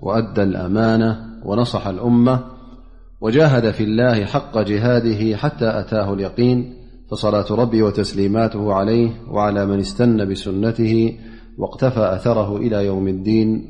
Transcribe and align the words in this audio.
وأد 0.00 0.38
الأمانة 0.38 1.26
ونصح 1.44 1.86
الأمة 1.86 2.40
وجاهد 3.20 3.70
في 3.70 3.84
الله 3.84 4.24
حق 4.24 4.58
جهاده 4.58 5.36
حتى 5.36 5.80
أتاه 5.80 6.14
اليقين 6.14 6.74
فصلاة 7.10 7.46
ربي 7.50 7.82
وتسليماته 7.82 8.72
عليه 8.74 9.22
وعلى 9.30 9.66
من 9.66 9.78
استن 9.78 10.28
بسنته 10.30 11.18
واقتفى 11.58 12.14
أثره 12.14 12.56
إلى 12.56 12.86
يوم 12.86 13.08
الدين 13.08 13.68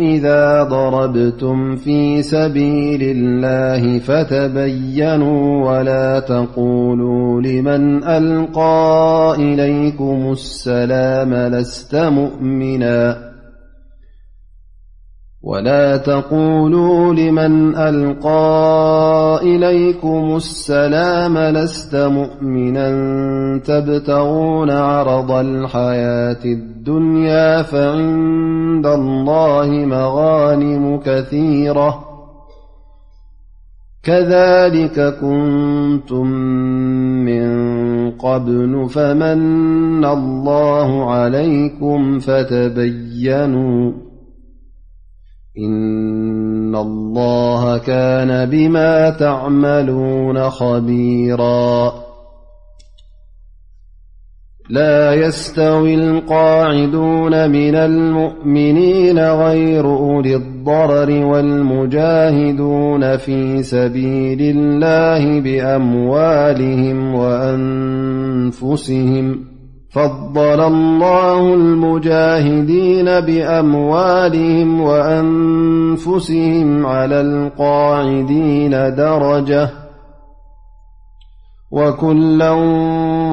إذا 0.00 0.62
ضربتم 0.62 1.76
في 1.76 2.22
سبيل 2.22 3.00
الله 3.02 3.98
فتبينوا 3.98 5.72
ولا 5.72 6.18
تقولوا 6.20 7.40
لمن 7.40 8.04
ألقى 8.04 9.34
إليكم 9.38 10.28
السلام 10.32 11.34
لست 11.34 11.96
مؤمنا 11.96 13.25
ولا 15.46 15.96
تقولوا 15.96 17.14
لمن 17.14 17.76
ألقى 17.76 19.40
إليكم 19.42 20.32
السلام 20.36 21.38
لست 21.38 21.96
مؤمنا 21.96 22.88
تبتغون 23.58 24.70
عرض 24.70 25.30
الحياة 25.30 26.44
الدنيا 26.44 27.62
فعند 27.62 28.86
الله 28.86 29.68
مغانم 29.70 31.00
كثيرا 31.04 31.94
كذلك 34.02 35.18
كنتم 35.20 36.26
من 37.24 37.46
قبل 38.10 38.86
فمن 38.88 40.04
الله 40.04 41.10
عليكم 41.10 42.18
فتبينوا 42.18 44.05
إن 45.58 46.76
الله 46.76 47.78
كان 47.78 48.46
بما 48.50 49.10
تعملون 49.10 50.42
خبيرا 50.50 51.92
لا 54.70 55.14
يستوي 55.14 55.94
القاعدون 55.94 57.50
من 57.50 57.74
المؤمنين 57.74 59.18
غير 59.18 59.84
أولي 59.86 60.36
الضرر 60.36 61.24
والمجاهدون 61.24 63.16
في 63.16 63.62
سبيل 63.62 64.40
الله 64.58 65.40
بأموالهم 65.40 67.14
وأنفسهم 67.14 69.55
وفضل 69.96 70.60
الله 70.60 71.54
المجاهدين 71.54 73.04
بأموالهم 73.20 74.80
وأنفسهم 74.80 76.86
على 76.86 77.20
القاعدين 77.20 78.70
درجة 78.70 79.70
وكلا 81.70 82.50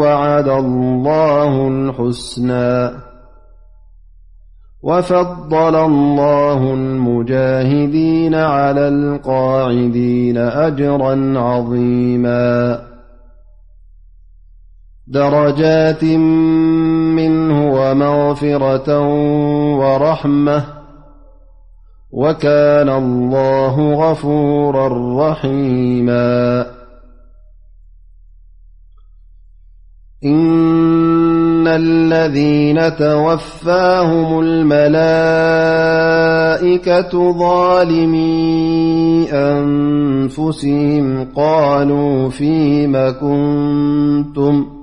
وعد 0.01 0.47
الله 0.47 1.67
الحسنا 1.67 2.93
وفضل 4.83 5.75
الله 5.75 6.73
المجاهدين 6.73 8.35
على 8.35 8.87
القاعدين 8.87 10.37
أجرا 10.37 11.33
عظيما 11.39 12.79
درجات 15.13 16.03
منه 17.13 17.57
ومغفرة 17.73 19.03
ورحمة 19.77 20.65
وكان 22.11 22.89
الله 22.89 23.93
غفورا 23.93 24.87
رحيما 25.31 26.65
إن 30.25 31.67
الذين 31.67 32.95
توفاهم 32.95 34.39
الملائكة 34.43 37.31
ظالمي 37.37 39.29
أنفسهم 39.31 41.25
قالوا 41.35 42.29
فيما 42.29 43.11
كنتم 43.11 44.82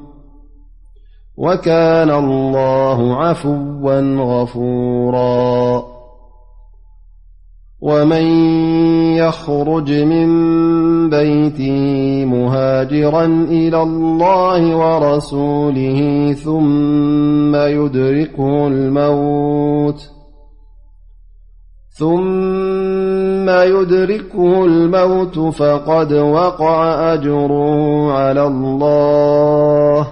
وكان 1.43 2.09
الله 2.09 3.15
عفوا 3.15 3.99
غفورا 4.15 5.83
ومن 7.81 8.23
يخرج 9.17 9.91
من 9.93 10.27
بيته 11.09 11.71
مهاجرا 12.25 13.25
إلى 13.25 13.81
الله 13.83 14.75
ورسوله 14.77 16.31
ثم 21.93 23.49
يدركه 23.49 24.65
الموت 24.67 25.39
فقد 25.53 26.13
وقع 26.13 27.13
أجره 27.13 28.11
على 28.11 28.47
الله 28.47 30.07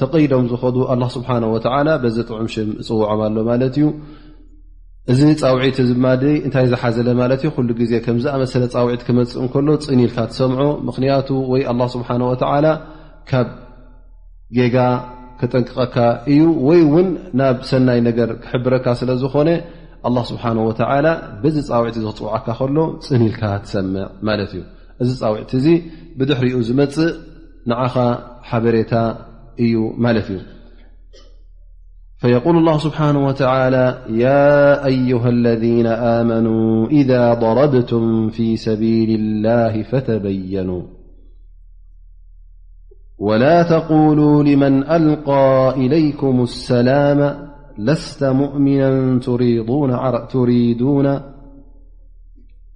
ተቀይዶም 0.01 0.45
ዝኸዱ 0.55 0.77
ኣላ 0.93 1.03
ስብሓ 1.17 1.31
ወ 1.55 1.57
በዚ 2.03 2.17
ጥዑም 2.29 2.49
ሽም 2.55 2.69
ዝፅውዖም 2.89 3.23
ኣሎ 3.27 3.37
ማለት 3.51 3.75
እዩ 3.81 3.87
እዚ 5.13 5.21
ፃውዒት 5.41 5.79
ዝማ 5.91 6.05
እንታይ 6.47 6.67
ዝሓዘለ 6.73 7.09
ማለት 7.23 7.41
ዩ 7.47 7.49
ሉ 7.69 7.73
ግዜ 7.81 7.93
ከምዝኣመሰለ 8.05 8.65
ፃውዒት 8.75 9.03
ክመፅእ 9.07 9.41
እንከሎ 9.45 9.69
ፅኒኢልካ 9.87 10.19
ትሰምዖ 10.33 10.61
ምክንያቱ 10.89 11.29
ወይ 11.53 11.63
ኣላ 11.73 11.81
ስብሓ 11.97 12.09
ወተላ 12.31 12.67
ካብ 13.31 13.49
ጌጋ 14.59 14.77
ክጠንቅቀካ 15.43 15.95
እዩ 16.33 16.41
ወይ 16.67 16.81
እውን 16.89 17.09
ናብ 17.39 17.57
ሰናይ 17.71 18.01
ነገር 18.09 18.29
ክሕብረካ 18.45 18.87
ስለ 19.01 19.11
ዝኾነ 19.23 19.51
ስብሓه 20.31 20.53
ወ 20.69 20.71
በዚ 21.43 21.57
ፃውዕቲ 21.71 21.97
ዝክፅውዓካ 22.05 22.47
ከሎ 22.59 22.77
ፅኒኢልካ 23.07 23.43
ትሰምዕ 23.65 24.05
ማለት 24.29 24.51
እዩ 24.55 24.63
እዚ 25.03 25.11
ፃውዕቲ 25.23 25.51
እዚ 25.61 25.67
ብድሕሪኡ 26.19 26.57
ዝመፅእ 26.69 27.11
ንዓኻ 27.73 27.95
ሓበሬታ 28.51 28.93
እዩ 29.65 29.75
ማለት 30.07 30.29
እዩ 30.35 30.39
የقል 32.35 32.57
ስብሓه 32.87 33.11
ወ 33.27 33.29
ያ 34.25 34.33
አዩሃ 34.93 35.25
ለذ 35.47 35.65
ኣመኑ 36.17 36.47
إذ 37.01 37.11
ضረብትም 37.45 38.05
ፊ 38.35 38.39
ሰቢል 38.67 39.13
ላه 39.47 39.75
ፈተበየኑ 39.91 40.69
ولا 43.23 43.63
تقولو 43.63 44.43
لمن 44.43 44.85
ألقى 44.91 45.71
إليكم 45.77 46.43
السلام 46.43 47.49
لست 47.79 48.25
مؤمنا 48.25 49.21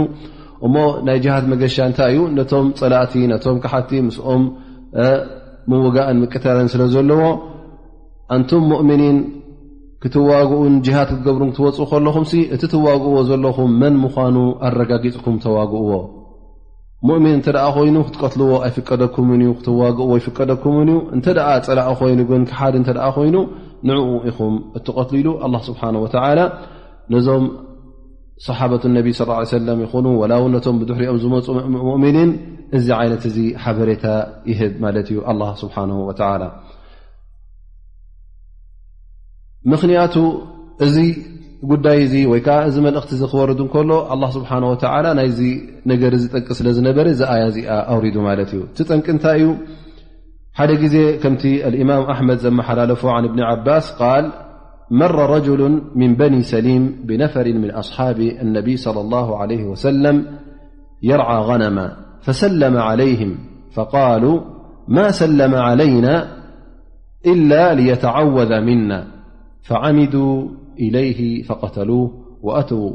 እሞ 0.65 0.75
ናይ 1.07 1.17
ድ 1.43 1.45
መገሻ 1.53 1.75
እታይ 1.91 2.11
ዩ 2.15 2.19
ነቶም 2.37 2.65
ፀላእቲ 2.79 3.13
ቶም 3.43 3.57
ካቲ 3.65 3.89
ስኦም 4.15 4.43
ጋእን 5.95 6.17
ቅተረን 6.33 6.67
ስዘለዎ 6.73 7.21
ؤ 8.37 8.97
ክትዋግኡን 10.03 10.75
ጅሃድ 10.85 11.09
ክትገብሩ 11.11 11.41
ክትወፅ 11.51 11.77
ከለኹም 11.91 12.25
እቲ 12.55 12.61
ትዋግእዎ 12.73 13.15
ዘለኹም 13.29 13.71
መን 13.81 13.95
ምኳኑ 14.03 14.35
ኣረጋጊፅኩም 14.67 15.37
ተዋግእዎ 15.45 15.91
ሙእሚን 17.07 17.33
እንተ 17.37 17.47
ኮይኑ 17.75 17.95
ክትቀትልዎ 18.07 18.51
ኣይፍቀደኩምን 18.67 19.41
እዩ 19.45 19.51
ክትዋግእዎ 19.59 20.11
ይፍቀደኩምን 20.19 20.89
እዩ 20.93 20.99
እንተ 21.15 21.25
ፀላእ 21.67 21.89
ኮይኑግን 22.01 22.41
ክሓዲ 22.51 22.75
እተ 22.83 22.89
ኮይኑ 23.17 23.35
ንዕኡ 23.89 24.07
ኢኹም 24.29 24.55
እትቀትል 24.77 25.19
ሉ 25.27 25.35
ኣ 25.47 25.51
ስብሓ 25.69 25.81
ወተላ 26.03 26.39
ነዞም 27.13 27.45
صሓበት 28.47 28.83
ነቢ 28.97 29.07
ስለ 29.19 29.29
ሰለም 29.57 29.79
ይኹኑ 29.85 30.05
ወላ 30.21 30.31
ው 30.41 30.45
ነቶም 30.55 30.75
ብድሕሪኦም 30.81 31.17
ዝመፁ 31.23 31.47
ሙእሚኒን 31.75 32.29
እዚ 32.77 32.87
ዓይነት 33.01 33.23
እዚ 33.31 33.37
ሓበሬታ 33.63 34.05
ይህብ 34.51 34.73
ማለት 34.85 35.07
እዩ 35.13 35.17
ኣ 35.31 35.31
ስብሓነ 35.63 35.91
ወተላ 36.09 36.41
مኽንያቱ 39.71 40.15
እዚ 40.85 40.97
ጉዳይ 41.69 41.99
ወي 42.31 42.41
ዓ 42.57 42.69
ዚ 42.73 42.75
መلእቲ 42.87 43.09
ክورد 43.31 43.59
كل 43.75 43.89
الله 44.13 44.29
سبحنه 44.37 44.67
وتلى 44.73 45.09
ናይ 45.19 45.29
ነገر 45.91 46.11
ዝጠق 46.23 46.47
ስለ 46.57 46.67
ዝነበረ 46.77 47.05
ኣي 47.33 47.41
ዚ 47.55 47.57
أور 47.91 48.03
እዩ 48.43 48.53
تጠን 48.77 48.99
ንታይ 49.15 49.39
ዩ 49.41 49.45
حደ 50.57 50.69
ዜ 50.93 50.97
ከم 51.23 51.35
الإمام 51.69 52.01
أحمድ 52.13 52.37
ዘمሓلለف 52.45 53.01
عن 53.15 53.23
بن 53.33 53.39
عبس 53.49 53.85
قال 54.01 54.25
مر 55.01 55.15
رجل 55.35 55.61
من 56.01 56.11
بن 56.21 56.33
سليم 56.51 56.83
بنفر 57.07 57.47
من 57.63 57.69
أصحاب 57.81 58.19
انبي 58.45 58.75
صلى 58.85 58.99
الله 59.05 59.27
عليه 59.41 59.63
وسلم 59.71 60.15
يرعى 61.11 61.37
غنم 61.49 61.77
فسلم 62.25 62.75
عليهم 62.89 63.31
فقال 63.75 64.23
ما 64.95 65.05
سلم 65.21 65.53
عليናا 65.69 66.15
إلا 67.33 67.63
ليتعوذ 67.79 68.51
منا 68.67 68.99
فعمدوا 69.69 70.49
إليه 70.79 71.43
فقتلوه 71.43 72.13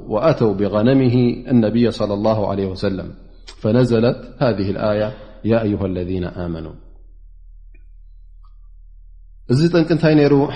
وأتو 0.08 0.54
بغنمه 0.54 1.14
النبي 1.50 1.90
صلى 1.90 2.14
الله 2.14 2.48
عليه 2.50 2.66
وسلم 2.66 3.14
فنلت 3.60 4.36
هذه 4.38 4.70
الية 4.70 5.12
يا 5.44 5.62
أيها 5.62 5.86
الذين 5.86 6.24
منو 6.50 6.72
ق 9.48 9.76
ر 10.32 10.54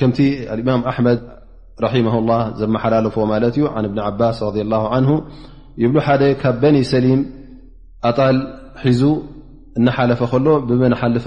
كم 0.00 0.12
الإمام 0.54 0.80
أحمد 0.92 1.18
رمه 1.84 2.14
الله 2.20 2.42
محللف 2.74 3.18
عن 3.74 3.84
بن 3.92 3.98
عس 4.06 4.40
ر 4.42 4.48
الله 4.64 4.82
عنه 4.94 5.12
يبل 5.78 6.36
بن 6.62 6.76
سلم 6.94 7.18
أل 8.10 8.36
نحلف 9.86 10.20
ل 10.34 10.48
منحلف 10.82 11.24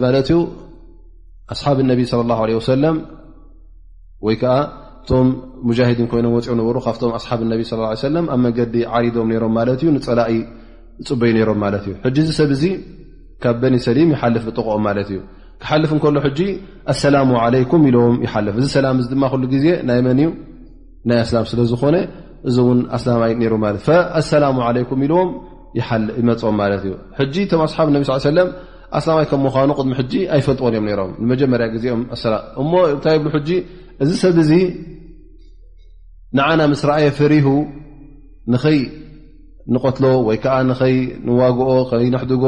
ኣስሓብ 1.53 1.77
ነቢ 1.91 2.01
ለ 2.12 2.22
ላ 2.29 2.34
ሰለም 2.72 2.98
ወይ 4.25 4.36
ከዓ 4.41 4.53
እቶም 5.03 5.27
ሙጃሂድን 5.67 6.08
ኮይኖም 6.12 6.34
ወፂኦ 6.38 6.53
ነበሩ 6.60 6.75
ካብቶም 6.88 7.12
ኣሓብ 7.20 7.39
ነቢ 7.51 7.60
ሰለም 8.08 8.25
ኣብ 8.34 8.39
መንገዲ 8.46 8.75
ዓሪዶም 8.96 9.29
ሮም 9.43 9.53
ማለት 9.60 9.79
እዩ 9.84 9.89
ንፀላኢ 9.96 10.34
ፅበዩ 11.10 11.31
ነሮም 11.38 11.60
ማለት 11.65 11.84
እዩ 11.88 11.93
ሕጂ 12.05 12.17
እዚ 12.24 12.29
ሰብ 12.39 12.50
እዚ 12.55 12.63
ካብ 13.43 13.55
በኒ 13.62 13.75
ሰሊም 13.88 14.10
ይሓልፍ 14.15 14.43
ብጥቕኦም 14.50 14.84
ማለት 14.88 15.08
እዩ 15.13 15.20
ክሓልፍ 15.63 15.91
ከሎ 16.03 16.17
ሕጂ 16.27 16.39
ኣሰላሙ 16.93 17.31
ዓለይኩም 17.46 17.81
ኢልዎም 17.89 18.15
ይሓልፍ 18.25 18.55
እዚ 18.62 18.67
ሰላም 18.77 18.98
ድማ 19.13 19.24
ሉ 19.41 19.43
ግዜ 19.55 19.65
ናይ 19.89 20.00
መን 20.08 20.20
እዩ 20.24 20.29
ናይ 21.10 21.20
እስላም 21.25 21.46
ስለዝኮነ 21.53 21.98
እዚ 22.50 22.55
እውን 22.63 22.79
ኣስላምይ 22.98 23.34
ሮም 23.53 23.63
ለት 23.75 23.88
እ 24.20 24.24
ሰላሙ 24.31 24.58
ለይኩም 24.77 25.01
ኢልዎም 25.08 25.29
ይመፅም 26.22 26.55
ማለት 26.63 26.84
እዩ 26.89 26.93
ሕጂ 27.22 27.36
ቶም 27.53 27.62
ኣሓብ 27.67 27.89
ነቢ 27.96 28.03
ስ 28.27 28.36
ለም 28.39 28.50
ኣስላማይ 28.98 29.25
ከም 29.31 29.41
ምዃኑ 29.45 29.69
ቅድሚ 29.79 29.91
ሕጂ 30.00 30.13
ኣይፈልጥዎን 30.36 30.74
እዮም 30.75 30.86
ነይሮም 30.89 31.12
ንመጀመርያ 31.21 31.65
ግዜኦም 31.75 32.01
ኣ 32.15 32.17
እሞ 32.62 32.71
እንታይ 32.93 33.17
ብሉ 33.21 33.29
ሕጂ 33.36 33.50
እዚ 34.03 34.12
ሰብ 34.24 34.38
እዚ 34.43 34.51
ንዓና 36.38 36.62
ምስ 36.71 36.81
ረእየ 36.89 37.07
ፈሪሁ 37.19 37.48
ንኸይ 38.53 38.79
ንቀትሎ 39.74 40.05
ወይ 40.27 40.38
ከዓ 40.43 40.55
ንኸይ 40.69 40.95
ንዋግኦ 41.27 41.69
ከይና 41.89 42.15
ሕድጎ 42.24 42.45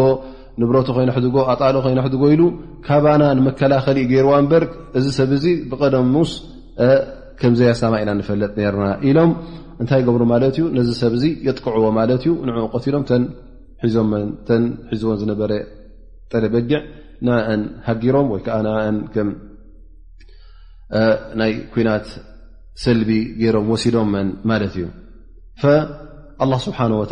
ንብረቱ 0.62 0.88
ኸይና 0.98 1.12
ሕድጎ 1.18 1.36
ኣጣሎ 1.52 1.76
ከይና 1.86 2.00
ኣሕድጎ 2.04 2.24
ኢሉ 2.34 2.44
ካባና 2.86 3.24
ንመከላኸሊእ 3.38 4.08
ገይርዋ 4.12 4.34
ንበር 4.46 4.64
እዚ 5.00 5.06
ሰብ 5.20 5.32
እዚ 5.38 5.46
ብቀደም 5.72 6.08
ሙስ 6.16 6.32
ከምዘይ 7.42 7.70
ኣስላማ 7.76 7.96
ኢና 8.04 8.10
ንፈለጥ 8.20 8.52
ነርና 8.60 8.90
ኢሎም 9.10 9.32
እንታይ 9.82 10.02
ገብሩ 10.08 10.24
ማለት 10.34 10.54
እዩ 10.60 10.66
ነዚ 10.78 10.90
ሰብ 11.02 11.14
እዚ 11.20 11.26
የጥቅዕዎ 11.48 11.86
ማለት 12.00 12.22
እዩ 12.26 12.34
ንኡ 12.50 12.66
ቆትሎም 12.74 13.06
ተን 13.12 13.24
ሒዝቦን 14.92 15.18
ዝነበረ 15.22 15.52
በጊ 16.54 16.72
ሃጊሮ 17.88 18.16
ይ 21.50 21.54
ኩናት 21.74 22.08
ሰልቢ 22.86 23.12
ሮም 23.58 23.70
ሲዶ 23.84 23.98
እ 25.64 25.74
لله 26.50 26.60
ስه 26.66 26.80
و 27.00 27.04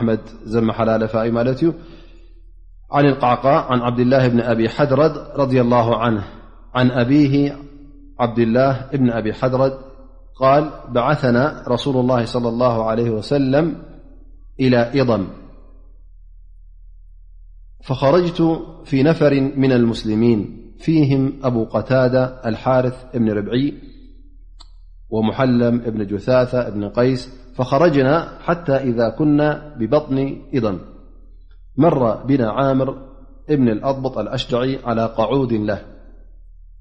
መድ 0.08 0.24
ዘሓላለፋ 0.52 1.14
ዩ 1.28 1.32
ዩ 1.66 1.70
عن 2.92 3.06
القعقاء 3.06 3.72
عن 3.72 3.80
عبد 3.80 4.00
الله 4.00 4.28
بن 4.28 4.40
أبي 4.40 4.68
حذرد 4.68 5.12
رضي 5.36 5.60
الله 5.60 5.96
عنه 5.96 6.24
عن 6.74 6.90
أبيه 6.90 7.56
عبدالله 8.20 8.90
بن 8.92 9.10
أبي 9.10 9.32
حذرد 9.32 9.72
قال 10.40 10.70
بعثنا 10.88 11.64
رسول 11.68 11.96
الله 11.96 12.24
صلى 12.24 12.48
الله 12.48 12.84
عليه 12.84 13.10
وسلم 13.10 13.76
إلى 14.60 15.02
إضم 15.02 15.26
فخرجت 17.84 18.42
في 18.84 19.02
نفر 19.02 19.34
من 19.56 19.72
المسلمين 19.72 20.60
فيهم 20.78 21.32
أبو 21.44 21.64
قتادة 21.64 22.24
الحارث 22.46 23.04
بن 23.16 23.30
ربعي 23.30 23.74
ومحلم 25.10 25.78
بن 25.78 26.06
جثاثة 26.06 26.68
بن 26.68 26.88
قيس 26.88 27.32
فخرجنا 27.56 28.38
حتى 28.44 28.76
إذا 28.76 29.08
كنا 29.08 29.74
ببطن 29.78 30.42
إضم 30.54 30.78
مر 31.76 32.24
بنا 32.24 32.50
عامر 32.50 32.90
بن 33.48 33.68
الأطبط 33.68 34.18
الأشجعي 34.18 34.78
على 34.84 35.06
قعود 35.06 35.52
له 35.52 35.80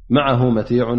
معه 0.10 0.50
متيع 0.50 0.96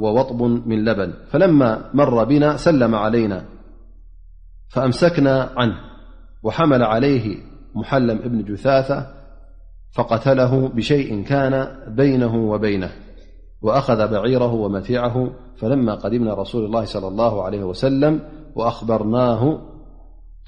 ووطب 0.00 0.42
من 0.42 0.84
لبن 0.84 1.14
فلما 1.30 1.90
مر 1.94 2.24
بنا 2.24 2.56
سلم 2.56 2.94
علينا 2.94 3.44
فأمسكنا 4.68 5.50
عنه 5.56 5.74
وحمل 6.42 6.82
عليه 6.82 7.36
محلم 7.74 8.18
بن 8.18 8.44
جثاثة 8.52 9.06
فقتله 9.96 10.68
بشيء 10.68 11.22
كان 11.24 11.68
بينه 11.88 12.36
وبينه 12.36 12.90
وأخذ 13.62 14.08
بعيره 14.08 14.52
ومتيعه 14.52 15.30
فلما 15.56 15.94
قدمنا 15.94 16.34
رسول 16.34 16.64
الله 16.64 16.84
صلى 16.84 17.08
الله 17.08 17.42
عليه 17.42 17.64
وسلم 17.64 18.20
وأخبرناه 18.54 19.69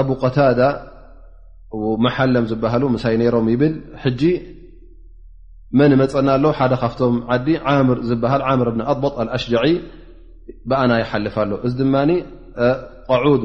ኣብ 0.00 0.08
قታዳ 0.22 0.60
መሓለም 2.06 2.44
ዝሃ 2.50 2.72
ሳይ 3.04 3.14
ሮም 3.34 3.46
ይብል 3.52 3.74
ጂ 4.20 4.32
መን 5.78 5.92
መፀና 6.02 6.28
ኣሎ 6.38 6.44
ሓደ 6.58 6.72
ካብቶም 6.82 7.14
ዓዲ 7.36 7.46
ምር 7.86 7.98
ዝሃል 8.08 8.42
ምር 8.60 8.68
ብ 8.74 8.80
ኣطበط 8.92 9.14
ኣሽጃዒ 9.36 9.66
ብኣና 10.68 10.92
ይሓልፍ 11.02 11.34
ኣሎ 11.44 11.50
እዚ 11.66 11.72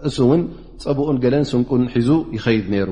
እሱ 0.08 0.18
እውን 0.28 0.42
ፀብኡን 0.86 1.18
ገለን 1.26 1.46
ስንቁን 1.52 1.82
ሒዙ 1.96 2.10
ይኸይድ 2.38 2.66
ነይሩ 2.74 2.92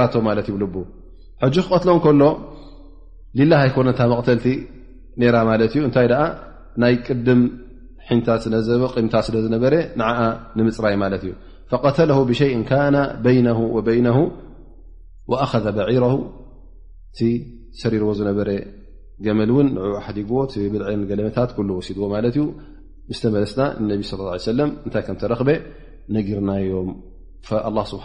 ራቶ 0.00 0.14
ማለት 0.28 0.46
ይብሉ 0.50 0.62
ሕج 1.42 1.56
ክቀትሎ 1.64 1.90
ከሎ 2.04 2.22
ሊላ 3.38 3.52
ኣይኮነታ 3.64 4.00
መቕተልቲ 4.12 4.46
ራ 5.34 5.36
ማለት 5.50 5.72
እዩ 5.74 5.80
እንታይ 5.88 6.08
ናይ 6.82 6.94
ቅድም 7.06 7.40
ንታ 8.18 8.28
ዘ 8.68 8.68
ምታ 9.06 9.14
ስለ 9.26 9.34
ዝነበረ 9.44 9.74
ን 9.98 10.02
ንምፅራይ 10.58 10.94
ማለት 11.02 11.22
እዩ 11.24 11.32
فقተለ 11.72 12.10
ብሸይ 12.30 12.52
ካ 12.70 12.72
በይنه 13.24 13.58
وበይነ 13.76 14.08
وأذ 15.30 15.64
በዒሮ 15.76 16.04
እቲ 17.12 17.20
ሰሪርዎ 17.80 18.08
ዝነበረ 18.20 18.48
ገመል 19.24 19.50
እውን 19.54 19.66
ን 19.76 19.78
ሓዲግዎ 20.04 20.38
ብልዐን 20.72 21.02
ገለመታት 21.10 21.50
ወሲድዎ 21.78 22.04
ማለት 22.14 22.36
እ 22.42 22.46
ስተመለስና 23.16 23.60
ነቢ 23.92 24.00
ى 24.08 24.40
ه 24.46 24.48
ለ 24.58 24.60
እታይ 24.86 25.02
ከ 25.06 25.08
ተረክበ 25.22 25.50
ነጊርናዮም 26.14 26.88
ስሓ 27.92 28.04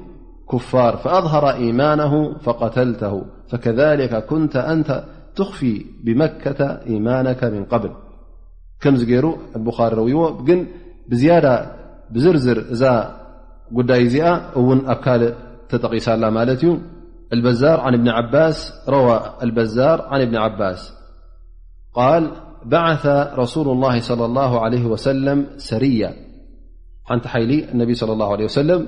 فأظهر 0.57 1.49
إيمانه 1.49 2.37
فقتلته 2.39 3.25
فكذلك 3.49 4.25
كنت 4.25 4.55
أنت 4.55 5.03
تخفي 5.35 5.85
بمكة 6.03 6.81
إيمانك 6.87 7.43
من 7.43 7.65
قبل 7.65 7.91
كمي 8.81 9.19
البخاري 9.55 9.95
ري 9.95 10.13
ن 10.55 10.67
زيادة 11.11 11.75
زرزر 12.15 12.61
دي 13.81 14.23
ون 14.55 14.87
أكل 14.89 15.33
تقسل 15.69 16.57
ت 16.59 16.63
ى 16.65 16.77
البار 17.33 17.79
عن 20.11 20.25
بن 20.31 20.37
عباس 20.37 20.93
قال 21.93 22.23
بعث 22.65 23.05
رسول 23.43 23.67
الله 23.69 23.99
صلى 23.99 24.25
الله 24.25 24.59
عليه 24.59 24.85
وسلم 24.85 25.45
سرية 25.57 26.09
ن 27.11 27.81
ان 27.81 27.93
صلى 27.93 28.13
الله 28.13 28.29
عليه 28.31 28.45
وسلم 28.45 28.87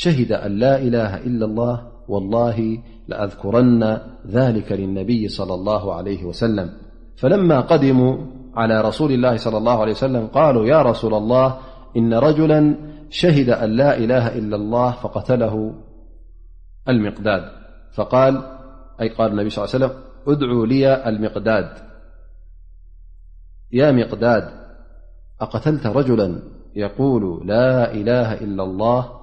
شهد 0.00 0.32
أن 0.32 0.58
لا 0.58 0.78
إله 0.78 1.16
إلا 1.16 1.44
الله 1.44 1.92
والله 2.08 2.78
لأذكرن 3.08 3.98
ذلك 4.26 4.72
للنبي- 4.72 5.28
صلى 5.38 5.54
الله 5.54 5.94
عليه 5.94 6.24
وسلم 6.24 6.70
فلما 7.16 7.60
قدموا 7.60 8.16
على 8.56 8.80
رسول 8.80 9.12
الله 9.12 9.36
صلى 9.36 9.58
الله 9.58 9.80
عليه 9.80 9.92
وسلم- 9.92 10.26
قالوا 10.40 10.66
يا 10.66 10.82
رسول 10.82 11.14
الله 11.14 11.56
إن 11.96 12.14
رجلا 12.14 12.74
شهد 13.10 13.48
أن 13.50 13.70
لا 13.70 13.96
إله 13.96 14.38
إلا 14.38 14.56
الله 14.56 14.90
فقتله 14.90 15.74
المقداد 16.88 17.42
فقال 17.92 18.36
أ 19.00 19.08
قال 19.18 19.30
النبي 19.32 19.50
صل 19.50 19.60
لي 19.60 19.64
وسلم 19.64 19.90
أدعو 20.26 20.64
لي 20.64 21.02
لمداد 21.06 21.68
يا 23.72 23.92
مقداد 23.92 24.48
أقتلت 25.40 25.86
رجلا 25.86 26.42
يقول 26.74 27.46
لا 27.46 27.92
إله 27.94 28.34
إلا 28.34 28.62
الله 28.62 29.17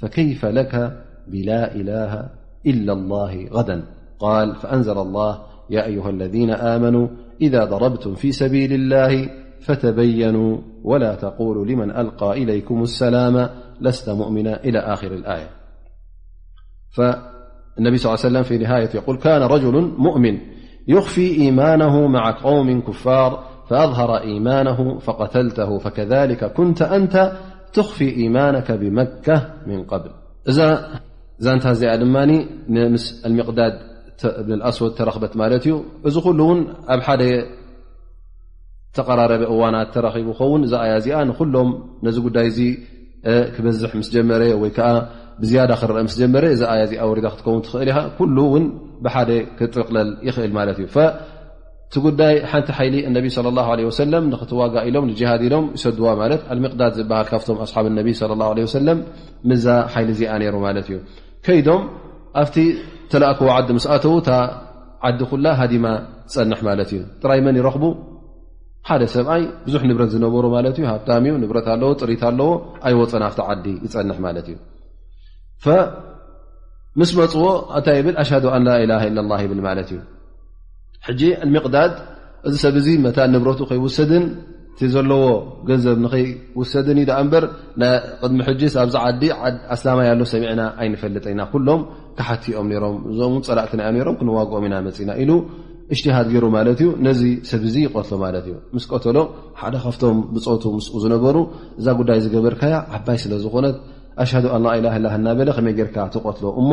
فكيف 0.00 0.44
لك 0.46 1.02
بلا 1.28 1.74
إله 1.74 2.28
إلا 2.66 2.92
الله 2.92 3.48
غدا 3.52 3.84
قال 4.18 4.56
فأنزل 4.56 4.98
الله 4.98 5.38
يا 5.70 5.84
أيها 5.84 6.10
الذين 6.10 6.50
آمنوا 6.50 7.08
إذا 7.40 7.64
ضربتم 7.64 8.14
في 8.14 8.32
سبيل 8.32 8.72
الله 8.72 9.30
فتبينوا 9.60 10.58
ولا 10.84 11.14
تقولوا 11.14 11.66
لمن 11.66 11.90
ألقى 11.90 12.42
إليكم 12.42 12.82
السلام 12.82 13.48
لست 13.80 14.10
مؤمنا 14.10 14.64
إلى 14.64 14.78
آخر 14.78 15.06
الآية 15.14 15.48
فالنبي 16.96 17.96
صل 17.96 18.08
ليه 18.08 18.16
سلم 18.16 18.42
في 18.42 18.58
نهاية 18.58 18.90
يقول 18.94 19.16
كان 19.16 19.42
رجل 19.42 19.92
مؤمن 19.98 20.38
يخفي 20.88 21.30
إيمانه 21.40 22.06
مع 22.06 22.30
قوم 22.42 22.80
كفار 22.80 23.44
فأظهر 23.70 24.16
إيمانه 24.20 24.98
فقتلته 24.98 25.78
فكذلك 25.78 26.44
كنت 26.52 26.82
أنت 26.82 27.32
ትخፊ 27.72 28.02
إيማانك 28.02 28.68
بመكة 28.80 29.36
من 29.66 29.78
قبل 29.92 30.10
ዛንታ 31.46 31.66
ዚኣ 31.80 31.92
ድ 32.00 32.04
لمقዳድ 33.24 33.74
ኣስወድ 34.70 34.92
ተረክበ 34.98 35.24
ዩ 35.72 35.76
እዚ 36.08 36.16
ل 36.38 36.40
ኣብ 36.94 37.00
ደ 37.20 37.24
ተقራረበ 38.96 39.42
እዋና 39.54 39.76
ተቡ 39.94 40.38
ን 40.60 40.62
እዛ 40.66 40.74
ያ 40.92 40.94
ዚ 41.04 41.10
ሎም 41.54 41.70
ነዚ 42.06 42.16
ዳይ 42.36 42.48
ክበዝ 43.54 43.76
ጀረ 44.14 44.42
ዝ 45.48 45.58
ክረአ 45.82 46.00
ጀመረ 46.20 46.44
ዚ 46.60 46.64
ዚ 46.90 46.94
ክውን 47.46 47.60
ትእል 47.66 47.90
ل 48.36 49.16
ደ 49.30 49.32
ክጥቅለል 49.58 50.10
ይእል 50.26 50.70
እዩ 50.88 50.88
ቲ 51.94 51.98
ጉዳይ 52.04 52.34
ሓንቲ 52.50 52.68
ሊ 52.92 52.96
ነቢ 53.14 53.26
ى 53.36 53.86
ه 53.86 54.18
ንክትዋጋ 54.32 54.74
ኢሎም 54.88 55.04
ሃድ 55.30 55.42
ኢሎም 55.48 55.64
ይሰድዋ 55.76 56.06
ምቅዳድ 56.64 56.92
ዝሃ 56.98 57.10
ካብቶም 57.30 57.58
ኣሓብ 57.64 57.86
ለ 58.88 58.92
ምዛ 59.50 59.64
ይሊ 60.02 60.08
ዚኣ 60.20 60.32
ሩ 60.54 60.56
ማ 60.64 60.68
ዩ 60.92 60.98
ከይዶም 61.46 61.82
ኣብቲ 62.42 62.56
ተላኣክዎ 63.12 63.48
ዓዲ 63.56 63.68
ስኣተዉ 63.84 64.12
ዓዲ 65.08 65.18
ኩላ 65.30 65.46
ሃዲማ 65.60 65.86
ዝፀንሕ 66.32 66.60
ማት 66.66 66.80
እዩ 66.86 67.00
ጥራይ 67.22 67.40
መን 67.46 67.56
ይረኽቡ 67.60 67.84
ሓደ 68.88 69.02
ሰብኣይ 69.14 69.42
ብዙሕ 69.66 69.82
ንብረት 69.90 70.10
ዝነበሩ 70.14 70.44
ዩ 70.82 70.86
ሃ 70.92 70.96
ንብረት 71.42 71.66
ኣለዎ 71.74 71.90
ጥሪት 72.00 72.22
ኣለዎ 72.30 72.48
ኣይወፅን 72.86 73.24
ቲ 73.36 73.42
ዓዲ 73.50 73.66
ይፀን 73.86 74.10
ት 74.46 74.48
እዩ 74.54 74.58
ምስ 77.00 77.10
መፅዎ 77.20 77.44
እታይ 77.78 78.00
ብ 78.06 78.18
ሽ 78.30 78.32
ላ 78.38 79.28
ብል 79.62 79.80
ት 79.88 79.92
እዩ 79.92 79.98
ሕጂ 81.06 81.22
አልምቅዳድ 81.44 81.92
እዚ 82.48 82.54
ሰብ 82.64 82.74
እዚ 82.80 82.86
መታ 83.04 83.18
ንብረቱ 83.32 83.60
ከይወሰድን 83.70 84.24
እቲ 84.72 84.80
ዘለዎ 84.94 85.22
ገንዘብ 85.68 85.96
ንኸይውሰድን 86.04 86.96
እዩ 87.00 87.04
ዳኣ 87.08 87.18
እበር 87.24 87.44
ቅድሚ 88.20 88.38
ሕጂ 88.48 88.60
ብዚ 88.88 88.96
ዓዲ 89.06 89.22
ኣስላማ 89.74 89.98
ኣሎ 90.12 90.20
ሰሚዕና 90.32 90.60
ኣይንፈለጠና 90.82 91.40
ኩሎም 91.52 91.80
ካሓቲኦም 92.18 92.68
ሮም 92.84 93.02
እ 93.10 93.42
ፀላእትናዮም 93.48 93.98
ሮም 94.08 94.16
ክንዋግኦም 94.20 94.66
ኢና 94.68 94.76
መፅኢና 94.86 95.10
ኢሉ 95.22 95.32
እጅትሃድ 95.94 96.28
ገይሩ 96.34 96.44
ማለት 96.56 96.78
እዩ 96.84 96.88
ነዚ 97.06 97.22
ሰብዚ 97.50 97.74
ይቆትሎ 97.86 98.14
ማለት 98.26 98.44
እዩ 98.48 98.54
ምስ 98.74 98.84
ቀተሎ 98.92 99.18
ሓደ 99.62 99.74
ካብቶም 99.84 100.18
ብፆቱ 100.34 100.62
ምስኡ 100.76 100.94
ዝነበሩ 101.04 101.36
እዛ 101.80 101.86
ጉዳይ 102.00 102.18
ዝገበርካያ 102.26 102.76
ዓባይ 102.98 103.18
ስለዝኮነት 103.24 103.76
ኣሽ 104.24 104.30
ኣላኢላ 104.56 104.86
ላ 105.04 105.08
እናበለ 105.18 105.50
ከመይ 105.56 105.74
ጌርካ 105.80 105.96
ትቆትሎ 106.14 106.46
እሞ 106.62 106.70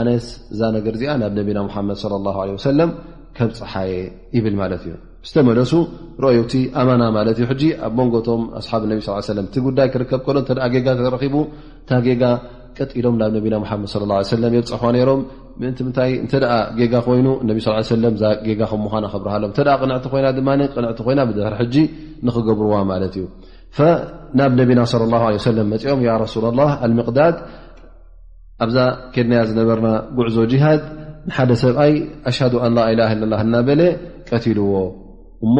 ኣነስ 0.00 0.26
እዛ 0.54 0.60
ነገር 0.78 0.92
እዚኣ 0.98 1.14
ናብ 1.24 1.32
ነቢና 1.40 1.58
ሙሓመድ 1.68 1.98
ለ 2.14 2.22
ላ 2.26 2.30
ለ 2.46 2.50
ወሰለም 2.56 2.90
ከብ 3.36 3.50
ፀሓየ 3.58 3.94
ይብል 4.36 4.54
ማለት 4.60 4.82
እዩ 4.86 4.92
ዝተመለሱ 5.28 5.72
ረዩቲ 6.24 6.52
ኣማና 6.80 7.02
ማለት 7.16 7.36
እዩ 7.38 7.44
ሕ 7.52 7.70
ኣብ 7.86 7.92
መንጎቶም 8.00 8.42
ኣስሓብ 8.58 8.82
ነቢ 8.90 8.98
ስ 9.30 9.34
ለም 9.38 9.46
እቲ 9.50 9.56
ጉዳይ 9.66 9.88
ክርከብ 9.94 10.20
ከሎ 10.26 10.36
ተ 10.48 10.68
ጌጋ 10.74 10.86
ተረኪቡ 11.06 11.36
ታ 11.88 11.98
ጌጋ 12.06 12.22
ቀጢሎም 12.78 13.14
ናብ 13.20 13.30
ነቢና 13.36 13.54
ሓመድ 13.70 14.04
ለ 14.42 14.52
የፀሕዋ 14.58 14.90
ይሮም 15.02 15.20
ምእን 15.60 15.74
ምታይ 15.88 16.10
እተ 16.24 16.32
ጌጋ 16.78 16.94
ኮይኑ 17.06 17.28
ነ 17.48 17.52
እጋ 18.52 18.60
ከምምኳ 18.70 18.94
ክብርሃሎም 19.14 19.50
ተ 19.58 19.64
ቅንዕቲ 19.82 20.04
ኮይና 20.14 20.28
ድማ 20.38 20.48
ቅንዕቲ 20.76 20.98
ኮይና 21.06 21.20
ብድሪ 21.30 21.52
ሕጂ 21.60 21.76
ንክገብርዋ 22.26 22.76
ማለት 22.92 23.14
እዩ 23.18 23.24
ናብ 24.40 24.52
ነቢና 24.60 24.80
ለ 25.02 25.06
ላ 25.14 25.24
ሰለም 25.48 25.66
መፂኦም 25.74 26.02
ያ 26.08 26.12
ረሱላ 26.24 26.46
ላ 26.60 26.68
አልምቅዳድ 26.86 27.36
ኣብዛ 28.64 28.76
ኬድንያ 29.14 29.40
ዝነበርና 29.48 29.88
ጉዕዞ 30.18 30.36
ጅሃድ 30.52 30.84
ንሓደ 31.30 31.50
ሰብኣይ 31.62 31.92
ኣሽ 32.30 32.38
ላإله 32.78 33.10
إ 33.14 33.16
እናበለ 33.46 33.80
ቀትልዎ 34.28 34.72
እሞ 35.44 35.56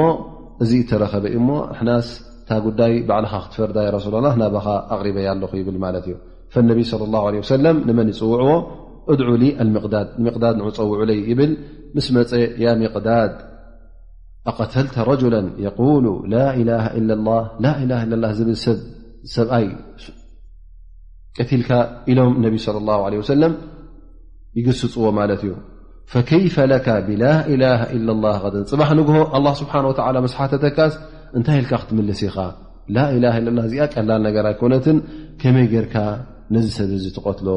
እዚ 0.65 0.73
ተረኸበ 0.91 1.25
ሞ 1.47 1.51
ናስ 1.89 2.09
እታ 2.41 2.51
ጉዳይ 2.67 2.93
ባዕልኻ 3.09 3.33
ክትፈርዳ 3.45 3.79
ረሱላ 3.97 4.15
ናባኻ 4.43 4.67
ኣቕሪበይ 4.95 5.27
ኣለኹ 5.33 5.53
ይብል 5.61 5.77
ማት 5.85 5.97
እዩ 6.03 6.15
فነ 6.55 6.69
صى 6.93 7.59
ه 7.87 7.95
መን 7.99 8.09
ይፅውዕዎ 8.13 8.51
እድع 9.13 9.27
لقዳድ 9.75 10.09
ዳድ 10.43 10.55
ንፀውዕ 10.61 11.01
ይ 11.31 11.35
ብል 11.41 11.53
ምስ 11.97 12.07
መፀ 12.17 12.31
ሚقዳድ 12.83 13.33
ኣقተልተ 14.51 14.97
ረ 15.11 15.13
قሉ 15.81 16.07
ብ 16.25 17.13
ልካ 21.61 21.71
ኢሎም 22.11 22.31
صى 22.65 23.35
له 23.43 23.51
ይገስፅዎ 24.59 25.07
ማለት 25.21 25.41
እዩ 25.47 25.53
ፈከይፈ 26.13 26.57
ለካ 26.73 26.87
ብላኢላሃ 27.07 27.81
ኢ 27.97 27.99
ላ 28.09 28.31
ተ 28.53 28.57
ፅባሕ 28.73 28.91
ንግሆ 29.01 29.17
ኣላ 29.37 29.47
ስብሓን 29.61 29.85
ወላ 29.91 30.17
መስሓተተካስ 30.27 30.93
እንታይ 31.39 31.57
ኢልካ 31.63 31.73
ክትምልስ 31.83 32.21
ኢኻ 32.27 32.37
ላላ 32.97 33.33
ላ 33.47 33.59
እዚኣ 33.69 33.85
ቀላል 33.95 34.21
ነገራይ 34.29 34.55
ኮነትን 34.61 34.99
ከመይ 35.41 35.67
ጌይርካ 35.73 35.97
ነዚ 36.57 36.67
ሰብ 36.79 36.91
እዚ 36.99 37.07
ትቐትሎ 37.17 37.49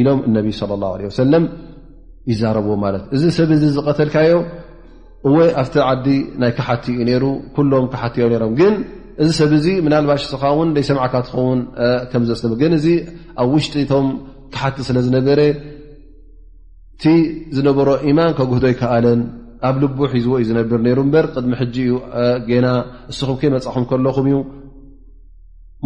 ኢሎም 0.00 0.20
እነቢ 0.28 0.48
ለ 0.70 0.76
ላ 0.82 1.18
ሰለም 1.22 1.44
ይዛረብዎ 2.32 2.72
ማለት 2.84 3.04
እዚ 3.16 3.22
ሰብ 3.38 3.50
እዚ 3.56 3.64
ዝቐተልካዮ 3.76 4.32
እወይ 5.28 5.50
ኣብቲ 5.62 5.74
ዓዲ 5.88 6.06
ናይ 6.42 6.50
ክሓቲ 6.58 6.84
እዩ 6.94 7.00
ነይሩ 7.10 7.24
ኩሎም 7.56 7.84
ክሓቲ 7.92 8.14
ዮ 8.22 8.26
ሮም 8.42 8.52
ግን 8.60 8.74
እዚ 9.22 9.28
ሰብ 9.40 9.52
እዚ 9.58 9.66
ምናልባሽ 9.86 10.22
ስኻ 10.32 10.42
ውን 10.58 10.68
ዘይሰምዕካ 10.76 11.14
ትኸውን 11.26 11.60
ከምዝስለ 12.10 12.52
ግን 12.60 12.72
እዚ 12.78 12.86
ኣብ 13.42 13.48
ውሽጢ 13.54 13.74
እቶም 13.84 14.06
ካሓቲ 14.54 14.76
ስለ 14.88 14.98
ዝነበረ 15.06 15.40
እቲ 16.98 17.06
ዝነበሮ 17.56 17.88
ኢማን 18.10 18.30
ከግህዶ 18.38 18.64
ኣይከኣለን 18.68 19.20
ኣብ 19.68 19.76
ልቡ 19.82 19.98
ሒዝዎ 20.14 20.32
እዩ 20.42 20.46
ዝነብር 20.48 20.80
ነይሩ 20.86 20.98
እበር 21.06 21.26
ቅድሚ 21.34 21.52
ሕጂ 21.60 21.76
እዩ 21.86 21.92
ገና 22.48 22.66
ንስኹም 23.10 23.36
ከይመፃእኹም 23.42 23.84
ከለኹም 23.90 24.26
እዩ 24.30 24.38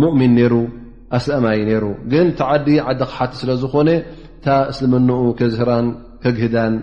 ሙእሚን 0.02 0.32
ነይሩ 0.38 0.54
ኣስለማይ 1.18 1.58
ነይሩ 1.68 1.84
ግን 2.12 2.26
ቲዓዲ 2.40 2.68
ዓዲ 2.86 3.00
ካ 3.10 3.10
ሓቲ 3.18 3.32
ስለ 3.42 3.50
ዝኮነ 3.62 3.90
እታ 4.38 4.46
እስልመንኡ 4.72 5.20
ከዝህራን 5.40 5.86
ከግህዳን 6.24 6.74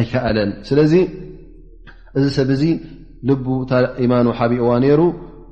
ኣይከኣለን 0.00 0.52
ስለዚ 0.70 0.94
እዚ 2.18 2.24
ሰብ 2.38 2.50
እዙ 2.58 2.64
ልቡ 3.30 3.46
እታ 3.66 3.72
ኢማኑ 4.06 4.26
ሓቢእዋ 4.40 4.70
ነይሩ 4.86 5.00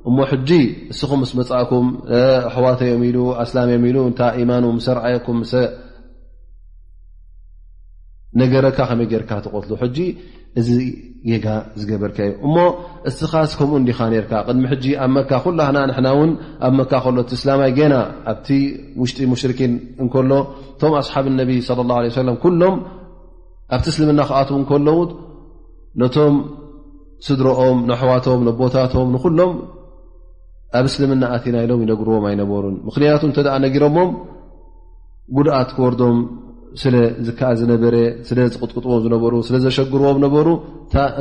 እሞ 0.09 0.17
ሕጂ 0.33 0.49
ንስኹም 0.91 1.21
ምስ 1.25 1.31
መፃእኩምኣሕዋተ 1.39 2.79
ዮም 2.93 3.03
ኢሉ 3.11 3.19
ኣስላም 3.45 3.69
ዮም 3.77 3.85
ኢሉ 3.91 3.97
እታ 4.13 4.19
ኢማኑ 4.43 4.65
ሰርዓየኩም 4.89 5.39
ነገረካ 8.39 8.77
ከመይ 8.89 9.07
ጌርካ 9.11 9.31
ትቆትሉ 9.45 9.71
ሕጂ 9.81 9.97
እዚ 10.59 10.69
ጌጋ 11.29 11.45
ዝገበርከ 11.79 12.17
እዩ 12.27 12.31
እሞ 12.45 12.55
እስኻስ 13.09 13.51
ከምኡ 13.59 13.77
ንዲኻ 13.83 13.99
ነርካ 14.13 14.31
ቅድሚ 14.47 14.63
ሕጂ 14.73 14.85
ኣብ 15.03 15.09
መካ 15.15 15.31
ኩሉሃና 15.45 15.77
ንና 15.89 16.07
እውን 16.15 16.31
ኣብ 16.67 16.73
መካ 16.79 16.91
ከሎ 17.03 17.17
እቲ 17.23 17.31
እስላማይ 17.39 17.71
ገና 17.79 17.95
ኣብቲ 18.31 18.47
ውሽጢ 19.01 19.17
ሙሽርኪን 19.31 19.73
እንከሎ 20.03 20.31
እቶም 20.75 20.93
ኣስሓብ 21.01 21.25
ነቢ 21.39 21.49
ላه 21.69 22.21
ለም 22.27 22.35
ኩሎም 22.45 22.75
ኣብቲ 23.75 23.85
እስልምና 23.93 24.19
ክኣትዉ 24.29 24.57
ከለው 24.71 24.99
ነቶም 26.01 26.35
ስድሮኦም 27.27 27.79
ንኣሕዋቶም 27.89 28.39
ነቦታቶም 28.47 29.07
ንኩሎም 29.15 29.51
ኣብ 30.77 30.85
እስልምና 30.91 31.23
ኣቲና 31.35 31.55
ኢሎም 31.65 31.79
ይነግርዎም 31.85 32.23
ኣይነበሩን 32.31 32.75
ምክንያቱ 32.87 33.21
እንተደኣ 33.29 33.55
ነጊሮሞም 33.65 34.09
ጉድኣት 35.37 35.69
ክወርዶም 35.77 36.17
ስለ 36.81 36.95
ዝከኣል 37.27 37.55
ዝነበረ 37.61 37.95
ስለ 38.27 38.37
ዝቅጥቅጥዎ 38.53 38.91
ዝነበሩ 39.05 39.33
ስለ 39.47 39.55
ዘሸግርዎ 39.63 40.09
ዝነበሩ 40.17 40.47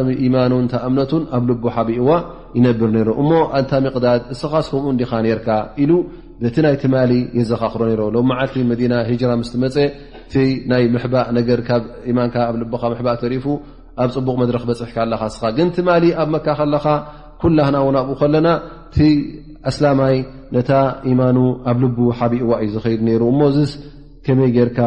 እ 0.00 0.14
ኢማኑን 0.26 0.64
እታ 0.68 0.74
እምነቱን 0.88 1.22
ኣብ 1.36 1.42
ልቡ 1.50 1.64
ሓቢእዋ 1.76 2.10
ይነብር 2.58 2.90
ነይሩ 2.96 3.08
እሞ 3.22 3.30
እንታ 3.58 3.72
ምቕዳድ 3.86 4.20
እስኻ 4.34 4.52
ስከምኡ 4.66 4.86
እንዲኻ 4.94 5.10
ነርካ 5.26 5.48
ኢሉ 5.82 5.92
በቲ 6.42 6.56
ናይ 6.66 6.76
ትማሊ 6.82 7.12
የዘኻኽሮ 7.38 7.82
ነሮ 7.90 8.02
ሎም 8.14 8.26
መዓልቲ 8.32 8.54
መዲና 8.70 8.94
ሂጅራ 9.10 9.30
ምስትመፀ 9.42 9.76
እቲ 10.22 10.34
ናይ 10.70 10.84
ምሕባእ 10.94 11.26
ነገር 11.38 11.58
ካብ 11.68 11.82
ኢማንካ 12.12 12.36
ኣብ 12.50 12.56
ልካ 12.62 12.82
ምሕባእ 12.94 13.16
ተሪእፉ 13.24 13.46
ኣብ 14.02 14.08
ፅቡቕ 14.16 14.34
መድረክ 14.42 14.64
በፅሕካ 14.70 14.96
ኣለካ 15.06 15.22
እስኻ 15.32 15.42
ግን 15.58 15.68
ትማሊ 15.78 16.04
ኣብ 16.22 16.28
መካ 16.34 16.46
ኸለካ 16.60 16.86
ኩላህና 17.42 17.76
ውን 17.86 17.96
ብኡ 18.10 18.14
ከለና 18.20 18.48
እቲ 18.88 18.98
ኣስላማይ 19.70 20.16
ነታ 20.56 20.70
ኢማኑ 21.12 21.38
ኣብ 21.70 21.76
ልቡ 21.84 21.98
ሓቢኡዋ 22.20 22.52
እዩ 22.64 22.70
ዝኸይዱ 22.76 23.00
ነይሩ 23.08 23.22
እሞእስ 23.32 23.72
ከመይ 24.24 24.50
ጌርካ 24.56 24.78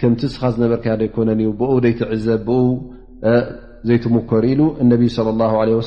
ከምቲ 0.00 0.22
ስኻ 0.34 0.42
ዝነበርከ 0.54 0.86
ዘይኮነን 1.00 1.40
እዩ 1.42 1.50
ብኡ 1.60 1.70
ዘይትዕዘብ 1.84 2.42
ብ 2.48 2.50
ዘይትሞኮሩ 3.88 4.44
ኢሉ 4.54 4.62
እነቢ 4.82 5.02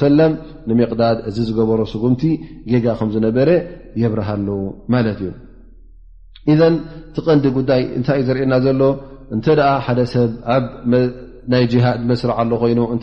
ሰለም 0.01 0.33
ንምቕዳድ 0.69 1.17
እዚ 1.29 1.37
ዝገበሮ 1.49 1.79
ስጉምቲ 1.93 2.21
ጌጋ 2.71 2.85
ከም 2.99 3.09
ዝነበረ 3.15 3.49
የብርሃሉ 4.01 4.49
ማለት 4.95 5.19
እዩ 5.23 5.29
ኢን 6.51 6.75
ቲ 7.15 7.19
ቐንዲ 7.27 7.45
ጉዳይ 7.57 7.81
እንታይ 7.97 8.17
እዩ 8.21 8.25
ዘርእየና 8.29 8.53
ዘሎ 8.65 8.81
እንተ 9.35 9.45
ሓደ 9.85 9.99
ሰብ 10.13 10.29
ናይ 11.53 11.63
ሃድ 11.85 11.99
መስርዓ 12.09 12.33
ኣሎ 12.43 12.51
ኮይኑ 12.63 12.79
እ 12.95 12.99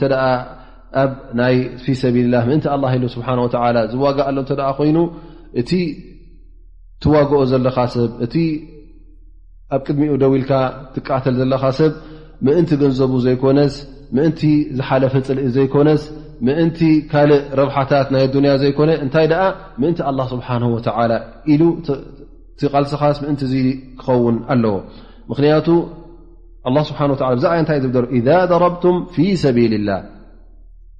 ኣብ 1.02 1.12
ፊ 1.84 1.94
ሰቢልላ 2.00 2.34
ምእንቲ 2.48 2.66
ኣ 2.74 2.76
ኢሉ 2.96 3.04
ስብሓ 3.14 3.28
ወ 3.46 3.48
ዝዋጋእ 3.92 4.26
ኣሎ 4.30 4.38
እተ 4.46 4.52
ኮይኑ 4.78 4.98
እቲ 5.60 5.70
ትዋግኦ 7.02 7.40
ዘለካ 7.52 7.78
ሰብእ 7.94 8.36
ኣብ 9.74 9.80
ቅድሚኡ 9.86 10.12
ደዊ 10.22 10.32
ኢልካ 10.40 10.52
ትቃተል 10.94 11.34
ዘለካ 11.40 11.62
ሰብ 11.78 11.92
ምእንቲ 12.46 12.70
ገንዘቡ 12.82 13.12
ዘይኮነስ 13.24 13.74
ምእንቲ 14.16 14.40
ዝሓለፈፅሊኢ 14.78 15.46
ዘይኮነስ 15.56 16.02
ምእንቲ 16.46 16.78
ካልእ 17.10 17.40
ረብሓታት 17.58 18.06
ናይ 18.14 18.24
ኣዱንያ 18.28 18.50
ዘይኮነ 18.62 18.90
እንታይ 19.04 19.26
ደኣ 19.32 19.42
ምእንቲ 19.80 19.98
ኣላ 20.10 20.20
ስብሓን 20.32 20.64
ወ 20.74 20.78
ኢሉ 21.52 21.62
ቲቃልስኻስ 22.60 23.16
ምእንቲ 23.24 23.40
እዙ 23.48 23.54
ክኸውን 24.00 24.36
ኣለዎ 24.54 24.76
ምክንያቱ 25.30 25.66
ስብሓ 26.90 26.98
ብዛየ 27.38 27.56
እንታይ 27.62 27.76
እዩ 27.80 27.88
ዝሎ 27.96 28.06
ኢዛ 28.18 28.28
ضረብቱም 28.52 28.96
ፊ 29.14 29.26
ሰቢልላህ 29.42 30.00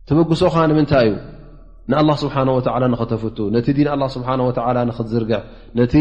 ተበግሶኻ 0.09 0.57
ንምንታይ 0.71 1.07
እዩ 1.09 1.15
ንኣላ 1.91 2.11
ስብሓን 2.23 2.49
ወላ 2.57 2.85
ንኽተፍቱ 2.93 3.39
ነቲ 3.57 3.67
ዲን 3.79 3.89
ኣላ 3.95 4.03
ስብሓ 4.15 4.29
ወላ 4.49 4.79
ንኽትዝርግዕ 4.89 5.39
ነቲ 5.79 5.95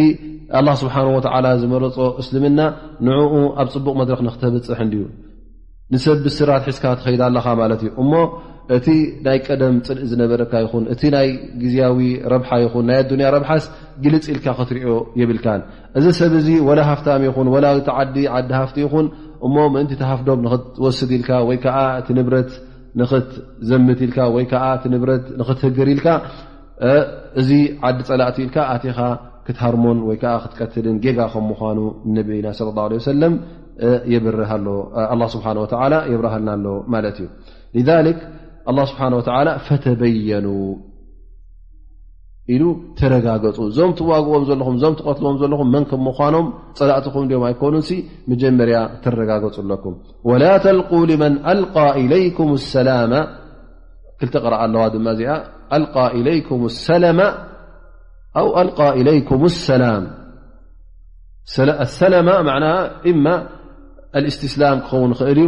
ኣላ 0.59 0.67
ስብሓን 0.81 1.07
ወላ 1.17 1.45
ዝመረፆ 1.61 1.97
እስልምና 2.21 2.59
ንዕኡ 3.07 3.33
ኣብ 3.61 3.67
ፅቡቕ 3.75 3.93
መድረክ 4.01 4.21
ንኽተበፅሕ 4.27 4.79
እንድዩ 4.85 5.03
ንሰብ 5.93 6.17
ብስራት 6.25 6.63
ሒዝካ 6.69 6.83
ትኸይዳ 6.99 7.21
ኣለኻ 7.29 7.45
ማለት 7.61 7.81
እዩ 7.85 7.91
እሞ 8.01 8.11
እቲ 8.75 8.87
ናይ 9.25 9.37
ቀደም 9.47 9.75
ፅድኢ 9.87 10.05
ዝነበረካ 10.11 10.53
ይኹን 10.63 10.85
እቲ 10.93 11.01
ናይ 11.15 11.27
ግዜያዊ 11.63 11.97
ረብሓ 12.33 12.49
ይኹን 12.63 12.85
ናይ 12.89 12.97
ኣዱንያ 13.03 13.27
ረብሓስ 13.35 13.65
ግልፅ 14.03 14.25
ኢልካ 14.33 14.47
ክትርዮ 14.59 14.87
የብልካን 15.21 15.61
እዚ 15.99 16.05
ሰብ 16.19 16.33
እዚ 16.39 16.47
ወላ 16.69 16.79
ሃፍታሚ 16.89 17.21
ይኹን 17.29 17.49
ወላ 17.55 17.65
ቲዓዲ 17.89 18.15
ዓዲ 18.37 18.49
ሃፍቲ 18.61 18.77
ይኹን 18.85 19.07
እሞ 19.47 19.55
ምእንቲ 19.75 19.91
እተሃፍዶም 19.97 20.39
ንክትወስድ 20.47 21.11
ኢልካ 21.19 21.31
ወይ 21.49 21.59
ከዓ 21.65 21.77
እቲ 21.99 22.07
ንብረት 22.19 22.51
ንክትዘምት 22.99 23.99
ኢልካ 24.05 24.17
ወይ 24.35 24.45
ዓ 24.67 24.69
ንብረት 24.93 25.25
ንክትህግር 25.39 25.87
ኢልካ 25.93 26.07
እዚ 27.39 27.49
ዓዲ 27.89 27.99
ፀላእቲ 28.09 28.37
ኢልካ 28.45 28.57
ኣቲኻ 28.75 28.97
ክትሃርሞን 29.47 29.99
ወይከዓ 30.09 30.33
ክትቀትልን 30.43 30.95
ጌጋ 31.03 31.19
ከም 31.33 31.43
ምኳኑ 31.51 31.79
ነቢና 32.17 32.47
ስለ 32.59 32.67
ه 32.83 32.85
ሰለም 33.11 33.33
ስ 33.41 33.43
የብረሃልናኣሎ 34.13 36.65
ማለት 36.93 37.17
እዩ 37.23 37.27
ስብሓ 38.89 39.35
ፈተበየኑ 39.67 40.45
ሉ 42.61 42.63
ተረጋገፁ 42.97 43.57
ዞም 43.75 43.91
ትዋግዎም 43.99 44.59
ኹ 44.65 44.71
ዞ 44.81 44.89
ትቐትልዎም 44.97 45.37
ዘለኹም 45.41 45.69
መን 45.75 45.85
ከ 45.89 45.93
ምኖም 46.07 46.47
ፀላእትኹም 46.77 47.23
ኦም 47.37 47.43
ኣይኮኑ 47.47 47.75
መጀመርያ 48.31 48.77
ረጋገፁ 49.19 49.55
ለኩ 49.71 49.85
وላ 50.29 50.43
ተልق 50.65 50.91
لመن 51.11 51.33
አى 51.51 52.21
إك 52.27 52.39
ላ 52.87 52.93
ተقረአ 54.33 54.59
ኣለዋ 54.65 54.83
ድ 63.05 63.09
ዚ 64.35 64.41
ስላ 64.53 64.65
ክኸውን 64.83 65.11
እል 65.31 65.39
እዩ 65.39 65.47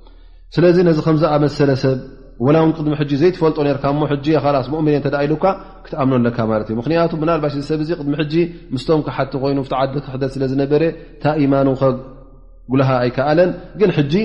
ስለዚ 0.55 0.77
ነዚ 0.87 0.97
ከምዝኣመሰለሰብ 1.05 1.97
ወላው 2.45 2.65
ቅድሚ 2.77 2.93
ሕጂ 3.01 3.11
ዘይትፈልጦ 3.21 3.57
ርካ 3.77 3.85
ስ 4.65 4.67
ሙእ 4.73 4.87
እተ 4.99 5.05
ኢሉካ 5.25 5.43
ክትኣምኖ 5.85 6.15
ኣለካ 6.21 6.37
ማለት 6.51 6.67
እዩ 6.69 6.75
ምክንያቱ 6.81 7.11
ብናልባሽ 7.21 7.53
ሰብዚ 7.69 7.89
ቅድሚ 7.99 8.13
ሕጂ 8.21 8.33
ምስቶምሓቲ 8.73 9.31
ኮይኑ 9.43 9.59
ዓዲ 9.81 9.93
ክሕደት 10.05 10.31
ስለ 10.35 10.43
ዝነበረ 10.51 10.83
ታ 11.23 11.33
ኢማኖከ 11.43 11.81
ጉልሃ 12.71 12.89
ኣይከኣለን 13.03 13.51
ግን 13.79 13.91
ጂ 14.11 14.15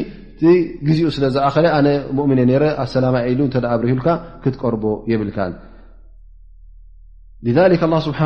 ቲ 0.41 0.45
ግዚኡ 0.87 1.07
ስለዝኣኸለ 1.17 1.67
ኣነ 1.77 1.89
እሚ 2.29 2.33
ረ 2.62 2.65
ኣሰላማ 2.85 3.15
ኢሉ 3.33 3.41
ኣብርይሁልካ 3.75 4.09
ክትቀርቦ 4.43 4.85
የብልካ 5.12 5.39
ስብሓ 8.09 8.19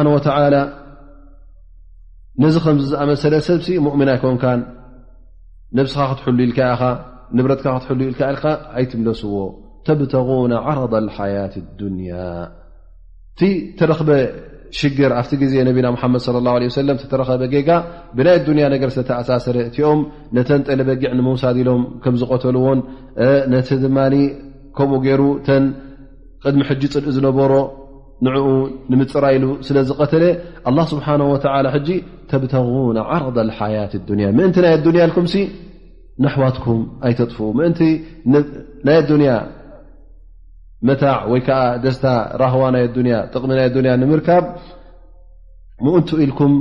ነዚ 2.42 2.56
ከም 2.64 2.76
ዝኣመ 2.90 3.10
ሰለሰብ 3.24 3.62
ሙእሚና 3.86 4.10
ኣይኮንካን 4.16 4.60
ነብስኻ 5.78 6.00
ክትሕሉ 6.10 6.38
ኢልካ 6.46 6.58
ያኻ 6.70 6.82
ንብትካ 7.36 7.64
ክትሕሉ 7.80 8.00
ኢል 8.10 8.14
ል 8.18 8.52
ኣይትለስዎ 8.78 9.32
ተተغ 9.86 10.28
ረض 10.78 10.94
ሓያة 11.16 11.54
ንያ 11.96 12.12
ቲ 13.38 13.40
ተረክበ 13.78 14.10
ሽር 14.78 15.12
ኣብ 15.20 15.26
ዜ 15.52 15.54
ነና 15.68 15.86
መድ 16.14 16.20
ص 16.26 16.28
ه 16.34 17.12
ه 17.12 17.20
ረኸበ 17.20 17.42
ጌጋ 17.54 17.68
ብናይ 18.16 18.36
ያ 18.64 18.68
ነር 18.72 18.90
ስተኣሳሰረ 18.96 19.56
እኦም 19.70 20.00
ነተ 20.36 20.48
ጠሊበጊዕ 20.68 21.10
ንውሳድ 21.18 21.58
ሎም 21.68 21.82
ም 22.14 22.14
ዝቆተልዎን 22.22 22.78
ነቲ 23.54 23.68
ማ 23.98 24.08
ከምኡ 24.78 24.98
ገይሩ 25.06 25.22
ተ 25.46 25.50
ቅድሚ 26.44 26.60
ጂ 26.82 26.84
ፅልእ 26.94 27.08
ዝነበሮ 27.16 27.52
ንኡ 28.24 28.34
ንምፅራ 28.92 29.24
ኢሉ 29.36 29.46
ስለዝቀተለ 29.68 30.24
له 30.76 30.84
ስብሓه 30.92 31.16
ተብተغ 32.30 32.70
ረض 33.24 33.38
ሓያት 33.58 33.92
ንያ 34.18 34.26
እን 34.46 34.50
ናይ 34.94 35.00
ያ 35.04 35.08
ኩም 35.16 35.26
ነحዋትኩም 36.24 36.80
ኣይተጥፍ 37.06 37.38
ምእንቲ 37.58 37.80
ናይ 38.88 38.98
ንያ 39.22 39.32
መታዕ 40.88 41.16
ወይ 41.32 41.40
ዓ 41.58 41.62
ደስታ 41.84 42.04
ራህዋ 42.42 42.62
ናይ 42.74 42.84
ጥሚ 43.32 43.46
ና 43.56 43.60
ያ 43.92 43.94
ንምርካብ 44.02 44.44
እንቱ 45.98 46.08
ኢልኩም 46.24 46.52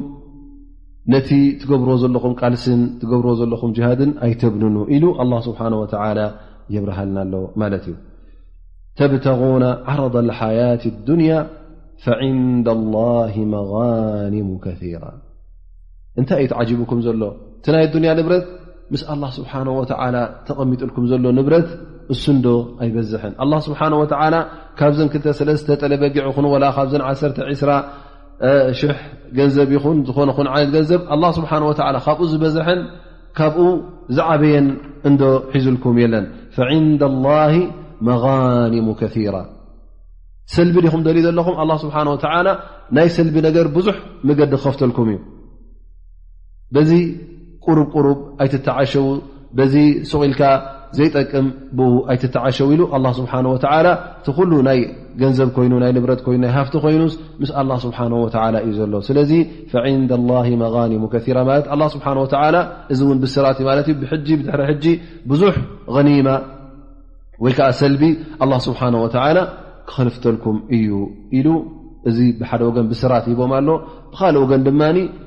ነቲ 1.13 1.29
ትገብር 1.61 1.89
ዘለኹም 2.01 2.33
ቃልሲን 2.41 2.81
ትገብር 3.01 3.27
ዘለኹም 3.39 3.71
ሃድን 3.87 4.11
ኣይተብንኑ 4.25 4.75
ኢሉ 4.95 5.03
لله 5.25 5.39
ስብሓه 5.47 5.67
و 5.83 5.85
የብርሃልና 6.73 7.17
ኣሎ 7.25 7.33
ማለት 7.61 7.83
እዩ 7.89 7.95
ተብተغن 8.97 9.63
ዓረض 9.91 10.15
لሓيት 10.29 10.83
الዱንያ 10.93 11.31
فعንዳ 12.03 12.67
الله 12.77 13.33
መغኒሙ 13.55 14.49
كثራ 14.65 15.03
እንታይ 16.19 16.41
እዩ 16.63 16.71
بኩም 16.81 16.99
ዘሎ 17.05 17.21
ቲ 17.63 17.65
ናይ 17.73 17.81
ያ 18.09 18.13
ብረ 18.27 18.33
ምስ 18.93 19.03
لله 19.15 19.29
ስሓه 19.37 19.61
و 19.79 19.81
ተቐሚጥልኩም 20.47 21.03
ዘሎ 21.11 21.25
ንብረት 21.39 21.67
እሱ 22.13 22.23
ዶ 22.45 22.47
ኣይበዝሐን 22.83 23.33
ل 23.51 23.53
ስሓه 23.65 23.89
و 24.01 24.03
ካብዘ 24.79 24.99
2 25.09 25.71
ጠለበጊዕ 25.81 26.23
1 26.33 26.43
ገንዘብ 29.37 29.69
ይኹን 29.75 29.97
ዝኾነ 30.07 30.29
ይነት 30.63 30.73
ገንዘ 30.77 30.91
ه 31.01 31.03
ካብኡ 32.05 32.19
ዝበዝሐን 32.31 32.79
ካብኡ 33.37 33.65
ዝዓበየን 34.15 34.67
እዶ 35.09 35.21
ሒዙልኩም 35.53 35.95
የለን 36.03 36.25
فንዳ 36.55 37.01
الله 37.11 37.53
መغኒሙ 38.07 38.87
كثራ 39.01 39.35
ሰልቢ 40.53 40.75
ዲኹም 40.85 41.01
ደል 41.05 41.17
ዘለኹም 41.27 41.53
ل 41.69 41.71
ስሓه 41.83 42.01
و 42.13 42.15
ናይ 42.95 43.07
ሰልቢ 43.17 43.35
ነገር 43.47 43.65
ብዙሕ 43.77 43.95
መገዲ 44.27 44.53
ክኸፍተልኩም 44.61 45.07
እዩ 45.13 45.23
ኣይዓሸው 47.77 49.07
ዚ 49.73 49.75
ስغኢልካ 50.09 50.41
ዘይጠቅም 50.97 51.47
ኣይተዓሸው 52.11 52.67
له 52.75 53.11
ስه 53.19 53.23
و 53.49 53.53
እቲ 53.55 54.35
ل 54.67 54.69
ይ 54.79 54.81
ገንዘብ 55.21 55.47
ይኑ 55.65 55.73
ብረ 56.03 56.11
ይ 56.33 56.37
ናይ 56.43 56.51
ሃፍቲ 56.57 56.73
ኮይኑ 56.83 57.01
لله 57.41 57.77
ه 58.33 58.59
እዩ 58.67 58.71
ዘሎ 58.79 58.93
ስለዚ 59.07 59.31
فን 59.71 60.09
الله 60.19 60.45
غنሙ 60.75 61.01
ثራ 62.33 62.43
ه 62.57 62.87
እዚ 62.93 63.01
ስራ 63.35 63.47
ድ 64.83 64.85
ብዙ 65.29 65.41
غኒ 65.95 66.09
ወ 67.45 67.47
ዓ 67.69 67.71
ሰል 67.81 67.93
ل 68.01 68.55
ه 69.13 69.45
ክክልፍተልኩም 69.89 70.57
እዩ 70.77 71.47
እዚ 72.09 72.17
ብሓደ 72.39 72.61
ወገን 72.67 72.85
ብስራት 72.91 73.25
ሂቦም 73.29 73.51
ኣሎ 73.57 73.69
ብካሊእ 74.11 74.41
ወገን 74.43 74.61
ድማ 74.67 74.81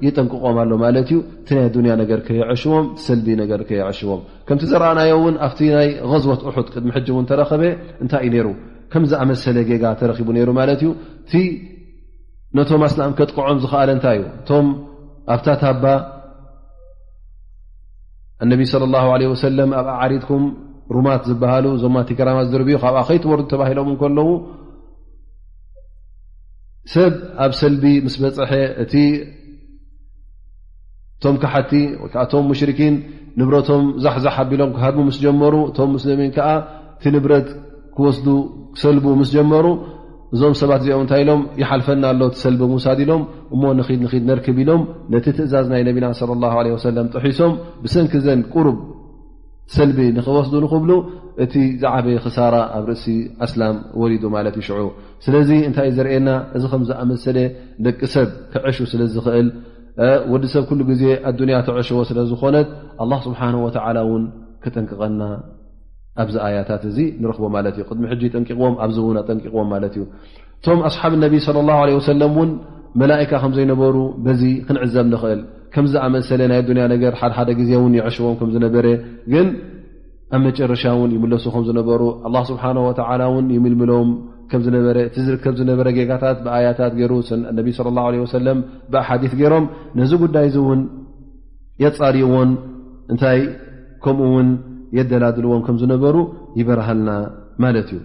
ይጠንቅቖም 0.07 0.57
ኣሎ 0.63 0.71
ማለት 0.85 1.09
እዩ 1.11 1.19
እቲ 1.41 1.49
ናይ 1.57 1.69
ዱንያ 1.75 1.93
ነገር 2.03 2.21
ከይሽቦም 2.27 2.87
ሰልቢ 3.07 3.27
ነገር 3.43 3.61
ከይሽቦም 3.69 4.21
ከምቲ 4.49 4.63
ዘርኣናዮ 4.71 5.13
እውን 5.21 5.35
ኣብቲ 5.47 5.61
ናይ 5.77 5.89
ዝወት 6.25 6.41
እሑድ 6.51 6.69
ቅድሚሕጂ 6.75 7.07
እውን 7.15 7.27
ተረኸበ 7.31 7.63
እንታይ 8.05 8.23
እዩ 8.25 8.31
ነይሩ 8.37 8.49
ከምዝኣመሰለ 8.95 9.59
ጌጋ 9.71 9.85
ተረኪቡ 10.03 10.29
ነይሩ 10.37 10.49
ማለት 10.61 10.81
እዩ 10.85 10.91
እቲ 11.27 11.35
ነቶም 12.59 12.83
ኣስላም 12.89 13.13
ከጥቅዖም 13.21 13.61
ዝክኣለ 13.67 13.89
እንታይ 13.97 14.17
እዩ 14.21 14.25
እቶም 14.41 14.67
ኣብታ 15.37 15.47
ታባ 15.65 15.85
እነቢ 18.45 18.63
ላ 18.95 18.97
ሰለም 19.45 19.71
ኣብኣ 19.81 19.93
ዓሪትኩም 20.05 20.45
ሩማት 20.97 21.23
ዝበሃሉ 21.31 21.67
ዞማእቲ 21.83 22.11
ግራማ 22.19 22.39
ዝርብዩ 22.51 22.77
ካብ 22.83 22.95
ከይትወርዱ 23.09 23.45
ተባሂሎም 23.53 23.91
ከለዉ 24.01 24.29
ሰብ 26.91 27.15
ኣብ 27.45 27.53
ሰልቢ 27.61 27.85
ምስ 28.05 28.15
በፅሐ 28.23 28.53
እቲ 28.83 28.95
እቶም 31.19 31.37
ካሓቲ 31.43 31.73
ወዓቶም 32.03 32.45
ሙሽርኪን 32.51 32.95
ንብረቶም 33.41 33.83
ዛሕዛሕ 34.05 34.35
ኣቢሎም 34.45 34.71
ክሃድ 34.77 34.97
ምስ 35.09 35.17
ጀመሩ 35.25 35.55
እቶም 35.71 35.91
ሙስልሚን 35.97 36.31
ከዓ 36.37 36.49
እቲ 36.97 37.05
ንብረት 37.17 37.49
ክወስ 37.97 38.19
ክሰል 38.77 38.97
ምስ 39.21 39.31
ጀመሩ 39.37 39.67
እዞም 40.37 40.53
ሰባት 40.61 40.81
እዚኦም 40.83 41.03
እንታይ 41.05 41.21
ኢሎም 41.25 41.41
ይሓልፈና 41.63 42.05
ኣሎ 42.13 42.21
ቲ 42.35 42.37
ሰልቢ 42.45 42.61
ውሳድ 42.77 42.99
ኢሎም 43.05 43.23
እሞ 43.55 43.63
ንድ 43.79 43.89
ንድ 44.05 44.15
ነርክብ 44.31 44.59
ኢሎም 44.65 44.83
ነቲ 45.13 45.27
ትእዛዝ 45.37 45.67
ናይ 45.75 45.85
ነቢና 45.89 46.07
ለ 46.65 46.77
ሰለም 46.87 47.09
ጥሒሶም 47.15 47.53
ብሰንኪ 47.85 48.13
ዘን 48.27 48.41
ቁሩብ 48.55 48.77
ሰልቢ 49.77 49.99
ንክወስዱ 50.17 50.53
ንክብሉ 50.65 50.91
እቲ 51.45 51.55
ዝዓበየ 51.83 52.17
ክሳራ 52.25 52.55
ኣብ 52.77 52.85
ርእሲ 52.91 53.05
ኣስላም 53.47 53.77
ወሪዱ 54.01 54.23
ማለት 54.37 54.55
ይሽዑ 54.61 54.79
ስለዚ 55.25 55.51
እንታይ 55.69 55.87
እዩ 55.91 55.97
ዘርኤና 55.99 56.29
እዚ 56.57 56.65
ከም 56.73 56.83
ዝኣመሰለ 56.89 57.39
ደቂ 57.85 58.01
ሰብ 58.15 58.29
ክዕሹ 58.53 58.79
ስለዝኽእል 58.93 59.49
ወዲ 60.33 60.45
ሰብ 60.55 60.65
ኩሉ 60.69 60.81
ግዜ 60.91 61.03
ኣዱንያ 61.31 61.57
ተዕሽዎ 61.69 61.99
ስለ 62.11 62.19
ዝኮነት 62.31 62.69
ኣ 63.05 63.21
ስብሓን 63.27 63.57
ወላ 63.65 63.97
እውን 64.07 64.25
ክጠንቅቐና 64.65 65.23
ኣብዚ 66.23 66.35
ኣያታት 66.47 66.83
እዚ 66.91 66.99
ንረክቦ 67.23 67.45
ማለት 67.57 67.75
እዩ 67.79 67.85
ቅድሚ 67.91 68.05
ሕጂ 68.13 68.23
ጠንቂቕዎም 68.37 68.75
ኣብዚ 68.85 68.97
እውና 69.05 69.19
ጠንቂቕዎም 69.31 69.69
ማለት 69.75 69.93
እዩ 69.97 70.03
እቶም 70.61 70.81
ኣስሓብ 70.89 71.13
ነቢ 71.25 71.35
ለ 71.57 71.63
ላ 71.69 71.77
ለ 71.89 71.93
ወሰለም 71.99 72.35
እን 72.43 72.51
መላእካ 73.01 73.31
ከም 73.43 73.53
ዘይነበሩ 73.57 73.97
በዚ 74.25 74.43
ክንዕዘብ 74.69 75.07
ንኽእል 75.13 75.41
ከምዝ 75.75 75.95
ኣመሰለ 76.07 76.41
ናይ 76.51 76.59
ኣዱንያ 76.63 76.83
ነገር 76.95 77.13
ሓደ 77.21 77.33
ሓደ 77.37 77.51
ግዜ 77.61 77.71
ውን 77.83 77.93
ይዕሽቦም 77.99 78.35
ከም 78.41 78.51
ዝነበረ 78.55 78.87
ግን 79.33 79.47
ኣብ 80.37 80.41
መጨረሻ 80.47 80.83
ውን 81.01 81.11
ይምለሱ 81.17 81.45
ከም 81.55 81.65
ዝነበሩ 81.69 82.03
አላ 82.27 82.37
ስብሓን 82.51 82.79
ወተዓላ 82.89 83.23
ውን 83.35 83.47
ይምልምሎም 83.57 84.11
ከም 84.51 84.61
ዝነበረ 84.67 84.97
ቲዝር 85.15 85.37
ከም 85.45 85.55
ዝነበረ 85.61 85.87
ጌጋታት 85.99 86.39
ብኣያታት 86.47 86.93
ገይሩ 87.01 87.13
ነቢ 87.59 87.67
ስለ 87.79 87.87
ላه 87.99 88.05
ለ 88.15 88.23
ወሰለም 88.27 88.59
ብኣሓዲስ 88.93 89.33
ገይሮም 89.41 89.67
ነዚ 90.01 90.13
ጉዳይ 90.25 90.47
እዚ 90.51 90.57
እውን 90.65 90.83
የጻሪይዎን 91.85 92.51
እንታይ 93.13 93.41
ከምኡ 94.05 94.29
ውን 94.37 94.51
የደላድልዎን 94.99 95.63
ከም 95.69 95.77
ዝነበሩ 95.83 96.17
ይበርሃልና 96.61 97.11
ማለት 97.65 97.89
እዩ 97.95 98.01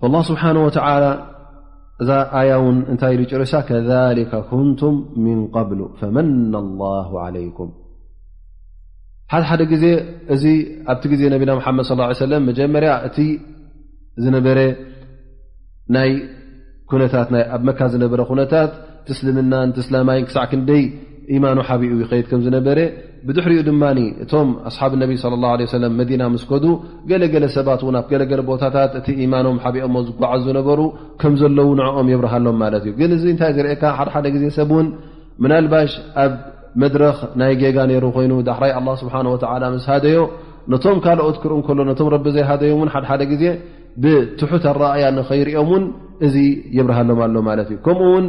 فالله 0.00 0.22
ስሓه 0.30 0.48
و 0.64 0.70
እዛ 2.02 2.08
ያ 2.50 2.52
ታይ 3.00 3.14
ርሳ 3.40 3.52
ን 3.84 5.26
ن 5.28 5.38
ق 5.54 5.56
فመن 6.00 6.54
الله 6.64 7.08
علይك 7.24 7.58
ሓደ 9.32 9.42
ሓደ 9.50 9.60
ዜ 9.82 9.86
እዚ 10.34 10.44
ኣብቲ 10.92 11.04
ዜ 11.20 11.22
ነና 11.32 11.50
መድ 11.78 11.86
صى 11.88 11.94
ه 12.08 12.10
يه 12.32 12.38
መጀመርያ 12.48 12.90
እ 13.06 13.10
ዝነበረ 14.22 14.58
ይ 16.08 16.12
ኣ 17.54 17.62
መካ 17.68 17.80
ዝነበረ 17.94 18.20
ነታት 18.40 18.70
ትስልምናን 19.06 19.68
ስለማይ 19.86 20.18
ክሳዕ 20.28 20.44
ክደይ 20.50 20.82
يማኑ 21.34 21.58
ሓቢኡ 21.68 21.92
ድ 22.30 22.42
ዝነበረ 22.46 22.78
ብድሕሪኡ 23.26 23.60
ድማ 23.68 23.82
እቶም 24.24 24.48
ኣስሓብ 24.68 24.92
ነቢ 25.02 25.12
ለ 25.32 25.34
ላه 25.44 25.58
ሰለም 25.76 25.92
መዲና 26.00 26.22
ምስ 26.34 26.42
ከዱ 26.50 26.64
ገለገለ 27.10 27.44
ሰባት 27.56 27.80
ውን 27.86 27.96
ኣብ 28.00 28.06
ገለገለ 28.12 28.40
ቦታታት 28.50 28.92
እቲ 29.00 29.06
ኢማኖም 29.24 29.56
ሓቢኦሞ 29.64 29.94
ዝጓዓዝ 30.08 30.42
ዝነበሩ 30.48 30.80
ከም 31.20 31.34
ዘለዉ 31.40 31.68
ንዕኦም 31.80 32.06
የብርሃሎም 32.12 32.56
ማለት 32.64 32.84
እዩ 32.88 32.92
ግን 33.00 33.10
እዚ 33.16 33.24
እንታይ 33.32 33.52
ዝርእካ 33.56 33.82
ሓደ 33.98 34.08
ሓደ 34.14 34.26
ግዜ 34.36 34.44
ሰብ 34.58 34.70
እውን 34.76 34.86
ምናልባሽ 35.44 35.92
ኣብ 36.24 36.32
መድረኽ 36.82 37.18
ናይ 37.40 37.52
ጌጋ 37.62 37.76
ነይሩ 37.90 38.04
ኮይኑ 38.16 38.32
ዳኽራይ 38.48 38.72
ኣላ 38.78 38.88
ስብሓ 39.02 39.14
ወላ 39.34 39.62
ምስ 39.74 39.86
ሃደዮ 39.92 40.18
ነቶም 40.72 40.98
ካልኦት 41.04 41.36
ክርኡ 41.42 41.56
እከሎ 41.62 41.78
ነቶም 41.90 42.08
ረቢ 42.14 42.26
ዘይሃደዮምእውን 42.36 42.90
ሓደ 42.94 43.04
ሓደ 43.10 43.22
ግዜ 43.32 43.44
ብትሑት 44.02 44.64
ኣረኣያ 44.72 45.04
ንኸይርኦም 45.18 45.68
ውን 45.72 45.84
እዚ 46.26 46.34
የብርሃሎም 46.78 47.20
ኣሎ 47.26 47.36
ማለት 47.50 47.68
እዩ 47.72 47.78
ከምኡ 47.86 48.02
ውን 48.14 48.26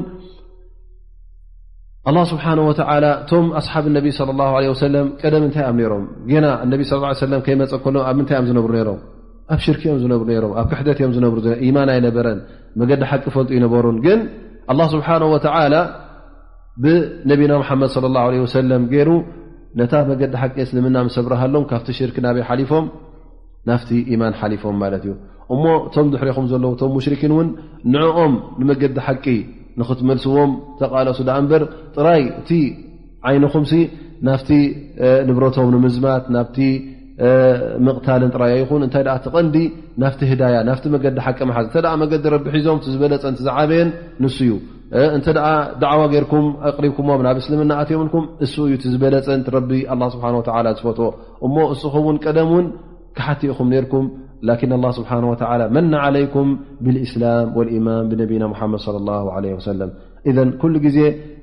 ኣላ 2.10 2.18
ስብሓነ 2.32 2.60
ወ 2.68 2.72
እቶም 3.16 3.48
ኣስሓብ 3.60 3.86
ነቢ 3.98 4.06
ለ 4.68 4.70
ሰለም 4.84 5.08
ቀደም 5.22 5.44
እንታይ 5.48 5.64
ኣብ 5.72 5.76
ነሮም 5.82 6.06
ና 6.44 6.48
እነቢ 6.66 6.82
ስ 6.92 6.98
ሰለም 7.26 7.42
ከይመፀ 7.46 7.74
ከሎም 7.84 8.04
ኣብ 8.10 8.16
ምንታይእኦም 8.20 8.46
ዝነብሩ 8.50 8.72
ነሮም 8.78 9.00
ኣብ 9.56 9.60
ሽርክእኦም 9.66 10.00
ነብሩ 10.14 10.28
ሮም 10.44 10.54
ኣብ 10.62 10.66
ክሕደትእም 10.72 11.12
ነብሩ 11.26 11.38
ኢማን 11.68 11.90
ኣይነበረን 11.96 12.40
መገዲ 12.82 13.02
ሓቂ 13.12 13.24
ፈልጡ 13.36 13.50
ይነበሩን 13.58 13.98
ግን 14.06 14.20
ስብሓነ 14.96 15.24
ብነቢና 16.84 17.54
ሓመድ 17.70 17.94
ለ 18.06 18.12
ላ 18.18 18.22
ሰለም 18.58 18.84
ገይሩ 18.94 19.10
ነታ 19.80 19.94
መገዲ 20.12 20.34
ሓቂ 20.42 20.54
ነስ 20.62 20.70
ምናምሰብረሃሎም 20.88 21.64
ካብቲ 21.72 21.90
ሽርክ 22.02 22.16
ናበይ 22.26 22.44
ሓሊፎም 22.50 22.86
ናፍቲ 23.70 23.90
ኢማን 24.14 24.34
ሓሊፎም 24.42 24.78
ማለት 24.84 25.04
እዩ 25.08 25.12
እሞ 25.54 25.64
እቶም 25.88 26.08
ድሕሪኹም 26.14 26.46
ዘለዉ 26.52 26.72
እቶም 26.76 26.92
ሙሽርኪን 26.98 27.34
እውን 27.36 27.48
ንዕኦም 27.94 28.34
ንመገዲ 28.60 28.96
ሓቂ 29.08 29.26
ንኽትመልስዎም 29.80 30.52
ተቓልሱ 30.80 31.20
ዳኣ 31.28 31.36
እምበር 31.44 31.64
ጥራይ 31.96 32.22
እቲ 32.42 32.50
ዓይንኹም 33.30 33.66
ናፍቲ 34.28 34.50
ንብረቶም 35.28 35.70
ንምዝማት 35.76 36.26
ናብቲ 36.36 36.58
ምቕታልን 37.86 38.32
ጥራይ 38.36 38.52
ይኹን 38.62 38.82
እንታይ 38.86 39.04
ትቐንዲ 39.24 39.56
ናፍቲ 40.04 40.22
ህዳያ 40.32 40.56
ናፍቲ 40.70 40.86
መገዲ 40.96 41.18
ሓቂ 41.26 41.40
መሓዝ 41.50 41.66
እተ 41.80 41.88
መገዲ 42.02 42.24
ረቢ 42.34 42.46
ሒዞም 42.56 42.78
ዝበለፀንቲ 42.94 43.40
ዝዓበየን 43.48 43.90
ንሱ 44.24 44.38
እዩ 44.48 44.54
እንተ 45.16 45.28
ዳዕዋ 45.84 46.02
ጌይርኩም 46.14 46.46
ኣቅሪብኩምዎ 46.70 47.16
ናብ 47.28 47.38
እስልምና 47.44 47.72
ኣትዮምኩም 47.84 48.26
ንሱ 48.44 48.56
እዩ 48.76 48.90
ዝበለፀንቲ 48.94 49.48
ረቢ 49.58 49.72
ስብሓ 50.16 50.26
ዝፈትዎ 50.80 51.10
እሞ 51.48 51.56
ንስኹውን 51.74 52.18
ቀደም 52.26 52.50
ውን 52.56 52.68
ክሓቲኡኹም 53.20 53.70
ነርኩም 53.76 54.06
ላኪን 54.49 54.71
ላ 54.84 54.89
ስብሓ 54.97 55.12
ወ 55.32 55.36
መና 55.75 55.93
ለይኩም 56.15 56.49
ብልእስላም 56.86 57.47
ወኢማን 57.58 58.06
ብነቢና 58.12 58.45
ሓመድ 58.60 58.86
ላ 59.08 59.17
ለ 59.45 59.51
ወሰለም 59.58 59.89
ኢዘ 60.30 60.38
ኩሉ 60.62 60.73
ግዜ 60.86 60.97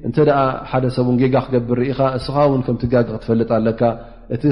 እንተደኣ 0.08 0.38
ሓደ 0.70 0.84
ሰብእን 0.96 1.16
ጌጋ 1.22 1.34
ክገብር 1.44 1.78
ርኢኻ 1.82 2.00
እስኻ 2.18 2.36
ውን 2.50 2.60
ከም 2.66 2.76
ትጋግ 2.82 3.06
ክትፈልጥ 3.14 3.48
ኣለካ 3.58 3.80
ቲ 4.40 4.44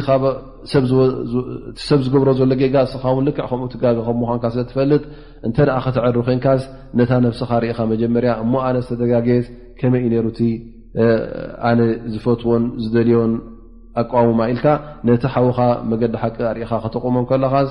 ሰብ 1.89 1.95
ዝገብሮ 2.05 2.29
ዘሎ 2.39 2.53
ጌጋ 2.63 2.75
እስኻ 2.87 3.05
ውን 3.17 3.25
ልክዕ 3.29 3.45
ከምኡ 3.51 3.67
ትጋ 3.75 3.85
ከምዃንካ 4.07 4.45
ስለትፈልጥ 4.55 5.03
እንተ 5.49 5.57
ኣ 5.79 5.79
ክትዕሩ 5.87 6.17
ኮንካስ 6.29 6.63
ነታ 7.01 7.11
ነብስኻ 7.27 7.51
ርኢኻ 7.65 7.79
መጀመርያ 7.93 8.31
እሞ 8.45 8.53
ኣነስ 8.69 8.87
ተደጋጊየት 8.93 9.47
ከመይዩ 9.83 10.07
ነይሩእቲ 10.15 10.41
ኣነ 11.71 11.81
ዝፈትዎን 12.15 12.65
ዝደልዮን 12.85 13.33
ኣቋሙማ 14.03 14.41
ኢልካ 14.53 14.67
ነቲ 15.09 15.25
ሓውኻ 15.35 15.59
መገዲ 15.91 16.15
ሓቂ 16.25 16.37
ርኢኻ 16.57 16.71
ክተቆሞም 16.87 17.27
ከለኻስ 17.31 17.71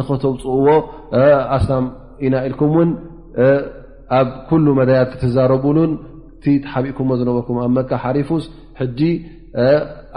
ፅዎ 0.08 0.74
ኢና 2.24 2.34
ኢልኩም 2.48 2.70
እውን 2.76 2.90
ኣብ 4.18 4.28
ኩሉ 4.50 4.66
መዳያት 4.80 5.08
ክተዛረብሉን 5.14 5.92
እቲ 6.38 6.44
ተሓቢእኩዎ 6.64 7.10
ዝነበርኩም 7.20 7.56
ኣብ 7.64 7.70
መካ 7.78 7.90
ሓሪፉስ 8.04 8.44
ሕጂ 8.80 9.00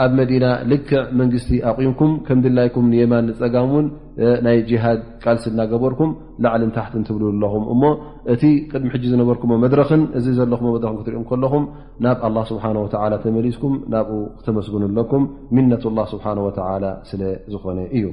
ኣብ 0.03 0.12
መዲና 0.19 0.45
ልክዕ 0.71 1.01
መንግስቲ 1.19 1.51
ኣቑምኩም 1.69 2.12
ከም 2.27 2.39
ድላይኩም 2.45 2.85
ንየማን 2.93 3.23
ንፀጋሙ 3.29 3.71
ን 3.85 3.89
ናይ 4.45 4.57
ጅሃድ 4.69 4.99
ቃልሲ 5.23 5.45
እናገበርኩም 5.51 6.09
ላዕልን 6.45 6.71
ታሕትን 6.77 7.05
ትብሉ 7.09 7.23
ኣለኹም 7.33 7.63
እሞ 7.75 7.83
እቲ 8.33 8.43
ቅድሚ 8.71 8.89
ሕጂ 8.95 9.05
ዝነበርኩሞ 9.13 9.51
መድረክን 9.65 10.03
እዚ 10.21 10.27
ዘለኹሞ 10.39 10.67
መድረክን 10.75 10.97
ክትሪዮም 11.01 11.25
ከለኹም 11.31 11.63
ናብ 12.07 12.19
ኣላ 12.29 12.38
ስብሓ 12.51 12.63
ተመሊስኩም 13.27 13.75
ናብኡ 13.95 14.19
ክተመስግኑኣለኩም 14.41 15.23
ሚነት 15.57 15.85
ላ 15.99 16.09
ስብሓ 16.15 16.25
ወ 16.47 16.51
ስለ 17.12 17.21
ዝኾነ 17.55 17.79
እዩ 17.99 18.05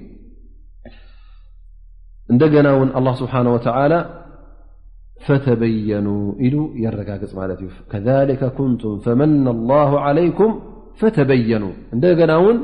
እንደገና 2.33 2.69
ውን 2.81 2.89
ስሓه 3.23 3.43
و 3.55 3.59
ተበየኑ 5.47 6.07
ሉ 6.53 6.57
የረጋገፅ 6.83 7.31
ማለት 7.39 7.61
እዩ 7.65 7.69
ከذ 7.93 8.07
ንም 8.81 8.97
መن 9.21 9.31
لله 9.51 9.91
علይكም 10.07 10.51
فተበየኑ 11.01 11.65
እንደገና 11.95 12.33
ውን 12.45 12.59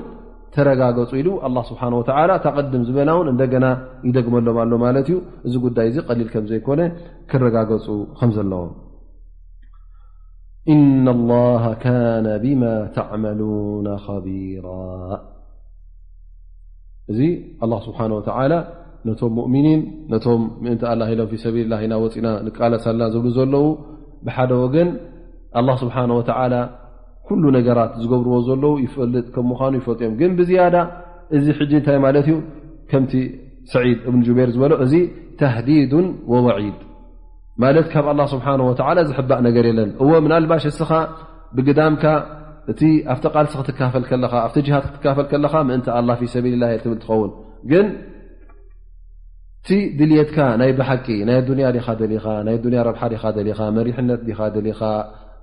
ተረጋገፁ 0.55 1.11
ኢሉ 1.21 1.29
ስه 1.71 1.77
ተቐድም 2.45 2.83
ዝበና 2.89 3.11
ውን 3.19 3.29
እንደና 3.33 3.67
ይደግመሎም 4.09 4.59
ኣሎ 4.65 4.73
ማለት 4.85 5.07
እዩ 5.11 5.17
እዚ 5.47 5.55
ጉዳይ 5.65 5.89
ዚ 5.95 6.01
ሊል 6.19 6.29
ከም 6.35 6.45
ዘይኮነ 6.51 6.81
ክረጋገፁ 7.33 7.87
ከም 8.21 8.31
ዘለዎም 8.39 8.73
إ 10.75 10.77
له 11.07 11.19
ነ 12.25 12.29
ብማ 12.45 12.63
ተعመلو 12.97 13.49
ቢራ 14.27 14.69
እዚ 17.13 17.21
ስ 17.87 18.79
ነቶም 19.09 19.31
ሙؤምኒን 19.39 19.81
ነቶም 20.13 20.43
ምእንቲ 20.63 20.83
አ 20.91 20.95
ኢሎም 21.13 21.29
ፊ 21.31 21.35
ሰቢልላ 21.45 21.75
ኢና 21.85 21.95
ወፅና 22.03 22.27
ቃለሳለና 22.57 23.07
ዝብሉ 23.15 23.29
ዘለው 23.39 23.65
ብሓደ 24.27 24.51
ወገን 24.65 24.89
ስብሓه 25.81 26.05
ኩሉ 27.27 27.43
ነገራት 27.57 27.93
ዝገብርዎ 28.03 28.35
ዘለው 28.47 28.73
ይፈልጥ 28.85 29.27
ከም 29.35 29.45
ምኳኑ 29.51 29.73
ይፈልጥ 29.81 29.99
እዮም 30.03 30.15
ግን 30.21 30.31
ብዝያዳ 30.39 30.77
እዚ 31.37 31.47
ሕጂ 31.59 31.73
እንታይ 31.79 31.99
ማለት 32.05 32.27
እዩ 32.29 32.35
ከምቲ 32.91 33.13
ሰዒድ 33.73 33.99
እብን 34.09 34.23
በር 34.39 34.51
ዝበሎ 34.55 34.73
እዚ 34.85 34.95
ተህዲድ 35.41 35.93
ወወዒድ 36.33 36.79
ማለት 37.65 37.87
ካብ 37.93 38.07
ስብሓه 38.35 39.03
ዝሕባእ 39.11 39.41
ነገር 39.49 39.65
የለን 39.71 39.91
እዎ 40.05 40.09
ምን 40.25 40.35
ኣልባሽ 40.39 40.65
እስኻ 40.73 40.91
ብግዳምካ 41.59 42.05
እቲ 42.73 42.83
ኣብቲ 43.13 43.25
ቃልሲ 43.37 43.55
ክትካፈል 43.61 44.05
ኣብቲ 44.47 44.57
ሃድ 44.77 44.85
ክትካፈል 44.91 45.27
ለካ 45.45 45.55
ምእን 45.69 45.83
ፊ 46.21 46.31
ሰቢልላ 46.35 46.65
ትብል 46.85 46.99
ትኸውን 47.05 47.31
እቲ 49.65 49.73
ድልየትካ 49.99 50.37
ናይ 50.61 50.71
ብሓቂ 50.79 51.07
ናይ 51.27 51.37
ዱንያ 51.49 51.67
ዲኻ 51.75 51.87
ደሊኻ 52.01 52.25
ናይ 52.47 52.57
ዱንያ 52.65 52.79
ረብሓ 52.89 53.03
ዲኻ 53.13 53.23
ደኻ 53.37 53.59
መሪሕነት 53.77 54.21
ዲኻ 54.29 54.41
ደሊኻ 54.55 54.81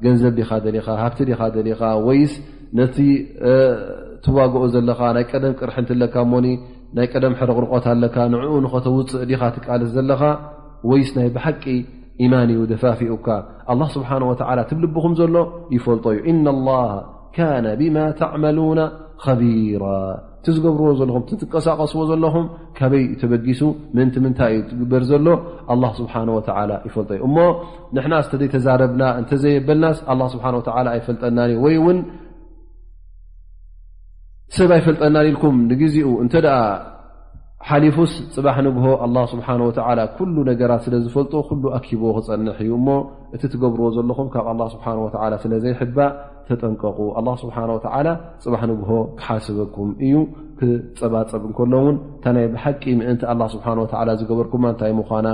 ገንዘብ 0.06 0.34
ዲኻ 0.40 0.50
ደሊኻ 0.66 0.88
ሃብቲ 1.04 1.20
ዲኻ 1.30 1.40
ደሊኻ 1.56 1.82
ወይስ 2.08 2.34
ነቲ 2.80 2.98
ትዋግኦ 4.26 4.64
ዘለኻ 4.74 5.00
ናይ 5.18 5.26
ቀደም 5.32 5.54
ቅርሕንቲ 5.60 5.90
ለካ 6.02 6.16
ሞኒ 6.32 6.46
ናይ 6.98 7.08
ቀደም 7.14 7.34
ሕርቕርቆታ 7.42 7.86
ኣለካ 7.96 8.16
ንዕኡ 8.34 8.54
ንኸተውፅእ 8.66 9.26
ዲኻ 9.32 9.42
ትቃለስ 9.56 9.90
ዘለኻ 9.98 10.22
ወይስ 10.90 11.10
ናይ 11.20 11.30
ብሓቂ 11.36 11.64
ኢማን 12.24 12.50
እዩ 12.56 12.62
ደፋፊኡካ 12.74 13.28
ኣላ 13.72 13.82
ስብሓን 13.96 14.24
ወላ 14.30 14.60
ትብልብኹም 14.72 15.14
ዘሎ 15.22 15.36
ይፈልጦ 15.78 16.06
እዩ 16.16 16.20
ኢና 16.32 16.46
ላሃ 16.70 16.92
ካነ 17.38 17.66
ብማ 17.82 17.98
ተዕመሉና 18.22 18.80
ከቢራ 19.24 19.86
እቲ 20.42 20.48
ዝገብርዎ 20.58 20.90
ዘለኹም 21.00 21.24
እ 21.36 21.38
ትቀሳቀስዎ 21.40 22.02
ዘለኹም 22.10 22.46
ካበይ 22.78 23.04
ተበጊሱ 23.22 23.62
ምንቲ 23.96 24.16
ምንታይ 24.26 24.52
እዩ 24.58 24.62
ትግበር 24.70 25.02
ዘሎ 25.10 25.28
ኣ 25.74 25.74
ስብሓ 26.00 26.14
ወ 26.36 26.40
ይፈልጦ 26.88 27.10
እዩ 27.18 27.22
እሞ 27.28 27.38
ንሕና 27.96 28.14
ስተዘይተዛረብና 28.26 29.02
እንተዘየበልናስ 29.22 29.98
ኣ 30.12 30.16
ስብሓ 30.36 30.46
ኣይፈልጠናን 30.94 31.44
እዩ 31.54 31.60
ወይ 31.66 31.76
እውን 31.82 32.00
ሰብ 34.60 34.72
ኣይፈልጠናን 34.78 35.28
ኢልኩም 35.32 35.58
ንግዜኡ 35.74 36.08
እንተ 36.24 36.34
ደኣ 36.48 36.58
ሓሊፉስ 37.70 38.14
ፅባሕ 38.38 38.58
ንግሆ 38.70 38.88
ኣ 39.06 39.28
ስብሓ 39.36 39.48
ኩሉ 40.18 40.38
ነገራት 40.52 40.82
ስለ 40.88 40.96
ዝፈልጦ 41.06 41.34
ኩሉ 41.52 41.64
ኣኪቦዎ 41.80 42.14
ክፀንሕ 42.26 42.58
እዩ 42.66 42.72
እሞ 42.82 42.88
እቲ 43.36 43.44
ትገብርዎ 43.54 43.88
ዘለኹም 43.98 44.28
ካብ 44.36 44.46
ስብሓ 44.76 44.86
ስለዘይሕባ 45.46 45.98
ጠ 46.62 46.64
ስብሓ 47.42 47.56
ፅባሕ 48.44 48.64
ንግሆ 48.72 48.92
ክሓስበኩም 49.20 49.90
እዩ 50.06 50.14
ክፀባፀብ 50.60 51.44
እንከሎውን 51.50 51.96
እንታ 52.16 52.26
ናይ 52.36 52.46
ብሓቂ 52.56 52.84
ምእንቲ 53.00 53.22
ኣላ 53.34 53.42
ስብሓ 53.54 53.66
ወ 53.84 54.16
ዝገበርኩማ 54.22 54.64
እንታይ 54.74 54.94
ምኳና 55.02 55.28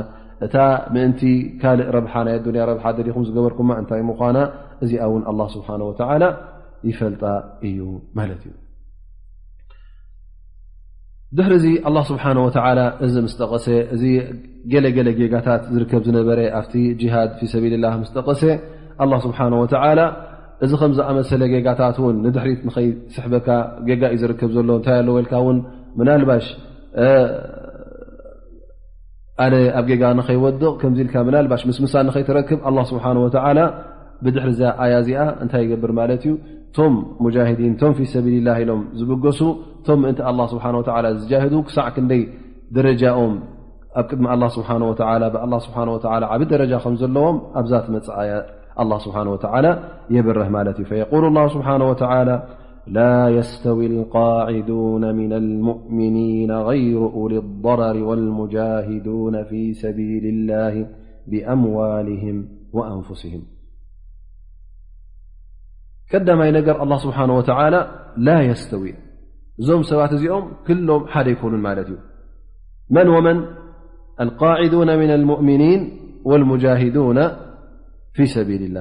እታ 0.45 0.55
ምእንቲ 0.95 1.21
ካልእ 1.61 1.87
ረብሓ 1.95 2.13
ናይ 2.27 2.35
ኣዱንያ 2.39 2.63
ረብሓ 2.71 2.85
ደሊኹም 2.97 3.23
ዝገበርኩማ 3.29 3.69
እንታይ 3.81 4.01
ምኳና 4.09 4.37
እዚኣ 4.83 5.01
ውን 5.13 5.23
ኣላ 5.31 5.41
ስብሓን 5.55 5.81
ወላ 5.89 6.23
ይፈልጣ 6.89 7.23
እዩ 7.69 7.79
ማለት 8.19 8.41
እዩ 8.49 8.53
ድሕሪዚ 11.37 11.65
ኣላ 11.89 11.97
ስብሓን 12.11 12.37
ወ 12.45 12.49
እዚ 13.05 13.15
ምስጠቐሰ 13.25 13.67
እዚ 13.95 14.03
ገለገለ 14.73 15.09
ጌጋታት 15.21 15.63
ዝርከብ 15.75 16.01
ዝነበረ 16.07 16.39
ኣብቲ 16.59 16.73
ጅሃድ 17.01 17.31
ፊ 17.39 17.49
ሰቢልላ 17.53 17.87
ምስጠቐሰ 18.03 18.41
ኣ 19.03 19.05
ስብሓ 19.25 19.37
ወላ 19.63 19.99
እዚ 20.63 20.71
ከም 20.81 20.91
ዝኣመሰለ 20.97 21.41
ጌጋታት 21.53 21.97
እውን 22.01 22.15
ንድሕሪት 22.25 22.59
ንኸይስሕበካ 22.67 23.47
ጌጋ 23.87 24.03
እዩ 24.15 24.19
ዝርከብ 24.21 24.49
ዘሎ 24.55 24.69
እንታይ 24.79 24.97
ኣለ 25.01 25.07
ልካ 25.25 25.33
ውን 25.45 25.57
ምናልባሽ 25.99 26.45
ኣነ 29.45 29.53
ኣብ 29.79 29.85
ጌጋ 29.91 30.03
ንኸይወድቕ 30.19 30.73
ከምዚ 30.81 30.99
ኢልካ 31.05 31.15
ምናልባሽ 31.29 31.61
ምስምሳ 31.69 31.93
ንኸይትረክብ 32.09 32.59
ኣ 32.67 32.85
ስብሓን 32.93 33.17
ወላ 33.25 33.59
ብድሕሪ 34.25 34.51
ዚ 34.59 34.63
ኣያ 34.83 34.93
እዚኣ 35.03 35.21
እንታይ 35.43 35.61
ይገብር 35.65 35.91
ማለት 35.99 36.23
እዩ 36.27 36.33
ቶም 36.75 36.93
ሙጃሂዲን 37.23 37.73
ቶም 37.81 37.91
ፊ 37.97 38.07
ሰቢልላ 38.13 38.49
ኢሎም 38.61 38.81
ዝብገሱ 38.99 39.39
ቶም 39.87 40.01
እን 40.09 40.15
ስብሓ 40.53 40.65
ዝጃሂዱ 41.21 41.55
ክሳዕ 41.67 41.87
ክንደይ 41.95 42.23
ደረጃኦም 42.75 43.33
ኣብ 43.99 44.05
ቅድሚ 44.11 44.27
ስብሓወ 44.57 44.91
ብ 45.33 45.57
ስብሓ 45.67 45.77
ዓብ 46.35 46.41
ደረጃ 46.53 46.73
ከም 46.85 46.95
ዘለዎም 47.01 47.37
ኣብዛ 47.59 47.73
ትመፅእ 47.85 48.15
ኣያ 48.21 48.31
الله 48.79 48.97
سبحانه 48.97 49.31
وتعالى 49.31 49.91
يبره 50.09 50.61
ال 50.61 50.85
فيقول 50.85 51.25
الله 51.25 51.47
سبحانه 51.47 51.89
وتعالى 51.89 52.47
لا 52.87 53.29
يستوي 53.29 53.85
القاعدون 53.85 55.15
من 55.15 55.33
المؤمنين 55.33 56.51
غيرل 56.51 57.33
الضرر 57.37 58.03
والمجاهدون 58.03 59.43
في 59.43 59.73
سبيل 59.73 60.25
الله 60.25 60.87
بأموالهم 61.27 62.47
وأنفسهم 62.73 63.41
نرالله 66.13 66.97
سبحانه 66.97 67.37
وتعالى 67.37 67.87
لا 68.17 68.41
يستوي 68.41 68.93
امكلهم 70.29 71.05
المن 72.89 73.07
ومن 73.09 73.45
القاعدون 74.21 74.99
من 74.99 75.09
المؤمنين 75.09 75.81
والمجاهدون 76.25 77.17
في 78.15 78.25
سل 78.25 78.77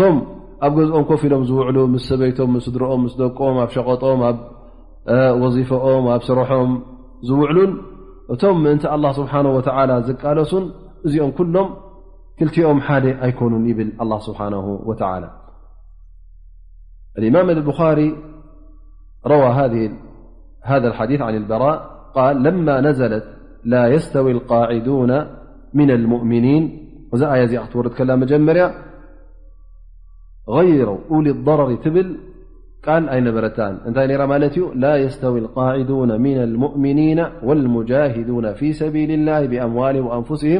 ه 0.00 0.10
م 0.12 0.16
أ 0.62 0.68
ኦم 0.68 1.04
كف 1.10 1.24
لم 1.24 1.42
وعل 1.58 1.74
مس 1.92 2.00
سبيتم 2.10 2.48
مس 2.54 2.66
درኦم 2.74 3.00
مس 3.04 3.14
دقم 3.20 3.56
شقطم 3.74 4.20
وظيفኦم 5.40 6.06
سرحم 6.28 6.68
زوعل 7.28 7.58
م 8.54 8.56
منت 8.64 8.84
الله 8.96 9.10
سبحانه 9.20 9.50
وتعالى 9.56 9.94
زقلسن 10.08 10.64
እኦم 11.06 11.30
كلم 11.38 11.66
كلኦم 12.38 12.78
ح 12.86 12.90
أيكنن 13.26 13.62
يبل 13.70 13.88
الله 14.02 14.18
سبحانه 14.28 14.62
وتعالى 14.88 15.28
الإمام 17.18 17.46
البخاري 17.50 18.08
روى 19.32 19.48
هذا 20.70 20.86
الحديث 20.90 21.20
عن 21.28 21.34
البراء 21.42 21.76
قال 22.16 22.34
لما 22.46 22.76
نزلت 22.88 23.24
لا 23.72 23.82
يستوي 23.94 24.30
القاعدون 24.38 25.10
من 25.78 25.90
المؤمنين 25.98 26.64
و 27.14 27.16
ي 27.42 27.46
تورد 27.72 27.96
مجመርያ 28.22 28.66
غير 30.56 30.88
ل 31.24 31.28
لضرر 31.28 31.70
ብل 31.96 32.08
نበر 33.26 33.44
ታ 33.58 33.60
لا 34.84 34.94
يستوي 35.04 35.38
القاعدون 35.44 36.10
من 36.24 36.36
المؤمنين 36.48 37.20
والمجاهدون 37.48 38.46
في 38.58 38.68
سبيل 38.82 39.10
الله 39.18 39.40
بأمول 39.52 39.96
وأنفسه 40.06 40.54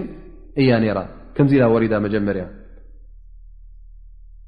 እ 0.61 0.65
ر 0.97 0.99
ك 1.37 1.39
ل 1.51 1.53
ور 1.73 1.83
مجርያ 2.05 2.47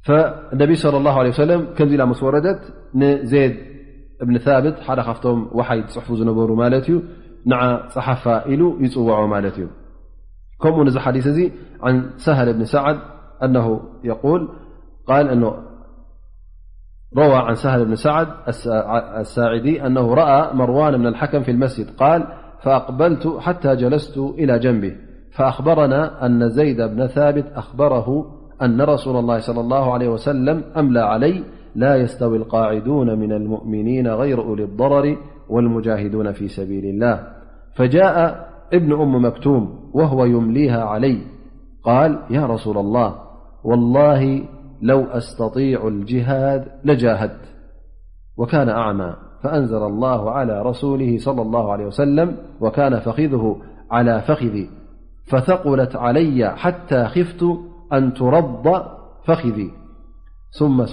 فالن 0.07 0.61
صلى 0.85 0.97
الله 1.01 1.15
عليه 1.21 1.33
وسلم 1.35 1.61
ك 1.77 1.79
مس 2.11 2.21
وردت 2.27 2.61
نዘي 3.01 3.45
بن 4.29 4.35
ثبت 4.47 4.77
وحي 5.59 5.79
صحف 5.97 6.09
ነበሩ 6.31 6.51
ن 7.51 7.53
صحፋ 7.97 8.25
يፅوع 8.53 9.19
እ 9.63 9.86
كمنحثي 10.63 11.53
عن 11.83 12.11
سهل 12.17 12.53
بن 12.53 12.65
سعدأروى 12.65 13.81
عن 17.19 17.55
سهل 17.55 17.85
بن 17.85 17.95
سعد 17.95 18.27
الساعدي 19.19 19.87
أنه 19.87 20.15
رأى 20.15 20.55
مروان 20.57 20.97
بن 20.97 21.07
الحكم 21.07 21.43
في 21.43 21.51
المسجد 21.51 21.91
قال 21.97 22.27
فأقبلت 22.63 23.37
حتى 23.41 23.77
جلست 23.77 24.19
إلى 24.19 24.59
جنبه 24.59 24.97
فأخبرنا 25.33 26.27
أن 26.27 26.49
زيد 26.49 26.81
بن 26.81 27.07
ثابت 27.07 27.45
أخبره 27.55 28.27
أن 28.63 28.81
رسول 28.81 29.17
الله 29.17 29.39
صلى 29.39 29.61
الله 29.61 29.95
عليه 29.95 30.09
وسلم 30.09 30.63
أملى 30.77 31.01
علي 31.01 31.45
لا 31.75 31.97
يستوي 31.97 32.37
القاعدون 32.37 33.19
من 33.19 33.33
المؤمنين 33.33 34.09
غير 34.09 34.41
أول 34.43 34.61
الضرر 34.61 35.17
والمجاهدون 35.49 36.33
في 36.33 36.49
سبيل 36.49 36.85
اللهء 36.85 37.37
ابن 38.73 38.93
أم 38.93 39.25
مكتوم 39.25 39.91
وهو 39.93 40.25
يمليها 40.25 40.85
علي 40.85 41.19
قال 41.85 42.23
يا 42.31 42.47
رسول 42.47 42.79
الله 42.79 43.15
والله 43.65 44.43
لو 44.83 45.05
أستطيع 45.05 45.89
الجهاد 45.89 46.67
لجاهدت 46.85 47.41
وكان 48.37 48.69
أعمى 48.69 49.17
فأنزل 49.43 49.83
الله 49.83 50.31
على 50.31 50.63
رسوله- 50.63 51.19
صلى 51.19 51.43
الله 51.43 51.73
عليه 51.73 51.87
وسلم 51.87 52.37
وكان 52.61 53.01
فخذه 53.01 53.57
على 53.91 54.21
فخذي 54.29 54.71
فثقلت 55.31 55.97
علي 55.97 56.57
حتى 56.57 57.05
خفت 57.05 57.45
أن 57.93 58.15
ترض 58.15 58.83
فخذي 59.25 59.71
ثم 60.59 60.87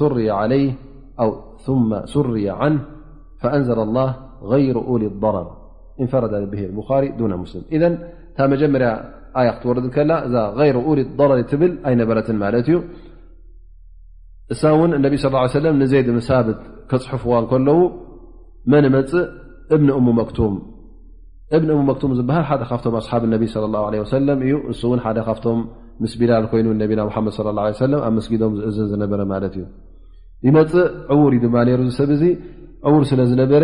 سري 2.05 2.49
عنه 2.49 2.81
فأنزل 3.39 3.79
الله 3.79 4.15
غير 4.43 4.75
أولي 4.77 5.07
الضرر 5.07 5.62
ንፈረዳ 6.01 6.33
ብሄር 6.53 6.69
ሪ 7.03 7.07
ነ 7.33 7.35
ስሊም 7.53 7.95
ታ 8.37 8.47
መጀመርያ 8.53 8.89
ኣያ 9.39 9.49
ክትወርድ 9.57 9.85
ከላ 9.95 10.11
እዛ 10.27 10.35
ይሩ 10.69 10.77
ል 10.99 11.31
ሊ 11.39 11.41
ትብል 11.51 11.71
ኣይነበረትን 11.89 12.37
ማለት 12.43 12.67
እዩ 12.69 12.77
እሳ 14.53 14.61
እውን 14.75 14.91
ነብ 15.05 15.13
ስ 15.23 15.25
ه 15.53 15.59
ለ 15.65 15.67
ንዘይድ 15.81 16.07
መሳብት 16.17 16.59
ከፅሑፍዋ 16.89 17.33
ከለዉ 17.51 17.77
መን 18.71 18.85
መፅእ 18.95 19.23
እብ 19.75 19.81
ም 19.85 20.51
እብ 21.75 21.81
መክም 21.87 22.11
ዝበሃል 22.17 22.43
ሓደ 22.49 22.61
ካብቶም 22.69 22.93
ኣስሓብ 22.99 23.23
ነቢ 23.33 23.43
ሰለም 24.13 24.39
እዩ 24.45 24.55
እሱ 24.73 24.81
እውን 24.89 24.99
ሓደ 25.05 25.19
ካብቶም 25.27 25.59
ምስ 26.03 26.13
ቢላል 26.19 26.45
ኮይኑ 26.51 26.67
ነቢና 26.83 27.01
መድ 27.07 27.13
ى 27.17 27.53
ه 27.65 27.81
ሰለ 27.83 27.93
ኣብ 28.07 28.15
ስጊዶም 28.25 28.53
ዝእዝን 28.75 28.87
ዝነበረ 28.91 29.21
ማለት 29.33 29.53
እዩ 29.57 29.65
ይመፅእ 30.47 30.87
ዕውር 31.15 31.33
እ 31.37 31.39
ድማ 31.43 31.55
ሩ 31.79 31.81
ሰብ 31.99 32.09
እዚ 32.15 32.23
ዕዉር 32.87 33.03
ስለ 33.11 33.19
ዝነበረ 33.31 33.63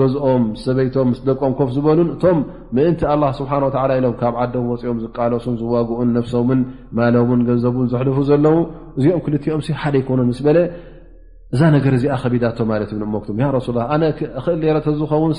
ገዝኦም 0.00 0.44
ሰበይቶም 0.64 1.08
ስደቀም 1.18 1.52
ኮፍ 1.58 1.68
ዝበሉን 1.76 2.08
እቶም 2.14 2.38
ምእንቲ 2.76 3.00
ስብሓ 3.40 3.50
ኢሎም 3.98 4.14
ካብ 4.20 4.34
ዓዶም 4.44 4.64
ፅኦም 4.82 4.98
ዝቃለሱን 5.04 5.56
ዝዋግኡን 5.60 6.10
ነፍሶምን 6.16 6.60
ማለምን 6.98 7.40
ገንዘቡን 7.48 7.86
ዘሕልፉ 7.92 8.16
ዘለ 8.30 8.46
እዚኦም 8.98 9.20
ክልኦም 9.26 9.60
ሓደ 9.82 9.94
ይኮኑን 10.02 10.30
ስ 10.38 10.46
በለ 10.46 10.58
እዛ 11.54 11.62
ነገር 11.76 11.92
እዚኣ 11.98 12.14
ከቢዳቶ 12.22 12.58
ማለት 12.72 12.90
እሞክም 13.06 13.38
ሱላ 13.68 13.78
ኣነ 13.96 14.02
ክእል 14.18 14.60
ረ 14.76 14.78
ተዝኸውን 14.88 15.34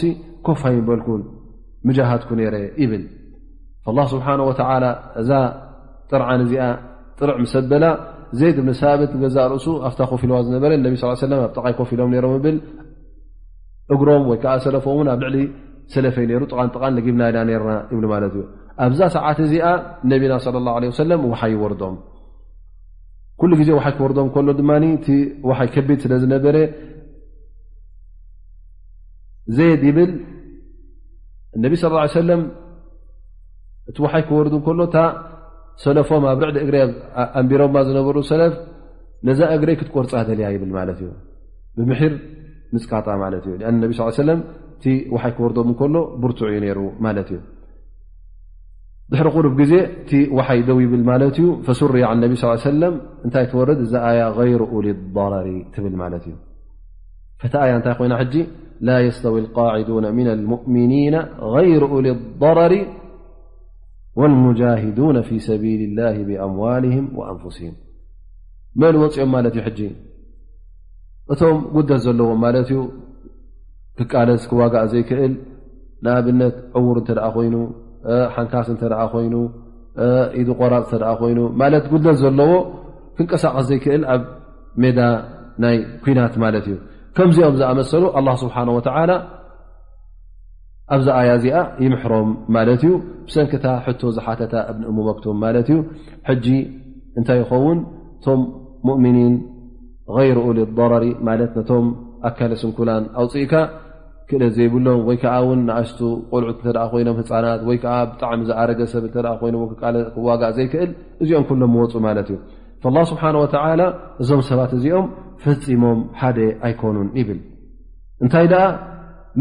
ኮፍኣይበልኩ 0.48 1.08
ሃትኩ 2.12 2.32
ረ 2.56 2.58
ይብል 2.84 3.04
ጥ 6.14 6.22
እዚ 6.46 6.54
ጥርዕ 7.20 7.38
ሰበላ 7.56 7.86
ዘድ 8.40 8.58
ብ 8.68 8.70
ብት 9.00 9.12
ገዛ 9.24 9.38
ርእሱ 9.52 9.68
ኣብታ 9.88 10.02
ኮፍ 10.12 10.22
ልዋ 10.30 10.38
ዝነበ 10.48 10.64
ጠቃይ 11.58 11.74
ኮፍ 11.80 11.90
ኢሎም 11.96 12.12
ም 12.36 12.40
ብ 12.46 12.48
እግሮም 13.94 14.24
ወይዓ 14.32 14.46
ሰለፎ 14.66 14.86
ኣብ 15.14 15.20
ልዕሊ 15.26 15.38
ሰለፈይ 15.94 16.26
ሩ 16.42 16.44
ጥን 16.54 16.70
ጥቃን 16.76 16.96
ግብናና 17.06 17.38
ና 17.50 17.52
ብ 17.66 17.68
ት 18.34 18.36
ዩ 18.40 18.44
ኣብዛ 18.86 19.00
ሰዓት 19.18 19.38
እዚ 19.46 19.54
ነቢና 20.12 20.34
ى 20.46 20.48
اه 20.58 20.74
ع 20.76 20.78
ለ 21.10 21.12
ይ 21.22 21.52
ይወርም 21.54 21.96
ኩ 23.40 23.42
ግዜ 23.60 23.70
ይ 23.80 23.92
ክወርም 23.98 24.28
ሎ 24.48 24.52
ድማ 24.60 24.72
ይ 24.84 25.68
ከቢድ 25.76 26.00
ስለዝነበረ 26.06 26.58
ብ 29.98 29.98
ነ 31.64 31.66
صى 31.82 31.88
ه 31.94 32.00
ع 32.06 32.08
ሰለ 32.18 32.30
እቲ 33.90 33.98
ይ 34.20 34.24
ክወር 34.28 34.48
ሎ 34.82 34.88
ሰለፎ 35.84 36.10
ኣብ 36.34 36.40
ርዕዲ 36.48 36.58
እግ 36.66 36.70
ኣንቢሮ 37.40 37.62
ዝነበሩ 37.90 38.18
ሰለፍ 38.32 38.54
ነዛ 39.28 39.40
እግረ 39.56 39.70
ክትቆርፃ 39.80 40.12
ደልያ 40.30 40.48
ይብል 40.56 40.72
ት 40.98 41.02
እዩ 41.04 41.10
ብምር 41.78 42.14
ንፅቃጣ 42.76 43.08
እ 43.18 43.20
أ 43.66 44.34
ቲ 44.84 44.92
ይ 45.16 45.26
ክወርም 45.36 45.70
ከሎ 45.80 45.96
ብርቱዑ 46.22 46.48
ሩ 46.78 46.80
እዩ 47.22 47.36
ድሕሪ 49.12 49.28
قሩብ 49.36 49.54
ግዜ 49.62 49.74
ቲ 50.10 50.12
ይ 50.58 50.60
ደው 50.68 50.78
ይብል 50.86 51.04
ት 51.36 51.38
እዩ 51.42 51.46
فስር 51.68 51.92
ነ 52.22 52.34
صل 52.44 52.58
سለ 52.72 52.82
እታይ 53.28 53.46
ወር 53.60 53.70
ዛ 53.92 53.94
ያ 54.20 54.24
غይሩኡ 54.40 54.72
لضረሪ 54.88 55.48
ብ 55.74 55.74
ት 55.74 55.76
እ 55.88 56.20
ቲ 56.26 57.56
ያ 57.72 57.72
እታይ 57.80 57.94
ኮይና 58.00 58.14
ላ 58.88 58.92
يስተዊ 59.08 59.36
القع 59.44 59.74
ن 60.06 60.20
لؤምኒና 60.50 61.16
غይሩኡ 61.54 61.94
للضረሪ 62.08 62.74
ሙጃهዱ 64.44 64.98
ፊ 65.28 65.30
ሰቢል 65.48 65.82
ላه 65.98 66.16
ብኣምዋልهም 66.28 67.06
وአንፍስም 67.20 67.74
መን 68.82 68.96
ወፂኦም 69.02 69.30
ማለት 69.36 69.54
እዩ 69.56 69.62
ሕጂ 69.68 69.80
እቶም 71.34 71.58
ጉደት 71.76 72.02
ዘለዎ 72.06 72.30
ማለት 72.44 72.68
እዩ 72.70 72.80
ክቃለስ 73.98 74.44
ክዋጋእ 74.50 74.86
ዘይክእል 74.94 75.34
ንኣብነት 76.06 76.56
ዕውር 76.80 76.98
እንተደኣ 77.02 77.26
ኮይኑ 77.36 77.56
ሓንካስ 78.36 78.68
እተ 78.76 78.82
ደ 78.92 78.96
ኮይኑ 79.14 79.34
ኢድ 80.40 80.48
ቆራፅ 80.60 80.84
እተ 80.88 80.96
ኮይኑ 81.22 81.40
ማለት 81.62 81.86
ጉደት 81.94 82.18
ዘለዎ 82.24 82.52
ክንቀሳቐስ 83.18 83.66
ዘይክእል 83.70 84.04
ኣብ 84.14 84.22
ሜዳ 84.84 85.00
ናይ 85.64 85.78
ኩናት 86.04 86.36
ማለት 86.44 86.66
እዩ 86.70 86.76
ከምዚኦም 87.18 87.56
ዝኣመሰሉ 87.62 88.04
ኣ 88.18 88.22
ስብሓ 88.44 88.56
ወላ 88.78 89.00
ኣብዛ 90.94 91.08
ኣያ 91.20 91.30
እዚኣ 91.40 91.58
ይምሕሮም 91.84 92.30
ማለት 92.56 92.82
እዩ 92.86 92.94
ብሰንኪታ 93.28 93.66
ሕቶ 93.86 94.02
ዝሓተታ 94.16 94.54
እብንእሙመክቶም 94.72 95.38
ማለት 95.44 95.68
እዩ 95.72 95.78
ሕጂ 96.30 96.48
እንታይ 97.20 97.40
ይኸውን 97.42 97.80
እቶም 98.18 98.42
ሙእምኒን 98.88 99.36
غይሩኡ 100.16 100.46
ልበረሪ 100.58 101.06
ማለት 101.28 101.52
ነቶም 101.60 101.86
ኣካለ 102.28 102.52
ስንኩላን 102.62 103.04
ኣውፅኢካ 103.22 103.54
ክእለ 104.30 104.44
ዘይብሎም 104.56 105.00
ወይ 105.08 105.18
ከዓ 105.22 105.34
ውን 105.48 105.60
ንኣስቱ 105.70 106.00
ቆልዑት 106.32 106.58
እተ 106.62 106.68
ኮይኖም 106.92 107.16
ህፃናት 107.22 107.62
ወይከዓ 107.70 107.96
ብጣዕሚ 108.12 108.42
ዝኣረገሰብ 108.50 109.04
እተ 109.10 109.16
ኮይኖክክዋጋእ 109.42 110.52
ዘይክእል 110.58 110.92
እዚኦም 111.24 111.46
ኩሎም 111.50 111.74
ይወፁ 111.78 111.94
ማለት 112.08 112.30
እዩ 112.32 112.38
ላ 112.96 113.04
ስብሓን 113.12 113.36
ወተዓላ 113.44 113.82
እዞም 114.24 114.42
ሰባት 114.50 114.72
እዚኦም 114.78 115.06
ፈፂሞም 115.44 116.00
ሓደ 116.22 116.38
ኣይኮኑን 116.68 117.10
ይብል 117.20 117.40
እንታይ 118.24 118.48
ደኣ 118.54 118.64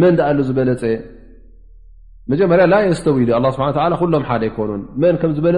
መን 0.03 0.14
ዳ 0.18 0.28
ኣሉ 0.30 0.38
ዝበለፀ 0.49 0.82
م 2.28 2.34
لا 2.54 2.80
يستوي 2.86 3.36
الله 3.36 3.50
سبحانه 3.50 3.70
و 3.74 3.78
لى 3.78 3.88
لم 4.16 4.36
ل 4.40 4.42
يكنون 4.42 4.88
من 4.96 5.16
ك 5.20 5.22
ዝبل 5.26 5.56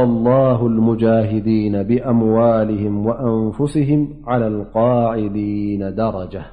الله 0.09 0.59
المجاهدين 0.71 1.75
بأموالهم 1.89 2.93
وأنفسهم 3.07 4.01
على 4.29 4.47
القاعدين 4.53 5.81
درجة 6.01 6.43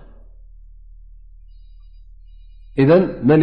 إذ 2.80 2.90
من 3.28 3.38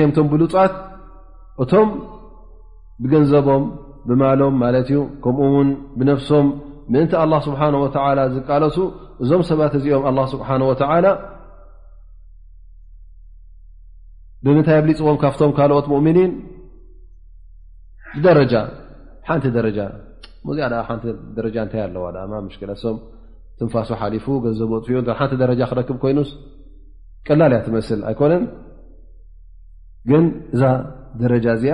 بل 3.11 3.23
نبم 3.33 3.63
ብማሎም 4.07 4.53
ማለት 4.63 4.87
እዩ 4.91 4.99
ከምኡ 5.23 5.43
ውን 5.55 5.69
ብነፍሶም 5.99 6.47
ምእንቲ 6.93 7.11
ه 7.21 7.39
ስብሓه 7.47 8.27
ዝቃለሱ 8.35 8.77
እዞም 9.23 9.41
ሰባት 9.49 9.73
እዚኦም 9.79 10.03
ኣ 10.09 10.11
ስብሓ 10.33 10.49
ላ 11.05 11.07
ብምንታይ 14.45 14.75
ኣብሊፅቦም 14.81 15.17
ካብቶም 15.23 15.51
ካልኦት 15.57 15.85
ምእምኒን 15.91 16.31
ደረጃ 18.25 18.53
ሓንቲ 19.27 19.45
ደረጃ 19.57 19.77
ዚ 20.55 20.59
ሓቲ 20.89 21.03
ደረጃ 21.37 21.55
እታይ 21.67 21.81
ኣለዋ 21.87 22.05
ምሽክሶም 22.47 22.97
ትንፋሱ 23.59 23.89
ሓሊፉ 24.01 24.25
ገዘብ 24.45 24.71
ጥፊኡ 24.83 24.97
ሓቲ 25.19 25.33
ደረጃ 25.43 25.61
ክረክብ 25.71 25.97
ኮይኑስ 26.03 26.29
ቀላል 27.27 27.51
ያ 27.55 27.59
ትመስል 27.67 28.01
ኣይኮነን 28.09 28.43
ግን 30.09 30.23
እዛ 30.55 30.63
ደረጃ 31.23 31.45
እዚኣ 31.57 31.73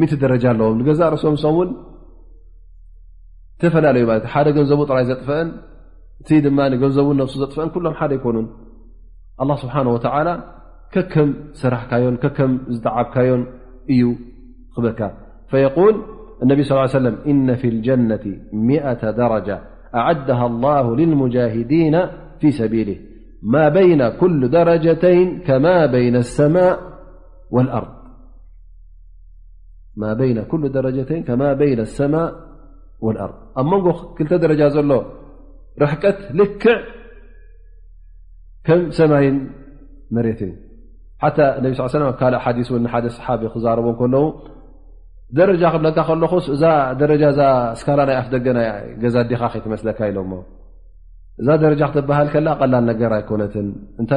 ኣዎ 0.00 1.54
ም 1.60 1.72
ተፈላ 3.62 3.86
ደ 3.96 3.98
ንቡ 4.66 4.80
ጥራይ 4.90 5.04
ዘጥفአ 5.10 5.32
እ 6.34 6.38
ድ 6.44 6.46
ንቡ 6.72 6.82
ف 7.32 7.34
ዘጥفአ 7.42 7.62
له 7.84 7.90
ደ 8.10 8.12
ይكኑ 8.18 8.36
الله 9.42 9.56
سبحنه 9.64 9.90
وتعلى 9.96 10.32
ከ 10.92 10.96
سራح 11.60 11.82
ዝጠعبካዮ 12.74 13.30
እዩ 13.92 14.04
فيول 15.50 15.94
الني 16.42 16.62
صلى 16.68 16.82
ا 16.84 16.86
ي 16.92 17.12
م 17.14 17.16
إن 17.30 17.48
في 17.60 17.66
الجنة 17.74 18.24
مئة 18.70 19.02
درجة 19.22 19.58
أعده 20.00 20.40
الله 20.50 20.84
للمجاهدين 21.00 21.94
في 22.40 22.48
سبيله 22.60 22.96
ما 23.54 23.64
بين 23.78 24.00
كل 24.20 24.40
درجተين 24.58 25.26
كم 25.48 25.64
بين 25.94 26.14
السماء 26.24 26.74
والأرض 27.54 27.93
ማ 30.02 30.10
ረጀተይ 30.86 31.20
ማ 31.40 31.42
ن 31.58 31.60
لሰማء 31.80 32.28
والርض 33.04 33.34
ኣብ 33.58 33.66
መንጎ 33.70 33.86
ክልተ 34.16 34.32
ደረጃ 34.44 34.60
ዘሎ 34.76 34.90
ርሕቀት 35.82 36.18
ልክዕ 36.38 36.74
ከም 38.66 38.80
ሰማይን 38.98 39.36
መሬት 40.16 40.40
እዩ 40.46 40.52
ነብ 42.02 42.12
ل 42.12 42.14
ካእ 42.20 42.34
ዲ 42.34 42.62
ሓ 42.92 42.96
صሓቢ 43.18 43.40
ክዛረቦ 43.54 43.86
ከለዉ 44.00 44.24
ደረጃ 45.38 45.62
ክብለካ 45.74 45.98
ከለስ 46.08 46.46
እዛ 46.54 46.64
ደረጃ 47.02 47.24
ስካ 47.78 47.86
ናይ 47.98 48.16
ኣፍደገና 48.22 48.58
ገዛ 49.02 49.16
ዲኻ 49.30 49.42
ከትመስለካ 49.52 49.98
ኢሎ 50.10 50.18
እዛ 51.40 51.48
ደረጃ 51.64 51.82
ክትብሃል 51.92 52.28
ከላ 52.34 52.48
ቀላል 52.60 52.84
ነገር 52.90 53.12
ኣይኮነት 53.18 53.54
እታ 54.02 54.12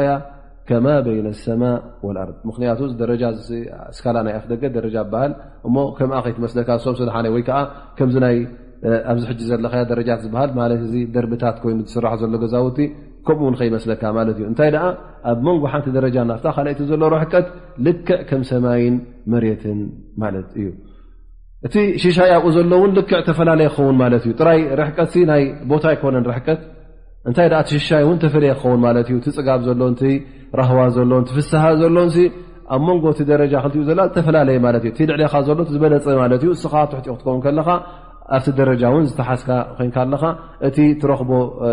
ከ 0.69 0.77
በይ 1.05 1.17
ሰማ 1.45 1.63
ኣር 2.11 2.29
ምክንያቱ 2.47 2.79
ደጃ 3.11 3.23
ስካላ 3.97 4.17
ናይ 4.27 4.33
ኣፍደገ 4.39 4.63
ደረጃ 4.77 4.97
በሃል 5.11 5.33
እሞ 5.67 5.75
ከም 5.97 6.11
ከይትመስለካ 6.25 6.69
ሶም 6.85 6.95
ስሓ 7.01 7.15
ወይከዓ 7.35 7.59
ከም 7.97 8.09
ይ 8.35 8.39
ኣብዚ 9.11 9.23
ሕ 9.29 9.35
ዘለኸ 9.49 9.75
ደረጃት 9.91 10.19
ዝሃል 10.25 10.49
ማት 10.57 10.71
እዚ 10.87 10.95
ደርብታት 11.13 11.55
ኮይኑ 11.63 11.77
ዝስራሕ 11.87 12.11
ዘሎ 12.21 12.33
ገዛውቲ 12.43 12.79
ከምኡውን 13.27 13.55
ከይመስለካ 13.59 14.03
ማለት 14.17 14.35
እዩ 14.39 14.45
እንታይ 14.51 14.69
ደ 14.73 14.77
ኣብ 15.31 15.39
መንጎ 15.47 15.63
ሓንቲ 15.71 15.87
ደረጃ 15.97 16.15
ናፍታ 16.31 16.49
ካእቲ 16.57 16.79
ዘሎ 16.91 17.01
ረሕቀት 17.15 17.47
ልክዕ 17.85 18.19
ከም 18.29 18.41
ሰማይን 18.51 18.95
መሬትን 19.33 19.79
ማለት 20.23 20.49
እዩ 20.59 20.67
እቲ 21.67 21.75
ሽሻ 22.03 22.17
ኣብኡ 22.37 22.49
ዘሎ 22.57 22.71
እውን 22.79 22.91
ልክዕ 22.99 23.19
ተፈላለየ 23.29 23.69
ክኸውን 23.73 23.97
ማለት 24.03 24.23
እዩ 24.27 24.31
ጥራይ 24.41 24.59
ርሕቀት 24.81 25.13
ናይ 25.31 25.43
ቦታ 25.71 25.85
ይኮነን 25.95 26.25
ረሕቀት 26.31 26.61
እንታይ 27.29 27.47
ሽሻይ 27.69 28.01
እውን 28.05 28.17
ተፈለየ 28.23 28.51
ክኸውን 28.59 28.79
ማት 28.85 29.07
እፅጋብ 29.31 29.61
ሎ 29.81 29.87
ራህዋ 30.59 30.81
ዘሎ 30.97 31.13
ፍስሓ 31.37 31.63
ዘሎን 31.81 32.09
ኣብ 32.75 32.81
መንጎ 32.87 33.05
እ 33.23 33.25
ደረጃ 33.31 33.53
ክኡዘ 33.63 33.89
ዝተፈላለየ 33.99 34.57
ልዕኻ 35.21 35.33
ሎዝበለፀዩእስ 35.59 36.61
ትሕኡ 36.91 37.03
ክከውን 37.19 37.41
ከካ 37.45 37.69
ኣብቲ 38.35 38.47
ደረጃ 38.59 38.81
ን 39.01 39.05
ዝተሓስካ 39.09 39.49
ኮይንካ 39.77 39.97
ኣለካ 40.05 40.23
እቲ 40.67 40.77
ትረኽቦ 41.01 41.31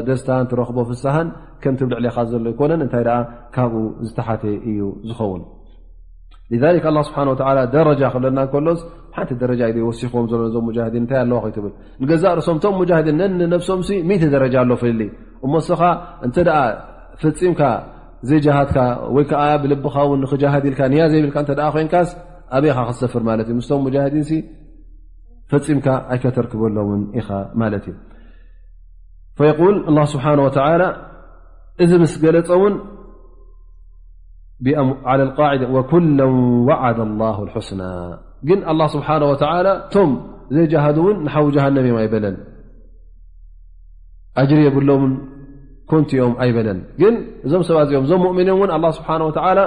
ደስታ 0.09 0.29
ረኽ 0.61 0.71
ፍን 0.89 1.29
ከምብ 1.63 1.91
ልዕኻ 2.05 2.17
ዘሎ 2.33 2.45
ይኮነንእታይ 2.55 3.05
ካብኡ 3.57 3.83
ዝተሓት 4.09 4.43
እዩ 4.71 4.81
ዝኸውን 5.09 5.43
ስብሓ 7.09 7.19
ደጃ 7.75 8.03
ክብለና 8.15 8.39
ሎስሓንቲ 8.69 9.31
ደጃ 9.43 9.63
ሲዎም 10.01 10.27
ሎ 10.41 10.43
ዞም 10.57 10.67
ታ 11.11 11.23
ኣለዋ 11.25 11.39
ኸ 11.45 11.71
ንገዛ 12.03 12.25
ርሶምቶም 12.41 12.75
ሙን 12.81 13.33
ነሶም 13.55 13.81
ተ 14.23 14.33
ደረጃ 14.37 14.55
ኣሎ 14.65 14.71
ፍል 14.83 15.01
ሶኻ 15.69 15.83
እተ 16.27 16.39
ፈምካ 17.39 17.63
ዘይجካ 18.29 18.77
ይ 19.53 19.53
ብልبኻ 19.63 19.95
ክ 20.79 20.81
ል 20.93 20.95
ዘይብል 21.13 21.31
ኮን 21.37 21.45
ኣበይ 22.57 22.73
ክሰፍር 22.81 23.23
እ 23.43 23.61
ስም 23.69 23.89
ን 24.19 24.43
ፈምካ 25.65 25.87
ኣይከተርክበሎን 26.13 27.03
ኢ 27.21 27.23
ዩ 29.59 29.71
ل 29.97 29.99
ه 30.11 30.27
و 30.45 30.93
እዚ 31.83 31.93
ምስ 32.03 32.13
ገለፀውን 32.25 32.75
ل 36.19 36.21
وعد 36.69 36.99
الله 37.09 37.37
الحስن 37.47 37.81
ግን 38.49 38.59
لله 38.75 38.87
ስه 38.95 39.09
ቶም 39.93 40.11
ዘهን 40.73 40.97
و 41.07 41.09
ن 41.15 41.27
እ 41.91 41.93
ኣይበለን 42.01 42.37
ሪ 44.59 44.61
የብሎን 44.67 45.13
ኮንቲኦም 45.91 46.33
ኣይበለን 46.43 46.79
ግን 47.01 47.15
እዞም 47.47 47.63
ሰባት 47.69 47.87
እዚኦም 47.89 48.05
እዞም 48.07 48.21
ሙእምኖን 48.27 48.53
እውን 48.57 48.71
ኣላ 48.77 48.85
ስብሓን 48.99 49.23
ተዓላ 49.39 49.59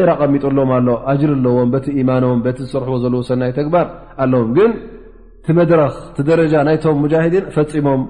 ይራ 0.00 0.10
ኣቐሚጡ 0.16 0.44
ሎዎም 0.56 0.70
ኣሎ 0.76 0.88
ኣጅር 1.10 1.30
ኣለዎም 1.36 1.68
በቲ 1.74 1.86
ኢማኖም 2.00 2.40
በቲ 2.44 2.58
ዝሰርሕዎ 2.66 2.96
ዘለዎ 3.04 3.20
ሰናይ 3.30 3.52
ተግባር 3.58 3.86
ኣለዎም 4.24 4.50
ግን 4.58 4.72
ቲ 5.46 5.50
መድረስ 5.58 5.94
ቲ 6.16 6.26
ደረጃ 6.30 6.54
ናይቶም 6.68 6.98
ሙጃሂድን 7.04 7.44
ፈፂሞም 7.56 8.02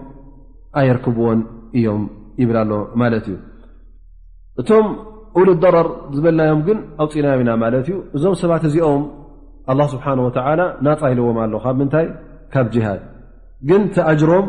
ኣየርክብዎን 0.81 1.41
እዮም 1.81 2.03
ይብላ 2.43 2.59
ኣሎ 2.65 2.73
ማለት 3.03 3.25
እዩ 3.31 3.37
እቶም 4.63 4.87
እውሉ 5.37 5.49
በረር 5.63 5.89
ዝበልናዮም 6.17 6.61
ግን 6.69 6.79
ኣውፂናዮም 7.03 7.43
ኢና 7.45 7.51
ማለት 7.65 7.87
እዩ 7.91 7.99
እዞም 8.19 8.35
ሰባት 8.43 8.65
እዚኦም 8.71 9.05
ስብሓን 9.95 10.21
ናፃይልዎም 10.87 11.37
ኣሎ 11.45 11.53
ካብ 11.65 11.77
ምንታይ 11.81 12.07
ካብ 12.55 12.67
ጅሃድ 12.75 13.03
ግን 13.69 13.83
ቲኣጅሮም 13.95 14.47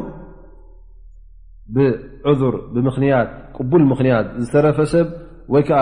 ብዕር 1.76 2.56
ብምኽንያት 2.74 3.30
ቅቡል 3.58 3.84
ምኽንያት 3.92 4.28
ዝሰረፈ 4.44 4.78
ሰብ 4.94 5.08
ወይ 5.54 5.64
ከዓ 5.70 5.82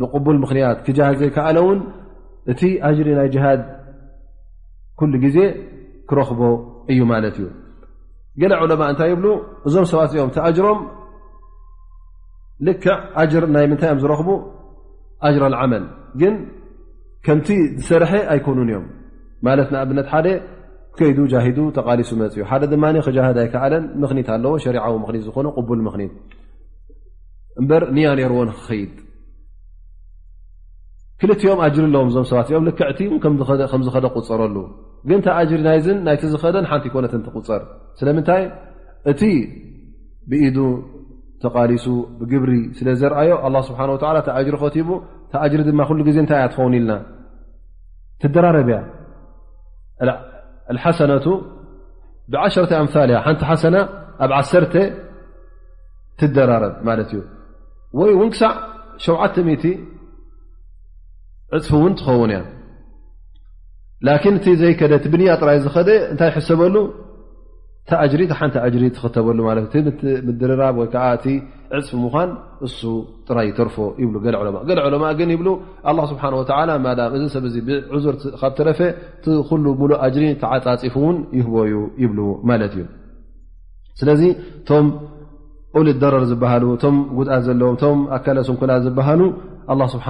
ብቕቡል 0.00 0.36
ምኽንያት 0.44 0.78
ክጃሃዘይ 0.86 1.30
ከኣለውን 1.36 1.78
እቲ 2.52 2.62
ኣጅሪ 2.88 3.08
ናይ 3.18 3.28
ጅሃድ 3.34 3.60
ኩሉ 5.00 5.12
ግዜ 5.24 5.38
ክረኽቦ 6.08 6.40
እዩ 6.92 7.00
ማለት 7.12 7.36
እዩ 7.40 7.46
ገለ 8.40 8.52
ዑለማ 8.62 8.82
እንታይ 8.92 9.08
ይብሉ 9.12 9.26
እዞም 9.68 9.86
ሰባት 9.90 10.12
ኦም 10.22 10.30
ቲኣጅሮም 10.36 10.80
ልክዕ 12.66 12.88
ኣጅር 13.20 13.44
ናይ 13.54 13.64
ምንታይ 13.70 13.88
እዮም 13.90 14.00
ዝረክቡ 14.04 14.28
ኣጅር 15.26 15.44
ዓመል 15.62 15.84
ግን 16.20 16.34
ከምቲ 17.26 17.48
ዝሰርሐ 17.80 18.12
ኣይኮኑን 18.34 18.68
እዮም 18.72 18.86
ማለት 19.46 19.68
ንኣብነት 19.74 20.08
ሓ 20.12 20.16
ከይዱ 20.98 21.18
ጃሂዱ 21.32 21.58
ተቃሊሱ 21.76 22.10
መፅ 22.20 22.34
ዩ 22.38 22.42
ሓደ 22.50 22.62
ድማ 22.72 22.84
ክጃሃድ 23.06 23.36
ኣይከኣለን 23.42 23.84
ምኽኒት 24.00 24.28
ኣለዎ 24.34 24.50
ሸሪዓዊ 24.64 24.94
ምኽኒት 25.02 25.22
ዝኾነ 25.28 25.46
ቅቡል 25.58 25.80
ምኽኒት 25.86 26.14
እበር 27.60 27.82
ንኣ 27.96 28.08
ነርዎ 28.18 28.40
ንክኸይድ 28.50 28.92
ክልቲኦም 31.20 31.60
ኣጅሪ 31.64 31.82
ኣለዎም 31.88 32.08
እዞም 32.10 32.24
ሰባት 32.30 32.48
ሪኦም 32.52 32.64
ልክዕቲ 32.68 33.00
ከም 33.22 33.34
ዝኸደ 33.86 34.06
ቁፀረሉ 34.16 34.56
ግን 35.10 35.20
ተጅሪ 35.26 35.60
ናይ 35.68 35.78
ናይቲ 36.06 36.22
ዝኸደን 36.34 36.66
ሓንቲ 36.70 36.86
ኮነት 36.94 37.12
ንትቁፀር 37.20 37.62
ስለምንታይ 38.00 38.42
እቲ 39.10 39.22
ብኢዱ 40.30 40.58
ተቓሊሱ 41.44 41.86
ብግብሪ 42.18 42.52
ስለ 42.78 42.88
ዘርኣዮ 43.00 43.32
ኣ 43.46 43.48
ስብሓ 43.68 43.80
ላ 44.16 44.18
ተጅሪ 44.28 44.54
ኸትቡ 44.64 44.88
ተኣጅሪ 45.32 45.60
ድማ 45.68 45.80
ኩሉ 45.88 46.00
ግዜ 46.08 46.16
እንታይ 46.24 46.38
እያ 46.42 46.48
ትኸውኒ 46.52 46.74
ኢልና 46.80 46.92
ትደራረብያ 48.24 48.78
الحሰنة 50.70 51.26
ب10 52.30 52.46
أث 52.46 52.58
ቲ 52.72 53.62
س 53.62 53.64
ኣብ 54.22 54.32
1 54.32 54.76
تደራر 56.18 56.62
7 56.86 57.14
عፅف 61.54 61.72
ን 61.90 61.92
ትኸውን 61.98 62.30
ያ 62.36 62.40
لكن 64.08 64.34
ዘيكደ 64.60 64.92
ብن 65.12 65.22
ራይ 65.48 65.58
ታይ 66.18 66.28
يحሰበሉ 66.30 66.66
ቲጅሪ 67.90 68.22
ቲ 68.30 68.34
ሓንቲ 68.38 68.56
ጅሪ 68.74 68.82
ትኽተበሉ 68.96 69.38
እ 69.52 69.62
ምድርራብ 70.26 70.74
ወይከዓእቲ 70.80 71.24
ዕፅፊ 71.76 71.90
ምኳን 72.02 72.28
እሱ 72.66 72.80
ጥራይ 73.28 73.48
ተርፎ 73.58 73.76
ይብ 74.02 74.12
ገ 74.24 74.34
ሎማገል 74.46 74.78
ዕሎማ 74.84 75.04
ግን 75.18 75.30
ይብ 75.34 75.42
ስብሓ 76.10 76.22
እዚ 77.16 77.22
ሰብ 77.34 77.44
ብዕዙር 77.68 78.14
ካብትረፈ 78.42 78.80
ሉ 79.64 79.66
ሙሉእ 79.80 79.98
ጅሪ 80.16 80.24
ተዓፃፂፉእውን 80.42 81.18
ይህቦ 81.38 81.54
እዩ 81.70 81.74
ይብ 82.04 82.12
ማለት 82.50 82.72
እዩ 82.78 82.84
ስለዚ 84.00 84.22
ቶም 84.70 84.86
ል 85.84 85.88
ደረር 86.02 86.24
ዝበሃሉ 86.30 86.64
እቶም 86.76 86.96
ጉድኣት 87.18 87.42
ዘለዎም 87.50 87.76
ቶም 87.82 87.98
ኣካል 88.16 88.38
ስንኩላ 88.48 88.72
ዝበሃሉ 88.86 89.20
ስብሓ 89.94 90.06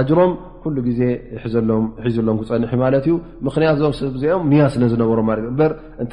ኣጅሮም 0.00 0.32
ኩሉ 0.64 0.76
ግዜ 0.88 1.00
ሒዘሎም 2.04 2.36
ክፀኒሑ 2.42 2.70
ማለት 2.84 3.04
እዩ 3.08 3.14
ምክንያት 3.46 3.76
ዞም 3.82 3.94
ሰብዚኦም 4.00 4.42
ሚያስነ 4.50 4.84
ዝነበሮ 4.92 5.18
በ 5.58 5.62
እተ 6.04 6.12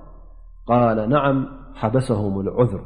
ናዓም 1.13 1.37
ሓበሰም 1.79 2.19
ዑዝር 2.61 2.81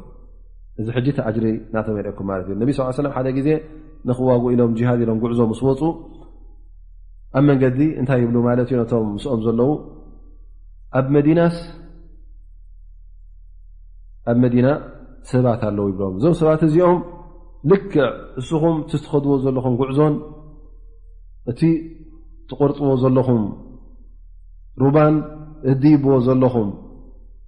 እዚ 0.80 0.86
ሕጂ 0.96 1.06
ተዓጅሪ 1.18 1.46
ናተ 1.74 1.86
መሪአኩም 1.96 2.26
ማለት 2.30 2.46
እዩ 2.48 2.54
ነብ 2.62 2.68
ስ 2.76 2.86
ሰለ 2.98 3.06
ሓደ 3.14 3.28
ግዜ 3.36 3.48
ንኽዋጉኡ 4.08 4.48
ኢሎም 4.54 4.72
ጂሃድ 4.78 5.00
ኢሎም 5.04 5.18
ጉዕዞ 5.22 5.40
ምስ 5.52 5.60
ወፁ 5.66 5.80
ኣብ 7.38 7.44
መንገዲ 7.50 7.80
እንታይ 8.00 8.20
ይብሉ 8.22 8.36
ማለት 8.48 8.66
እዩ 8.70 8.76
ነቶም 8.82 9.06
ምስኦም 9.14 9.40
ዘለው 9.46 9.70
ኣብመና 11.00 11.40
ኣብ 14.30 14.36
መዲና 14.44 14.68
ሰባት 15.32 15.62
ኣለው 15.68 15.86
ይብሎም 15.90 16.14
እዞም 16.18 16.34
ሰባት 16.40 16.60
እዚኦም 16.68 16.98
ልክዕ 17.70 17.98
እስኹም 18.40 18.76
ዝትኸድዎ 18.90 19.32
ዘለኹም 19.44 19.74
ጉዕዞን 19.80 20.14
እቲ 21.50 21.60
ትቆርፅዎ 22.50 22.90
ዘለኹም 23.02 23.42
ሩባን 24.82 25.14
እዲብዎ 25.72 26.12
ዘለኹም 26.26 26.68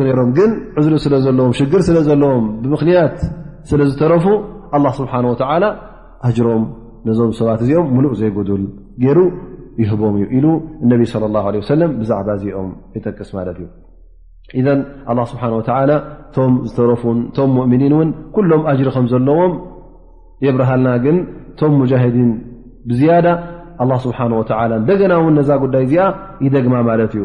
እሮም 0.00 0.28
ግን 0.36 0.50
ዕዝሪ 0.80 0.94
ስለ 1.04 1.14
ዘለዎም 1.24 1.52
ሽግር 1.58 1.80
ስለ 1.88 1.96
ዘለዎም 2.08 2.44
ብምክንያት 2.62 3.16
ስለ 3.70 3.80
ዝተረፉ 3.90 4.24
አላ 4.76 4.86
ስብሓን 5.00 5.24
ወተላ 5.30 5.64
አጅሮም 6.28 6.62
ነዞም 7.08 7.30
ሰባት 7.38 7.60
እዚኦም 7.64 7.86
ሙሉእ 7.96 8.12
ዘይጉዱል 8.20 8.62
ገይሩ 9.02 9.18
ይህቦም 9.82 10.14
እዩ 10.20 10.24
ኢሉ 10.36 10.46
እነቢ 10.84 11.02
ለ 11.22 11.26
ላ 11.34 11.44
ሰለም 11.72 11.90
ብዛዕባ 12.00 12.28
እዚኦም 12.38 12.70
ይጠቅስ 12.96 13.30
ማለት 13.38 13.56
እዩ 13.60 13.66
ኢዘን 14.60 14.80
ስብሓን 15.32 15.52
ወላ 15.58 15.92
ቶም 16.36 16.54
ዝተረፉን 16.70 17.18
እቶም 17.30 17.50
ሙእምኒን 17.58 17.92
እውን 17.96 18.08
ኩሎም 18.36 18.64
አጅሪ 18.72 18.88
ከም 18.96 19.06
ዘለዎም 19.12 19.52
የብርሃልና 20.46 20.88
ግን 21.04 21.18
ቶም 21.60 21.74
ሙጃሂዲን 21.82 22.30
ብዝያዳ 22.90 23.26
አ 23.82 23.98
ስብሓ 24.06 24.18
ወላ 24.40 24.62
እንደገና 24.82 25.12
እውን 25.22 25.34
ነዛ 25.40 25.50
ጉዳይ 25.66 25.84
እዚኣ 25.88 26.04
ይደግማ 26.46 26.74
ማለት 26.90 27.12
እዩ 27.18 27.24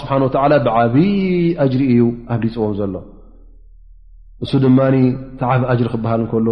ስብሓ 0.00 0.10
ላ 0.52 0.56
ብዓብ 0.66 0.94
أጅሪ 1.64 1.82
እዩ 1.92 2.00
ኣብሊፅዎም 2.34 2.74
ዘሎ 2.80 2.94
እሱ 4.44 4.50
ድማ 4.64 4.78
ቲዓብ 5.40 5.60
ጅሪ 5.78 5.86
ክበሃል 5.94 6.20
እከሎ 6.26 6.48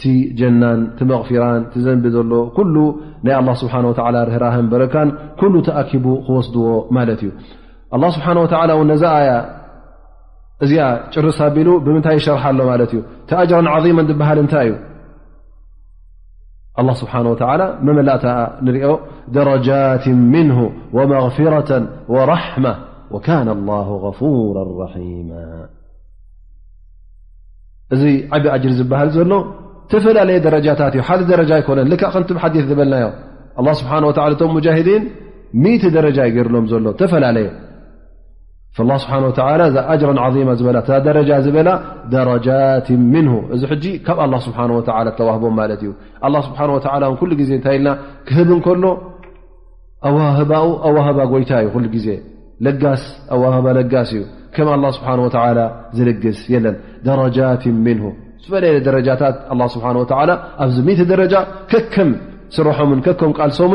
ቲጀናን 0.00 0.80
ቲመغፊራን 0.98 1.62
ቲዘንቢ 1.72 2.04
ዘሎ 2.16 2.32
ኩሉ 2.56 2.76
ናይ 3.26 3.34
ስብሓ 3.62 3.74
ህራህን 4.34 4.66
በረካን 4.72 5.08
ኩሉ 5.40 5.54
ተኣኪቡ 5.68 6.06
ክወስድዎ 6.26 6.66
ማለት 6.98 7.22
እዩ 7.26 7.30
له 8.02 8.08
ስብሓه 8.16 8.32
ነዛ 8.92 9.02
ኣያ 9.18 9.30
እዚኣ 10.64 10.84
ጭርሳቢሉ 11.14 11.68
ብምንታይ 11.84 12.14
ይሸርሓ 12.20 12.44
ሎ 12.58 12.62
ማለት 12.72 12.90
እዩ 12.94 13.00
ቲጅረ 13.28 13.68
ظመ 13.86 13.98
ዝበሃል 14.08 14.38
እንታይ 14.42 14.66
እዩ 14.70 14.74
الله 16.80 16.94
سبحانه 17.02 17.28
وتعالى 17.32 17.66
م 17.88 17.90
درجات 19.38 20.04
منه 20.36 20.58
ومغفرة 20.96 21.70
ورحمة 22.14 22.72
وكان 23.14 23.48
الله 23.56 23.86
غفورا 24.06 24.64
رحيما 24.82 25.44
ب 27.90 27.92
عربه 28.92 29.22
ه 29.30 29.42
فل 30.04 30.16
لي 30.28 30.34
درجت 30.46 30.80
رجيكنديث 31.40 32.64
الله 33.60 33.74
سبحانه 33.80 34.06
وتعالى 34.10 34.34
ماهدين 34.56 35.02
مت 35.64 35.82
درج 35.96 36.18
رلم 36.46 36.64
هفللي 37.00 37.32
ጅራ 38.78 39.18
ረጃ 41.18 41.40
ዝላ 41.46 41.70
رጃት 42.30 42.86
እዚ 43.54 43.84
ካብ 44.06 44.18
ህቦ 46.48 47.28
ዩ 47.40 47.44
ዜ 47.50 47.58
ታይ 47.66 47.78
ክህብ 48.28 48.50
ሎ 48.82 48.84
ዋ 50.94 51.06
ጎይታ 51.34 51.52
ዩ 51.66 51.68
ዜ 52.06 52.74
ጋ 53.92 54.02
እዩ 54.02 54.66
ዝል 55.94 56.12
ጃት 57.38 57.64
ዝፈ 58.42 58.54
ረጃታ 58.96 59.22
ه 59.58 60.34
ኣብዚ 60.64 61.00
ረጃ 61.22 61.34
ከም 61.94 62.10
ስርሖም 62.56 62.90
ከም 63.20 63.30
ቃልሶም 63.38 63.72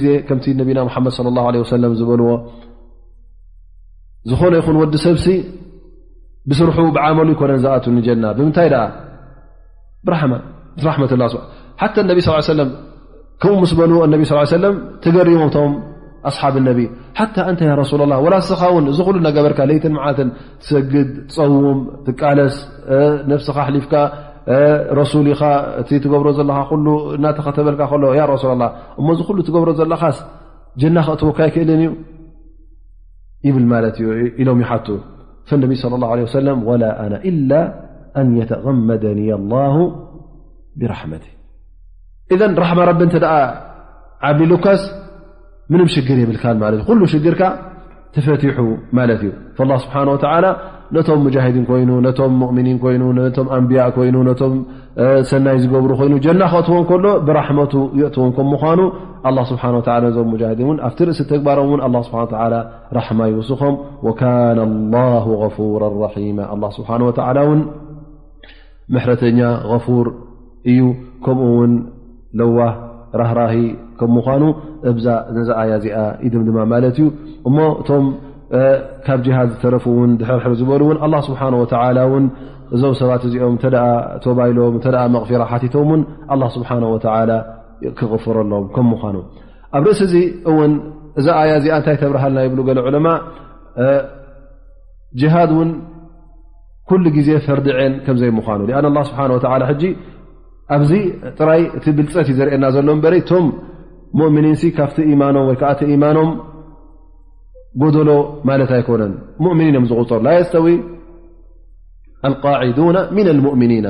ድ 0.00 0.02
صى 1.04 1.36
اه 1.36 1.52
ه 1.52 1.94
ዝዎ 2.00 2.18
ዝኾነ 4.30 4.54
ይን 4.58 4.88
ዲ 4.92 4.96
ሰብ 5.04 5.16
ብስርሑ 6.50 6.76
ብዓመሉ 6.96 7.28
ይኮነን 7.34 7.60
ዝኣት 7.64 7.84
ንጀና 7.96 8.24
ብምንታይ 8.36 8.68
ኣ 8.68 10.40
ሓ 10.84 12.02
ነቢ 12.10 12.18
ሰለ 12.50 12.60
ከምኡ 13.42 13.64
ስ 13.70 13.74
በሉ 13.78 13.92
ነቢ 14.12 14.22
ስ 14.30 14.38
ሰለም 14.58 14.74
ተገሪሞምቶም 15.04 15.72
ኣصሓብ 16.28 16.54
ነቢ 16.68 16.78
ሓታ 17.18 17.36
እንተ 17.50 17.60
ሱላ 17.90 18.02
ላ 18.12 18.14
ወላ 18.24 18.34
ስኻ 18.48 18.62
ውን 18.74 18.86
ዚ 18.96 19.02
ሉ 19.16 19.18
ገበርካ 19.36 19.58
ለይትን 19.70 19.94
ለት 20.06 20.18
ትሰግድ 20.62 21.10
ትፀውም 21.32 21.78
ትቃለስ 22.06 22.56
ነፍስኻ 23.32 23.58
ሊፍካ 23.76 23.92
ረሱሊ 24.98 25.26
ኢኻ 25.34 25.42
እቲ 25.82 25.90
ትገብሮ 26.04 26.28
ዘለኻ 26.38 26.58
እተኸተበልካ 27.32 27.80
ከሎ 27.92 28.04
ሱ 28.44 28.54
ላ 28.62 28.68
እ 29.00 29.14
ዚ 29.20 29.28
ኩሉ 29.28 29.38
ትገብሮ 29.48 29.70
ዘለኻስ 29.82 30.18
ጀና 30.80 30.96
ክእ 31.06 31.18
ትወካይ 31.22 31.50
ክእለን 31.56 31.82
እዩ 31.86 31.90
ይብል 33.48 33.66
ማለት 33.74 33.96
እዩ 34.02 34.08
ኢሎም 34.42 34.60
ይ 34.64 34.68
ሓቱ 34.70 34.88
فالنبي 35.50 35.74
صلى 35.74 35.94
الله 35.94 36.08
عليه 36.12 36.22
وسلم 36.22 36.64
ولا 36.66 37.06
أنا 37.06 37.16
إلا 37.24 37.74
أن 38.16 38.36
يتغمدني 38.36 39.34
الله 39.34 39.92
برحمته 40.76 41.26
إذن 42.32 42.54
رحمة 42.58 42.82
ربنت 42.84 43.24
عبلكس 44.22 44.80
منهم 45.70 45.86
شجري 45.86 46.26
بلكل 46.26 46.54
مال 46.54 46.82
قله 46.84 47.06
شجرك 47.06 47.58
تفاتيح 48.12 48.74
مالتي 48.92 49.32
فالله 49.58 49.76
سبحانه 49.76 50.10
وتعالى 50.10 50.56
ነቶም 50.96 51.18
ሙጃዲን 51.26 51.64
ኮይኑ 51.68 51.90
ቶም 52.18 52.32
ؤምኒ 52.46 52.68
ይ 52.92 52.98
ም 53.44 53.46
ኣንብያ 53.56 53.80
ኮይኑ 53.96 54.16
ቶም 54.40 54.52
ሰናይ 55.30 55.56
ዝገብሩ 55.62 55.90
ኮይኑ 56.00 56.14
ጀና 56.24 56.42
ክእትዎን 56.52 56.84
ከሎ 56.90 57.06
ብራመቱ 57.26 57.74
የትዎም 58.00 58.32
ኑ 59.36 59.40
ስ 59.48 59.52
ም 60.30 60.32
እ 60.42 60.76
ኣብቲ 60.88 60.98
ርእሲ 61.08 61.20
ተግባሮም 61.32 61.96
ስብ 62.08 62.14
ራማ 62.98 63.20
ይውስኹም 63.32 63.74
ካ 64.20 64.32
غራ 65.26 65.90
ማ 66.54 66.64
ስብ 66.78 66.90
ረተኛ 69.10 69.40
ፉር 69.84 70.06
እዩ 70.70 70.78
ከምኡ 71.24 71.46
ውን 71.58 71.72
ለዋ 72.38 72.58
ራህራሂ 73.20 73.56
ከኑ 74.00 74.16
ዚ 75.04 75.48
ኣያ 75.62 75.72
ዚኣ 75.84 75.98
ይድድማ 76.24 76.56
ለት 76.84 76.98
እዩ 77.00 77.98
ካብ 79.06 79.18
ሃድ 79.38 79.50
ዝተረፍ 79.54 79.86
ድርር 80.20 80.54
ዝበሉ 80.60 80.82
ስ 81.26 81.28
እዞ 82.76 82.82
ሰባት 83.00 83.22
እዚኦም 83.26 83.54
ተባይሎም 84.24 84.74
ራ 85.34 85.58
ቶም 85.74 85.90
ክغፍረሎዎም 87.98 88.88
ኑ 89.14 89.18
ኣብ 89.78 89.84
ርእሲ 90.00 90.14
እዛ 91.20 91.26
ያ 91.50 91.54
ዚ 91.64 91.68
እንታይ 91.76 91.96
ተብርሃልና 92.02 92.40
ብ 92.52 92.58
ማ 93.06 93.14
ሃድ 95.34 95.52
ን 95.68 95.70
ኩ 96.90 96.96
ግዜ 97.16 97.28
ፈርዲ 97.46 97.66
ን 97.90 97.94
ከዘይኑ 98.06 98.38
ኣዚ 100.76 100.92
ራ 101.48 101.50
ቲ 101.84 101.92
ብልፀት 101.98 102.28
ዘርአና 102.38 102.64
ዘሎ 102.76 102.88
በ 103.04 103.10
ቶ 103.28 103.36
ؤኒ 104.24 104.36
ካብቲ 104.78 105.06
ማኖ 105.22 105.36
ዓ 105.68 105.70
ማኖም 106.02 106.30
ሎ 107.76 107.80
ነ 108.08 108.10
ؤ 108.18 108.20
ዝغፅሩ 108.70 109.00
ن 109.10 109.12
لؤኒ 109.44 109.60
ؤ 109.76 109.78
ሩ 109.78 109.78
ዎም 109.78 109.84
ካ 112.44 112.46
ማ 112.54 112.60
ኣ 112.62 112.64
ግ 112.64 112.66
ብ 113.44 113.46
ቀሊል 113.48 113.86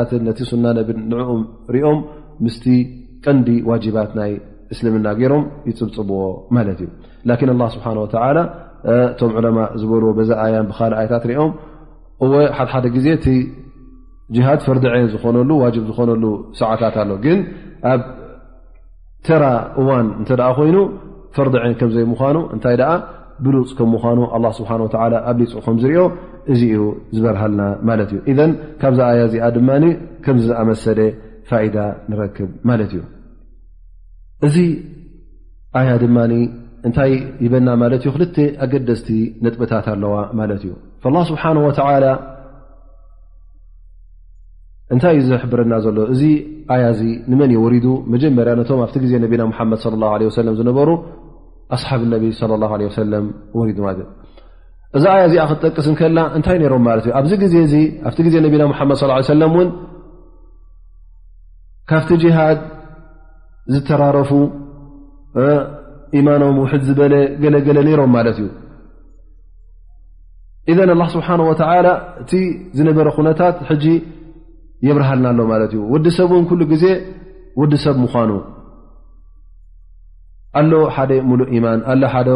ር 0.09 0.11
ዝغፅ 0.69 1.81
ምስቲ 2.45 2.64
ቀንዲ 3.24 3.49
ዋጅባት 3.70 4.11
ናይ 4.18 4.32
እስልምና 4.74 5.07
ገይሮም 5.18 5.43
ይፅብፅብዎ 5.68 6.20
ማለት 6.57 6.78
እዩ 6.84 6.88
ላን 7.30 7.51
ላ 7.61 7.64
ስብሓን 7.74 7.99
ወተላ 8.05 8.38
እቶም 8.93 9.32
ዑለማ 9.38 9.59
ዝበልዎ 9.80 10.11
በዛኣያን 10.18 10.66
ብካልኣያታት 10.70 11.24
ሪኦም 11.30 11.53
እወ 12.24 12.32
ሓድሓደ 12.59 12.86
ግዜ 12.97 13.07
ቲ 13.24 13.34
ጅሃድ 14.36 14.61
ፈርዲ 14.66 14.84
ዐይን 14.95 15.09
ዝኾነሉ 15.14 15.51
ዋብ 15.62 15.76
ዝኾነሉ 15.90 16.24
ሰዓታት 16.61 16.95
ኣሎ 17.03 17.11
ግን 17.24 17.38
ኣብ 17.93 18.03
ተራ 19.26 19.45
እዋን 19.80 20.07
እንተ 20.20 20.30
ደኣ 20.40 20.49
ኮይኑ 20.59 20.78
ፈርዲ 21.36 21.55
ዐይን 21.62 21.76
ከምዘይምኳኑ 21.80 22.36
እንታይ 22.55 22.76
ደኣ 22.82 22.93
ብሉፅ 23.47 23.68
ከም 23.78 23.88
ምኳኑ 23.97 24.18
ኣ 24.36 24.38
ስብሓን 24.59 24.80
ወ 24.84 24.88
ኣብ 25.30 25.36
ሊፁ 25.40 25.53
ከምዝርኦ 25.66 26.01
እዚ 26.53 26.61
እዩ 26.74 26.82
ዝበርሃልና 27.16 27.62
ማለት 27.88 28.11
እዩ 28.14 28.18
ኢን 28.32 28.53
ካብዛኣያ 28.82 29.20
እዚኣ 29.28 29.47
ድማ 29.57 29.70
ከምዚ 30.24 30.45
ዝኣመሰለ 30.51 30.99
ንረክብ 32.11 32.51
ማለት 32.68 32.90
እዩ 32.95 33.01
እዚ 34.47 34.57
ኣያ 35.80 35.90
ድማ 36.03 36.18
እንታይ 36.88 37.12
ይበና 37.45 37.68
ማለት 37.82 38.03
እዩ 38.05 38.11
ክል 38.16 38.22
ኣገደስቲ 38.64 39.09
ነጥብታት 39.45 39.86
ኣለዋ 39.95 40.14
ማለት 40.40 40.62
እዩ 40.66 40.72
ስብሓ 41.30 41.43
ወ 41.66 41.68
እንታይ 44.95 45.14
እዩ 45.16 45.20
ዝሕብረና 45.28 45.74
ዘሎ 45.84 45.99
እዚ 46.14 46.22
ኣያ 46.74 46.82
እዚ 46.95 47.03
ንመን 47.30 47.51
እ 47.55 47.57
ወሪዱ 47.64 47.86
መጀመርያ 48.14 48.53
ነቶም 48.61 48.80
ኣብቲ 48.86 49.05
ዜ 49.11 49.20
ነና 49.24 49.45
መድ 49.70 49.84
ለ 50.47 50.57
ዝነበሩ 50.59 50.88
ኣሓብ 51.76 52.03
ነቢ 52.14 52.24
እዚ 54.99 55.05
ኣያ 55.12 55.20
እዚኣ 55.28 55.45
ክጠቅስከና 55.51 56.18
እንታይ 56.38 56.57
ሮም 56.72 56.82
ማት 56.86 56.99
እዩ 57.05 57.12
ኣብዚ 57.18 57.32
ግዜ 57.43 57.55
ኣቲ 58.09 58.18
ዜ 58.32 58.40
ነና 58.45 58.64
መድ 58.90 59.28
ለን 59.40 59.68
ካብቲ 61.93 62.11
ጅሃድ 62.22 62.61
ዝተራረፉ 63.72 64.30
ኢማኖም 66.18 66.57
ውሕ 66.62 66.72
ዝበለ 66.86 67.14
ገለገለ 67.43 67.78
ነይሮም 67.86 68.11
ማለት 68.16 68.36
እዩ 68.43 68.49
እዘን 70.72 70.90
ስብሓን 71.14 71.40
ወተ 71.49 71.61
እቲ 72.22 72.32
ዝነበረ 72.78 73.07
ኩነታት 73.16 73.57
ሕጂ 73.70 73.84
የብርሃልና 74.86 75.26
ሎ 75.40 75.45
ማለት 75.53 75.72
እዩ 75.74 75.82
ወዲ 75.95 76.07
ሰብ 76.18 76.30
እውን 76.36 76.47
ኩሉ 76.51 76.61
ጊዜ 76.72 76.84
ወዲ 77.61 77.72
ሰብ 77.84 77.97
ምኳኑ 78.05 78.30
ኣሎ 80.61 80.72
ሓደ 80.97 81.12
ሙሉእ 81.28 81.51
ኢማን 81.57 81.80
ኣሎ 81.93 82.03
ሓደ 82.14 82.30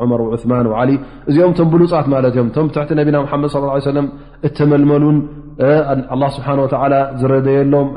ማን 0.51 0.68
ሊ 0.89 0.93
እዚኦም 1.30 1.53
ቶም 1.57 1.68
ብሉፃት 1.74 2.07
ማ 2.13 2.22
ዮም 2.38 2.47
ም 2.65 2.70
ቲ 2.76 2.97
ነና 2.99 3.18
መድ 3.43 3.47
ص 3.55 3.57
ه 3.63 3.95
ለ 3.97 4.03
እተመልመሉን 4.49 5.18
ስሓ 6.38 6.47
ዝረየሎም 7.22 7.88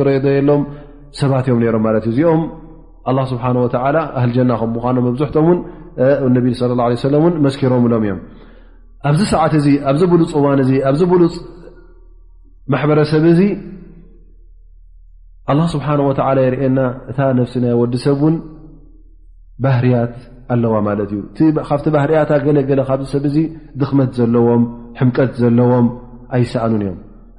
ዝረደየሎም 0.00 0.62
ሰባት 1.20 1.46
እዮም 1.50 1.58
ሮም 1.76 1.82
ማ 1.86 1.94
እ 2.00 2.04
እዚኦም 2.12 2.42
ስሓ 3.32 3.44
ህና 4.34 4.52
ከምኳኖ 4.60 4.96
መብዝሕቶም 5.08 5.48
ነቢ 6.36 6.46
ለ 6.60 6.72
ላ 6.80 6.82
ለ 6.92 6.94
ሰለ 7.06 7.14
እን 7.28 7.34
መስኪሮምሎም 7.46 8.02
እዮም 8.06 8.20
ኣብዚ 9.08 9.20
ሰዓት 9.34 9.52
እዚ 9.60 9.66
ኣብዚ 9.90 10.02
ብሉፅ 10.12 10.30
እዋን 10.40 10.60
እዚ 10.64 10.70
ኣብዚ 10.88 11.00
ብሉፅ 11.12 11.34
ማሕበረሰብ 12.72 13.24
እዚ 13.32 13.40
ኣላ 15.52 15.60
ስብሓን 15.74 16.00
ወተዓላ 16.08 16.38
የርኤየና 16.46 16.80
እታ 17.10 17.18
ነፍሲ 17.38 17.54
ናይ 17.64 17.74
ወዲሰብ 17.82 18.16
እውን 18.22 18.36
ባህርያት 19.64 20.14
ኣለዋ 20.54 20.74
ማለት 20.88 21.10
እዩ 21.14 21.48
ካብቲ 21.68 21.86
ባህርያታ 21.96 22.30
ገለ 22.46 22.58
ገለ 22.70 22.80
ካብዚ 22.88 23.06
ሰብ 23.14 23.24
እዚ 23.30 23.36
ድኽመት 23.80 24.10
ዘለዎም 24.18 24.64
ሕምቀት 25.00 25.32
ዘለዎም 25.42 25.86
ኣይሰኣኑን 26.36 26.82
እዮም 26.86 26.96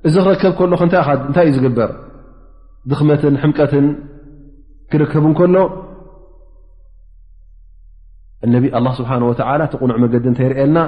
እዚ 0.08 0.16
ክረከብ 0.44 0.54
ከሎ 0.60 0.72
እንታይ 1.28 1.46
እዩ 1.50 1.54
ዝግበር 1.58 1.92
ድኽመትን 2.90 3.36
ሕምቀትን 3.44 3.86
ክርከቡን 4.92 5.34
ከሎ 5.40 5.56
እነቢ 8.46 8.64
ኣላ 8.78 8.88
ስብሓን 9.00 9.24
ወተዓላ 9.30 9.62
እቲቕኑዕ 9.68 9.98
መገዲ 10.04 10.26
እንተይርእልና 10.32 10.80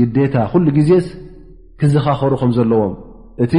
ግዴታ 0.00 0.34
ኩሉ 0.52 0.66
ግዜስ 0.78 1.06
ክዘኻኸሩ 1.80 2.32
ከም 2.40 2.50
ዘለዎም 2.58 2.92
እቲ 3.44 3.54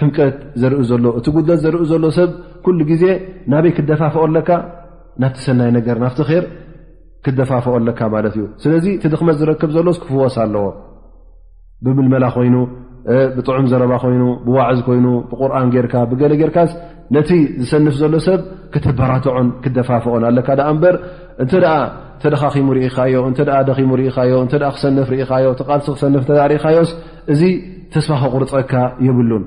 ሕምቀት 0.00 0.36
ዘርኢ 0.60 0.80
ዘሎ 0.90 1.06
እቲ 1.18 1.26
ጉደት 1.36 1.58
ዘርኡ 1.64 1.80
ዘሎ 1.92 2.04
ሰብ 2.18 2.30
ኩሉ 2.64 2.78
ግዜ 2.90 3.04
ናበይ 3.52 3.72
ክደፋፍኦ 3.78 4.22
ኣለካ 4.28 4.50
ናብቲ 5.22 5.36
ሰናይ 5.46 5.70
ነገር 5.78 5.96
ናብቲ 6.04 6.18
ር 6.42 6.44
ክደፋፈኦ 7.26 7.72
ኣለካ 7.80 8.00
ማለት 8.14 8.34
እዩ 8.38 8.44
ስለዚ 8.62 8.86
ቲድኽመት 9.02 9.36
ዝረከብ 9.40 9.70
ዘሎስ 9.76 9.98
ክፍወስ 10.02 10.36
ኣለዎ 10.44 10.64
ብምልመላ 11.84 12.24
ኮይኑ 12.36 12.56
ብጥዑም 13.36 13.66
ዘረባ 13.70 13.92
ኮይኑ 14.02 14.24
ብዋዕዝ 14.46 14.80
ኮይኑ 14.88 15.06
ብቁርኣን 15.30 15.68
ጌርካ 15.74 15.94
ብገለጌርካስ 16.10 16.70
ነቲ 17.14 17.30
ዝሰንፍ 17.62 17.94
ዘሎ 18.02 18.14
ሰብ 18.26 18.40
ከተበራትዖን 18.74 19.48
ክደፋፍኦን 19.64 20.22
ኣለካ 20.28 20.48
ደኣ 20.58 20.68
እምበር 20.74 20.94
እንተ 21.42 21.52
ኣ 21.74 21.76
ተደኻኺሙ 22.22 22.66
ሪኢኻዮ 22.78 23.14
እተ 23.30 23.38
ደኺሙ 23.68 23.90
ሪኢኻዮ 24.00 24.32
እተ 24.46 24.52
ክሰነፍ 24.74 25.08
ርኢኻዮ 25.14 25.46
ተቓልሲ 25.60 25.86
ክሰንፍ 25.96 26.20
እተ 26.26 26.30
ርኢካዮስ 26.50 26.90
እዚ 27.32 27.42
ተስፋኪ 27.94 28.22
ቑርፀካ 28.34 28.72
የብሉን 29.06 29.44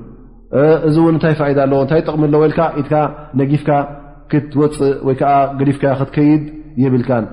እዚ 0.88 0.96
እውን 1.02 1.14
እንታይ 1.16 1.34
ፋኢዳ 1.40 1.58
ኣለዎ 1.66 1.78
እንታይ 1.84 2.00
ጥቕሚ 2.06 2.22
ኣሎ 2.28 2.34
ወልካ 2.42 2.60
ኢትካ 2.80 2.92
ነጊፍካ 3.40 3.70
ክትወፅእ 4.32 4.92
ወይ 5.06 5.14
ከዓ 5.20 5.32
ገዲፍካ 5.60 5.84
ክትከይድ 6.00 6.44
የብልካን 6.84 7.24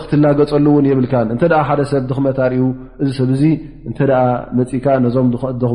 ክትላገፀሉ 0.00 0.66
እውን 0.72 0.84
የብልካን 0.90 1.26
እንተ 1.34 1.42
ኣ 1.60 1.62
ሓደ 1.68 1.80
ሰብ 1.92 2.02
ድኽመታርእዩ 2.10 2.62
እዚ 3.02 3.08
ሰብ 3.18 3.30
እዙ 3.36 3.42
እንተ 3.88 3.98
ኣ 4.22 4.24
ነፂእካ 4.58 4.86
ነዞም 5.06 5.26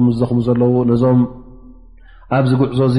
ም 0.05 0.07
ዘኹሙ 0.21 0.37
ዘለዎ 0.47 0.73
ነዞም 0.91 1.19
ኣብዚ 2.37 2.51
ጉዕዞእዚ 2.61 2.97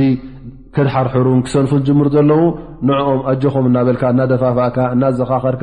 ክድሓርሕሩን 0.77 1.41
ክሰንፉ 1.47 1.71
ጅምር 1.87 2.07
ዘለዉ 2.15 2.41
ንዕኦም 2.89 3.19
ኣጆኹም 3.31 3.65
እናበልካ 3.71 4.03
እናደፋፋእካ 4.15 4.77
እናዘኻኸርካ 4.95 5.63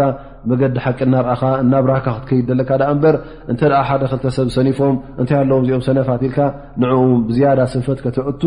መገዲ 0.50 0.76
ሓቂ 0.84 1.00
እናርአኻ 1.08 1.42
እናብራህካ 1.64 2.06
ክትከይድ 2.16 2.46
ዘለካ 2.52 2.70
ደ 2.82 2.84
እምበር 2.94 3.16
እንተ 3.52 3.62
ኣ 3.80 3.82
ሓደ 3.90 4.02
ክልተሰብ 4.12 4.48
ሰኒፎም 4.58 4.94
እንታይ 5.22 5.38
ኣለዎም 5.46 5.64
እዚኦም 5.66 5.84
ሰነፋትልካ 5.88 6.38
ንዕኡ 6.84 7.02
ብዝያዳ 7.30 7.60
ስንፈት 7.74 8.00
ከተእቱ 8.06 8.44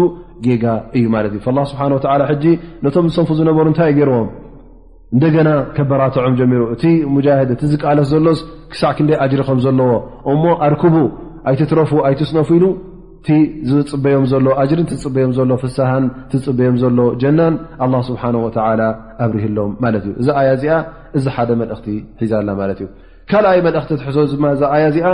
ጌጋ 0.46 0.64
እዩ 0.98 1.04
ማለት 1.16 1.34
እዩ 1.38 1.48
ላ 1.58 1.62
ስብሓን 1.72 1.94
ወዓላ 1.96 2.22
ሕጂ 2.30 2.44
ነቶም 2.86 3.08
ዝሰንፉ 3.10 3.32
ዝነበሩ 3.40 3.66
እንታይ 3.72 3.92
ገይርዎም 3.98 4.30
እንደገና 5.16 5.48
ከበራትዖም 5.78 6.36
ጀሚሩ 6.42 6.62
እቲ 6.76 6.84
ሙጃሂድ 7.16 7.50
እቲ 7.56 7.62
ዝቃለስ 7.72 8.06
ዘሎስ 8.12 8.38
ክሳዕ 8.74 8.92
ክንደይ 8.98 9.18
ኣጅሪኸም 9.24 9.58
ዘለዎ 9.66 9.90
እሞ 10.34 10.44
ኣርክቡ 10.68 10.94
ኣይትትረፉ 11.50 11.90
ኣይትስነፉ 12.08 12.48
ኢሉ 12.58 12.64
ቲ 13.26 13.30
ዝፅበዮም 13.70 14.24
ዘሎ 14.30 14.46
ኣጅሪን 14.62 14.86
ዝፅበዮም 14.90 15.32
ዘሎ 15.38 15.50
ፍሳሃን 15.62 16.04
ቲዝፅበዮም 16.30 16.76
ዘሎ 16.82 16.98
ጀናን 17.22 17.54
ኣ 17.84 17.88
ስብሓ 18.08 18.22
ወ 18.44 18.48
ኣብሪህኣሎም 19.24 19.72
ማለት 19.84 20.04
እዩ 20.08 20.14
እዚ 20.22 20.28
ኣያ 20.40 20.48
እዚኣ 20.58 20.74
እዚ 21.18 21.24
ሓደ 21.36 21.50
መልእኽቲ 21.60 21.88
ሒዛ 22.20 22.32
ላ 22.48 22.54
ማለት 22.60 22.78
እዩ 22.82 22.88
ካልኣይ 23.30 23.60
መልእኽቲ 23.66 23.90
ትሕዞ 24.00 24.16
እዚ 24.54 24.62
ኣያ 24.74 24.84
እዚኣ 24.92 25.08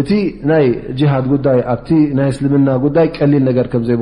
እቲ 0.00 0.10
ናይ 0.50 0.64
ጅሃድ 1.00 1.26
ጉዳይ 1.32 1.58
ኣብቲ 1.72 1.90
ናይ 2.18 2.28
እስልምና 2.32 2.68
ጉዳይ 2.84 3.06
ቀሊል 3.16 3.42
ነገር 3.48 3.66
ከምዘይ 3.72 3.98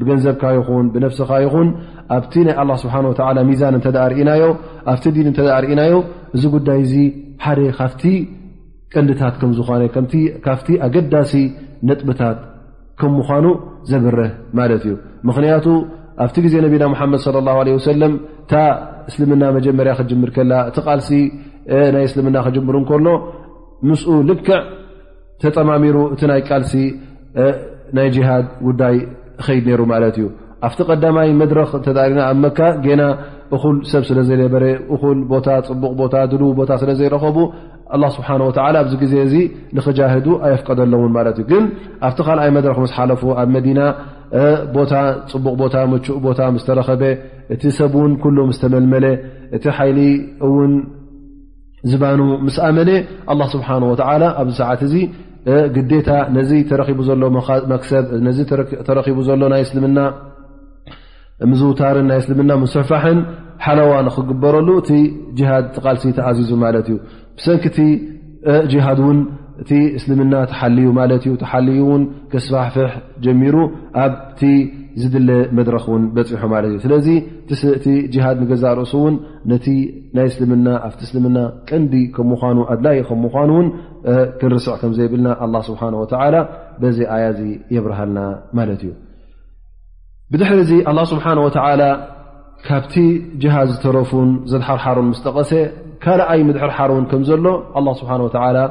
ብገንዘብካ 0.00 0.42
ይኹን 0.56 0.86
ብነፍስካ 0.94 1.30
ይኹን 1.44 1.68
ኣብቲ 2.16 2.34
ናይ 2.48 2.66
ስብሓ 2.82 2.94
ወ 3.08 3.12
ሚዛን 3.48 3.76
እተ 3.78 3.86
ርእናዮ 4.12 4.44
ኣብቲ 4.92 5.04
ዲን 5.16 5.28
እተ 5.32 5.38
ርእናዮ 5.64 5.94
እዚ 6.36 6.44
ጉዳይ 6.56 6.78
እዚ 6.84 6.94
ሓደ 7.46 7.58
ካፍቲ 7.80 8.04
ቀዲታት 8.94 9.34
ከም 9.42 9.50
ዝኾነ 9.58 9.82
ካፍቲ 10.46 10.70
ኣገዳሲ 10.86 11.32
ነጥብታት 11.90 12.38
ከም 13.00 13.12
ምኑ 13.28 13.46
ዘብርህ 13.90 14.30
ማለት 14.58 14.82
እዩ 14.86 14.94
ምክንያቱ 15.28 15.66
ኣብቲ 16.24 16.36
ጊዜ 16.46 16.54
ነቢና 16.64 16.84
ሙሓመድ 16.92 17.18
صለ 17.26 17.36
ላ 17.46 17.50
ወሰለም 17.78 18.12
እታ 18.42 18.52
እስልምና 19.10 19.42
መጀመርያ 19.56 19.92
ክጅምር 19.98 20.30
ከላ 20.36 20.52
እቲ 20.70 20.76
ቃልሲ 20.86 21.10
ናይ 21.94 22.04
እስልምና 22.08 22.36
ክጀምር 22.46 22.76
ንከሎ 22.82 23.06
ምስኡ 23.88 24.10
ልክዕ 24.30 24.58
ተጠማሚሩ 25.42 25.96
እቲ 26.14 26.22
ናይ 26.30 26.40
ቃልሲ 26.50 26.74
ናይ 27.98 28.08
ጅሃድ 28.16 28.46
ጉዳይ 28.66 28.96
ኸይድ 29.46 29.64
ነይሩ 29.70 29.82
ማለት 29.92 30.16
እዩ 30.20 30.26
ኣብቲ 30.66 30.78
ቀዳማይ 30.90 31.28
መድረኽ 31.42 31.70
እተጣሪና 31.80 32.20
ኣብ 32.30 32.38
መካ 32.44 32.58
ጌና 32.86 33.02
እኹል 33.56 33.76
ሰብ 33.90 34.02
ስለ 34.08 34.18
ዘይነበረ 34.28 34.64
እኹል 34.94 35.18
ቦታ 35.30 35.46
ፅቡቅ 35.68 35.92
ቦታ 36.00 36.14
ድል 36.32 36.42
ቦታ 36.58 36.70
ስለ 36.82 36.90
ዘይረኸቡ 37.00 37.36
ه 37.98 37.98
ስብሓ 38.16 38.28
ወ 38.48 38.50
ኣብዚ 38.82 38.92
ግዜ 39.02 39.14
እዚ 39.26 39.34
ንኽጃሂዱ 39.76 40.26
ኣየፍቀደሎውን 40.46 41.12
ማለት 41.16 41.36
እዩ 41.42 41.44
ግን 41.50 41.64
ኣብቲ 42.06 42.18
ካልኣይ 42.26 42.50
መድረክ 42.56 42.76
ስ 42.90 42.92
ሓለፉ 42.96 43.22
ኣብ 43.42 43.48
መዲና 43.56 43.80
ቦታ 44.76 44.92
ፅቡቕ 45.30 45.54
ቦታ 45.60 45.76
መእ 45.92 46.02
ቦታ 46.26 46.40
ስ 46.62 46.64
ተረኸበ 46.68 47.02
እቲ 47.54 47.62
ሰብን 47.78 48.12
ኩሉ 48.22 48.36
ስ 48.56 48.58
ተመልመለ 48.62 49.04
እቲ 49.56 49.64
ሓይሊ 49.76 49.98
እውን 50.46 50.72
ዝባኑ 51.90 52.20
ምስ 52.46 52.56
ኣመነ 52.68 52.90
ኣ 53.30 53.32
ስብሓንه 53.54 53.86
ወ 53.92 53.94
ኣብዚ 54.40 54.52
ሰዓት 54.62 54.80
እዚ 54.88 54.94
ግዴታ 55.76 56.08
ነዚ 56.36 56.50
ተረቡ 56.70 56.98
ዘሎ 57.08 57.22
መ 57.34 57.44
ተረቡ 58.88 59.18
ዘሎ 59.28 59.40
ናይ 59.52 59.60
እስልምና 59.66 59.98
ምዝውታርን 61.50 62.06
ናይ 62.10 62.18
እስልምና 62.22 62.50
ምስሕፋሕን 62.62 63.18
ሓለዋ 63.64 63.92
ክግበረሉ 64.16 64.68
እቲ 64.80 64.90
ጅሃድ 65.38 65.64
ተቓልሲ 65.76 66.02
ተኣዚዙ 66.18 66.50
ማለት 66.64 66.86
እዩ 66.92 66.96
ብሰንኪ 67.38 67.64
ቲ 67.76 67.86
ጅሃድ 68.72 69.00
ውን 69.06 69.18
እቲ 69.62 69.72
እስልምና 69.98 70.34
ተሓልዩ 70.50 70.86
ማለት 70.98 71.22
እዩ 71.28 71.32
ተሓልዩ 71.42 71.78
ውን 71.90 72.02
ክስፋሕፍሕ 72.32 72.92
ጀሚሩ 73.24 73.56
ኣብቲ 74.02 74.42
ዝድለ 75.00 75.28
መድረክ 75.56 75.84
ውን 75.92 76.04
በፂሖ 76.14 76.40
ማለት 76.52 76.70
እዩ 76.72 76.78
ስለዚ 76.84 77.08
እቲ 77.78 77.86
ጅሃድ 78.14 78.36
ንገዛእርእሱ 78.44 78.92
እውን 79.00 79.14
ነቲ 79.52 79.66
ናይ 80.16 80.26
እስልምና 80.30 80.68
ኣብቲ 80.86 81.00
እስልምና 81.08 81.38
ቀንዲ 81.68 81.94
ከም 82.16 82.28
ምኳኑ 82.34 82.58
ኣድላዩ 82.74 82.98
ከም 83.10 83.20
ምኳኑውን 83.26 83.68
ክንርስዕ 84.40 84.74
ከም 84.82 84.94
ዘይብልና 84.98 85.28
ኣ 85.44 85.60
ስብሓ 85.68 85.82
ወ 86.02 86.06
በዚ 86.82 86.98
ኣያ 87.16 87.26
ዚ 87.38 87.42
የብርሃልና 87.76 88.20
ማለት 88.60 88.80
እዩ 88.86 88.92
ብድሕሪ 90.32 90.58
ዚ 90.70 90.74
ኣ 90.92 90.92
ስብሓነ 91.12 91.38
ወላ 91.46 91.82
كبت 92.64 92.98
جهاز 93.38 93.82
ترفن 93.82 94.40
زدحرحر 94.46 95.00
مستقس 95.02 95.52
لأي 96.06 96.42
مدحرحر 96.44 96.90
ون 96.90 97.04
كم 97.06 97.22
ل 97.22 97.46
الله 97.78 97.92
سبحانه 97.92 98.24
وتعالى 98.24 98.64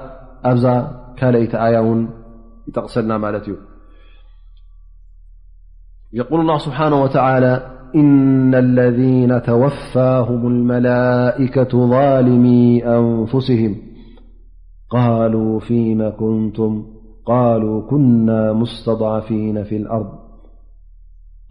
أ 0.45 0.53
لأيت 1.33 1.55
أي 1.55 1.75
ن 1.97 2.07
يتقسلنا 2.67 3.37
ت 3.39 3.47
يقول 6.19 6.39
الله 6.41 6.57
سبحانه 6.57 7.01
وتعالى 7.03 7.53
إن 7.95 8.55
الذين 8.65 9.41
توفاهم 9.41 10.41
الملائكة 10.53 11.71
ظالمي 11.95 12.85
أنفسهم 12.97 13.73
قالوا 14.89 15.59
فيما 15.59 16.09
كنم 16.19 16.73
قالوا 17.25 17.77
كنا 17.89 18.53
مستضعفين 18.53 19.63
في 19.63 19.75
الأرض 19.77 20.11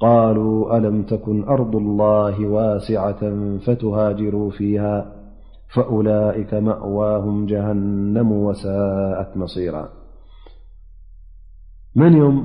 قሉو 0.03 0.53
أለም 0.77 0.99
تكን 1.11 1.39
أርض 1.55 1.75
الله 1.83 2.37
ዋاسعة 2.55 3.23
فتهاجሩ 3.65 4.35
فيه 4.59 4.85
فألئك 5.75 6.53
ማእዋهም 6.67 7.37
جهنሙ 7.51 8.29
وساءት 8.49 9.31
መصيራ 9.41 9.77
መን 12.01 12.15
ም 12.35 12.39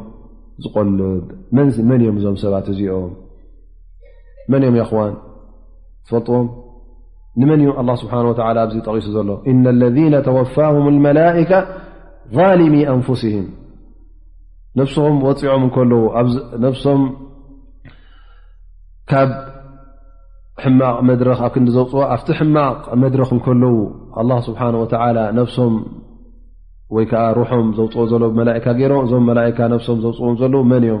ዝቆልብ 0.64 1.26
መን 1.56 1.68
እም 1.86 2.00
እዞም 2.20 2.36
ሰባት 2.44 2.66
እዚኦም 2.72 3.10
መን 4.52 4.64
ም 4.74 4.76
ን 4.76 5.14
ትፈልጥዎም 6.06 6.46
ንመን 7.40 7.60
እ 7.90 7.94
ስሓ 8.02 8.12
ኣ 8.48 8.66
ጠቂሱ 8.86 9.06
ዘሎ 9.16 9.30
ለذ 9.82 9.96
ተወፋهም 10.26 10.86
اመላئከ 10.94 11.50
ظልሚ 12.36 12.74
ንፍስም 13.00 13.46
ነሶም 14.78 15.14
ወፂዖም 15.26 15.62
እከለዉ 15.68 16.04
ም 17.02 17.06
ካብ 19.10 19.30
ቕ 20.60 20.72
ድብ 21.20 21.28
ክዲ 21.54 21.66
ዘፅኦ 21.76 22.00
ኣብቲ 22.14 22.28
ሕማቕ 22.38 22.82
መድረኽ 23.02 23.30
እከለዉ 23.40 23.76
ስሓ 24.48 24.60
ነሶም 25.38 25.74
ወይ 26.94 27.04
ከዓ 27.10 27.22
ሩሑም 27.38 27.66
ዘውፅኦ 27.78 28.02
ዘሎ 28.10 28.22
ካ 28.64 28.68
ገይሮ 28.78 28.92
እዞም 29.06 29.28
ካ 29.58 29.68
ም 29.72 29.98
ዘፅኦም 30.04 30.32
ዘለ 30.40 30.54
መን 30.70 30.84
እም 30.92 31.00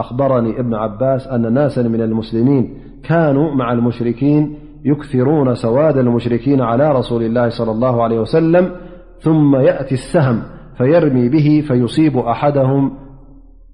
أخبرني 0.00 0.52
بن 0.62 0.74
عباس 0.74 1.26
أن 1.26 1.52
ناس 1.52 1.78
من 1.78 2.00
المسلمين 2.02 2.74
كانوا 3.04 3.54
مع 3.54 3.72
المشركين 3.72 4.58
يكثرون 4.84 5.54
سواد 5.54 5.96
المشركين 5.96 6.60
على 6.60 6.92
رسول 6.92 7.22
الله 7.22 7.48
صلى 7.48 7.70
الله 7.70 8.02
عليه 8.02 8.20
وسلم 8.20 8.70
ثم 9.20 9.56
يأتي 9.56 9.94
السهم 9.94 10.42
فيرمي 10.76 11.28
به 11.28 11.64
فيصيب 11.68 12.16
أحدهم 12.16 12.92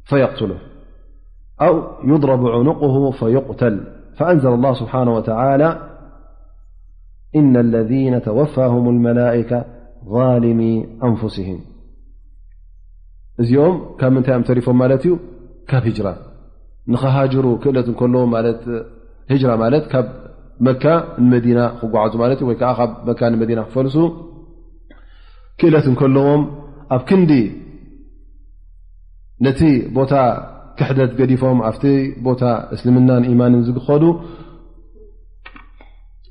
فيقتله 0.05 0.57
أو 1.63 1.83
يضرب 2.05 2.47
عنقه 2.47 3.11
فيقتل 3.11 3.81
فأنزل 4.19 4.49
الله 4.55 4.73
سبحانه 4.75 5.15
وتعالى 5.15 5.79
إن 7.37 7.57
الذين 7.57 8.23
توفاهم 8.23 8.89
الملائكة 8.89 9.65
ظالمي 10.05 10.87
أنفسهمكمنل 11.05 11.65
ካብ 15.71 15.85
ጅራ 15.97 16.09
ንኸሃጅሩ 16.93 17.47
ክእለት 17.63 17.87
እከለዎም 17.93 18.31
ማት 18.37 18.63
ራ 19.49 19.53
ማለት 19.63 19.85
ካብ 19.93 20.07
መካ 20.67 20.85
ንመዲና 21.25 21.61
ክጓዓዙ 21.81 22.13
ማት 22.23 22.41
ወይ 22.49 22.57
ከዓ 22.61 22.71
ካብ 22.81 22.91
መካ 23.09 23.21
ንመዲና 23.35 23.61
ክፈልሱ 23.69 23.97
ክእለት 25.61 25.87
እንከለዎም 25.93 26.43
ኣብ 26.97 27.03
ክንዲ 27.09 27.33
ነቲ 29.45 29.61
ቦታ 29.97 30.13
ክሕደት 30.79 31.13
ገዲፎም 31.21 31.59
ኣብቲ 31.69 31.85
ቦታ 32.27 32.43
እስልምናንኢማንን 32.75 33.61
ዝግኸዱ 33.69 34.05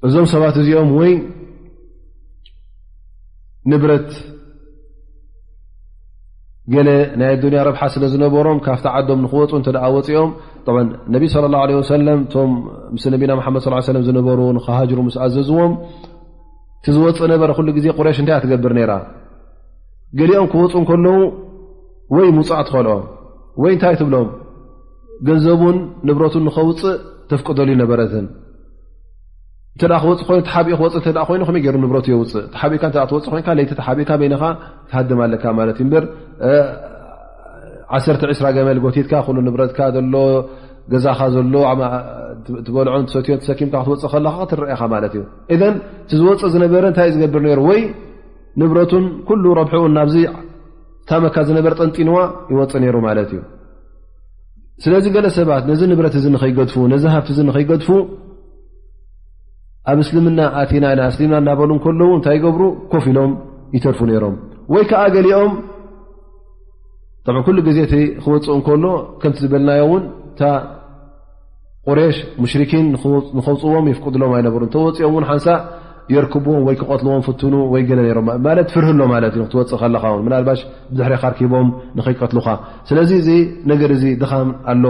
እዞም 0.08 0.26
ሰባት 0.34 0.56
እዚኦም 0.62 0.90
ወይ 1.00 1.12
ንብረት 3.72 4.10
ገለ 6.74 6.90
ናይ 7.20 7.30
ኣዱኒያ 7.36 7.62
ረብሓ 7.68 7.82
ስለ 7.94 8.04
ዝነበሮም 8.12 8.58
ካብቲ 8.66 8.86
ዓዶም 8.98 9.20
ንክወፁ 9.24 9.52
እንተ 9.60 9.68
ወፂኦም 9.96 10.30
ነብ 11.14 11.24
ለ 11.44 11.46
ላ 11.54 11.58
ወሰለም 11.80 12.20
እቶም 12.26 12.52
ምስሊ 12.96 13.10
ነቢና 13.16 13.32
መሓመድ 13.40 13.62
ስ 13.86 13.94
ለም 13.96 14.04
ዝነበሩ 14.10 14.40
ንኸሃጅሩ 14.58 15.00
ምስ 15.08 15.16
ኣዘዝዎም 15.26 15.74
ቲዝወፅእ 16.86 17.30
ነበረ 17.34 17.50
ኩሉ 17.58 17.68
ግዜ 17.78 17.86
ቁረሽ 17.98 18.18
እንታይእ 18.22 18.42
ትገብር 18.44 18.74
ነይራ 18.78 18.94
ገሊኦም 20.22 20.48
ክወፁ 20.54 20.74
ከለዉ 20.92 21.20
ወይ 22.16 22.30
ምውፃዕ 22.38 22.62
ትኸልኦም 22.70 23.04
ወይ 23.64 23.72
እንታይ 23.76 23.96
ትብሎም 24.02 24.30
ገንዘቡን 25.28 25.76
ንብረቱ 26.08 26.34
ንኸውፅእ 26.48 26.98
ተፍቀደሉ 27.32 27.70
ነበረትን 27.84 28.26
እንተ 29.76 29.84
ክወፅእ 30.02 30.26
ኮይኑ 30.30 30.42
ቲሓቢኡ 30.48 30.76
ክወፅ 30.80 30.94
ተ 31.06 31.18
ኮይኑ 31.30 31.42
ከመይ 31.48 31.62
ገይሩ 31.66 31.78
ንብረቱ 31.84 32.08
የውፅእ 32.14 32.44
ቲሓቢእካ 32.56 32.84
ትወፅእ 33.12 33.32
ኮይን 33.34 33.46
ቲ 33.70 33.74
ተሓቢእካ 33.80 34.10
ይኒካ 34.28 34.44
ትሃድም 34.90 35.20
ኣለካ 35.26 35.44
ማለት 35.60 35.78
እዩ 35.84 35.88
በር 35.94 36.04
ዓ 36.48 36.52
20 37.96 38.52
ገመልጎቲትካ 38.58 39.14
ኩሉ 39.28 39.38
ንብረትካ 39.48 39.80
ዘሎ 39.96 40.16
ገዛካ 40.92 41.20
ዘሎ 41.36 41.56
ትበልዖን 42.66 43.06
ሰትዮን 43.14 43.38
ትሰኪምካ 43.42 43.74
ክትወፅእ 43.86 44.10
ከለካ 44.14 44.38
ክትረአካ 44.52 44.82
ማለት 44.94 45.14
እዩ 45.16 45.24
እን 45.68 45.76
ቲዝወፅእ 46.10 46.50
ዝነበረ 46.54 46.84
እንታእ 46.92 47.10
ዝገብር 47.16 47.44
ሩ 47.60 47.62
ወይ 47.70 47.82
ንብረቱን 48.62 49.06
ኩሉ 49.30 49.44
ረብሒኡን 49.60 49.94
ናብዚ 49.98 50.16
ታመካ 51.10 51.36
ዝነበረ 51.50 51.72
ጠንጢንዋ 51.82 52.18
ይወፅ 52.52 52.74
ነይሩ 52.84 52.96
ማለት 53.08 53.30
እዩ 53.36 53.42
ስለዚ 54.84 55.06
ገለ 55.16 55.28
ሰባት 55.38 55.64
ነዚ 55.72 55.82
ንብረት 55.92 56.16
እዚ 56.20 56.26
ንኸይገድፉ 56.36 56.76
ነዚ 56.94 57.04
ሃብቲ 57.16 57.30
እ 57.42 57.46
ንኸይገድፉ 57.50 57.88
ኣብ 59.92 59.98
እስልምና 60.04 60.40
ኣቲና 60.62 60.86
ኢና 60.94 61.02
እስልምና 61.12 61.36
እናበሉ 61.42 61.72
ከለው 61.86 62.10
እንታይ 62.18 62.36
ይገብሩ 62.40 62.62
ኮፍ 62.92 63.06
ኢሎም 63.12 63.32
ይተርፉ 63.76 64.00
ነይሮም 64.10 64.36
ወይ 64.74 64.84
ከዓ 64.90 65.02
ገሊኦም 65.16 65.52
ኩሉ 67.48 67.58
ግዜቲ 67.68 67.94
ክወፅእ 68.24 68.56
እከሎ 68.60 68.86
ከምቲ 69.22 69.38
ዝበልናዮ 69.44 69.82
እውን 69.88 70.04
እታ 70.34 70.42
ቁሬሽ 71.88 72.18
ሙሽርኪን 72.42 72.86
ንኽውፅዎም 73.36 73.86
የፍቅድሎም 73.92 74.32
ኣይነበሩ 74.38 74.62
ተወፅኦም 74.76 75.14
እውን 75.14 75.26
ሓንሳእ 75.30 75.60
የርክብዎም 76.14 76.62
ወይ 76.68 76.76
ክቀትልዎም 76.80 77.22
ፍትኑ 77.28 77.54
ወይ 77.74 77.82
ገለ 77.90 78.00
ለት 78.58 78.70
ፍርህሎማለት 78.76 79.34
እዩ 79.38 79.42
ክትወፅእ 79.48 79.80
ከለካ 79.82 80.04
ው 80.14 80.18
ናልባሽ 80.34 80.62
ብድሕሪካ 80.92 81.24
ርኪቦም 81.34 81.68
ንኽይቀትልካ 81.98 82.48
ስለዚ 82.90 83.12
እዚ 83.22 83.30
ነገር 83.72 83.92
እዚ 83.98 84.04
ድኻም 84.24 84.50
ኣሎ 84.74 84.86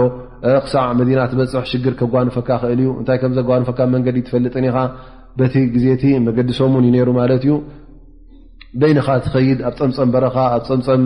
ክሳዕ 0.64 0.86
መና 1.00 1.10
በፅሕ 1.40 1.64
ሽግር 1.72 1.94
ከጓንፈካ 2.00 2.50
ክእል 2.62 2.80
ዩ 2.86 2.88
እንታይ 3.00 3.18
ከምዘጓንፈካ 3.24 3.78
መንገዲ 3.94 4.18
ትፈልጥኒኻ 4.28 4.76
በቲ 5.40 5.54
ግዜቲ 5.76 6.02
መገዲሶምን 6.26 6.86
ዩነሩ 6.90 7.08
ማለት 7.20 7.42
እዩ 7.46 7.54
በይንኻ 8.80 9.06
ትኸይድ 9.26 9.58
ኣብ 9.68 9.74
ፀምፀም 9.80 10.10
በረኻ 10.14 10.36
ኣብ 10.56 10.64
ምፀም 10.80 11.02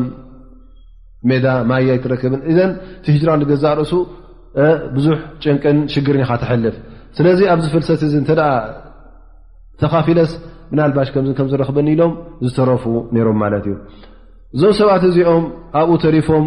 ሜዳ 1.31 1.47
ማያ 1.69 1.91
ይትረከብን 1.99 2.43
እዘን 2.51 2.71
ቲ 3.05 3.15
ህጅራን 3.15 3.41
ገዛ 3.51 3.65
ርእሱ 3.79 3.93
ብዙሕ 4.97 5.19
ጨንቅን 5.45 5.79
ሽግርንካ 5.93 6.31
ትሕልፍ 6.43 6.77
ስለዚ 7.17 7.41
ኣብዚ 7.53 7.67
ፍልሰት 7.75 8.03
እዚ 8.09 8.15
ተ 8.29 8.33
ተካፊለስ 9.81 10.31
ብናልባሽ 10.71 11.09
ከ 11.15 11.17
ከም 11.39 11.47
ዝረክበኒ 11.53 11.87
ኢሎም 11.95 12.13
ዝተረፉ 12.47 12.85
ነይሮም 13.17 13.37
ማለት 13.43 13.65
እዩ 13.69 13.75
እዞም 14.57 14.73
ሰባት 14.81 15.03
እዚኦም 15.11 15.45
ኣብኡ 15.81 15.93
ተሪፎም 16.05 16.47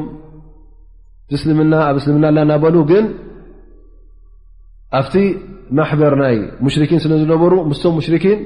እስልምና 1.36 1.74
ኣብ 1.90 1.96
እስልምና 2.02 2.26
ና 2.38 2.42
ናበሉ 2.52 2.76
ግን 2.92 3.06
ኣብቲ 5.00 5.16
ማሕበር 5.78 6.14
ናይ 6.22 6.38
ሙሽርኪን 6.66 7.00
ስለዝነበሩ 7.06 7.54
ምስቶም 7.72 7.94
ሙሽርኪን 8.00 8.40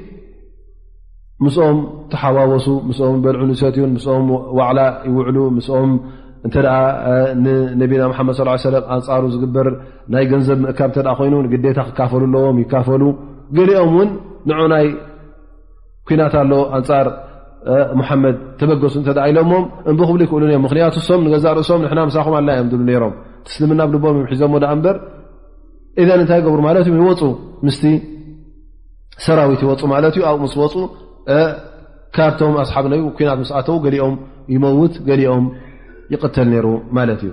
ምስኦም 1.44 1.78
ተሓዋወሱ 2.12 2.66
ምስኦም 2.90 3.18
በልዑ 3.24 3.44
ንሰት 3.52 3.76
ዩ 3.80 3.84
ምስኦም 3.96 4.28
ዋዕላ 4.58 4.80
ይውዕሉ 5.08 5.38
ምስኦም 5.56 5.92
እንተ 6.48 6.56
ንነቢና 7.44 8.04
ሓመድ 8.20 8.36
ስ 8.38 8.66
ለም 8.76 8.86
ኣንፃሩ 8.96 9.24
ዝግበር 9.34 9.68
ናይ 10.14 10.26
ገንዘብ 10.32 10.58
ምእካብ 10.66 10.90
እተ 11.02 11.08
ኮይኑ 11.20 11.34
ንግዴታ 11.46 11.80
ክካፈሉኣለዎም 11.88 12.58
ይካፈሉ 12.64 13.04
ገሊኦም 13.58 13.88
እውን 13.92 14.10
ንዑናይ 14.50 14.88
ኩናት 16.08 16.34
ኣሎ 16.42 16.52
ኣንፃር 16.80 17.08
ሙሓመድ 18.00 18.36
ተበገሱ 18.60 18.96
እተ 19.14 19.18
ኢሎሞም 19.32 19.64
እብክብሉ 19.92 20.20
ይክእሉ 20.26 20.44
እዮም 20.50 20.64
ምክንያቱ 20.68 20.96
ሶም 21.10 21.22
ንገዛእ 21.28 21.54
ርእሶም 21.60 21.82
ንና 21.86 22.02
ምሳኹም 22.10 22.36
ኣለዮም 22.40 22.70
ሉ 22.80 22.82
ነይሮም 22.90 23.14
ትስልምና 23.48 23.82
ብልቦኦም 23.90 24.18
ዮ 24.22 24.26
ሒዞም 24.34 24.54
እምበር 24.76 24.96
ኢዘን 26.04 26.20
እንታይ 26.26 26.40
ይገብሩ 26.42 26.60
ማለት 26.68 26.86
እዩ 26.92 26.96
ይወፁ 27.04 27.22
ምስቲ 27.68 27.84
ሰራዊት 29.26 29.62
ይወፁ 29.68 29.82
ማለት 29.96 30.14
እዩ 30.20 30.24
ኣብኡ 30.30 30.40
ምስ 30.48 30.56
ወፁ 30.62 30.74
ካድቶም 32.16 32.54
ኣስሓብ 32.64 32.86
ነ 32.92 32.96
ኩናት 33.18 33.40
ስኣተው 33.50 33.78
ገሊኦም 33.86 34.16
ይመውት 34.56 34.94
ገሊኦም 35.08 35.46
ይቕተል 36.14 36.48
ነይሩ 36.54 36.68
ማለት 36.98 37.22
እዩ 37.28 37.32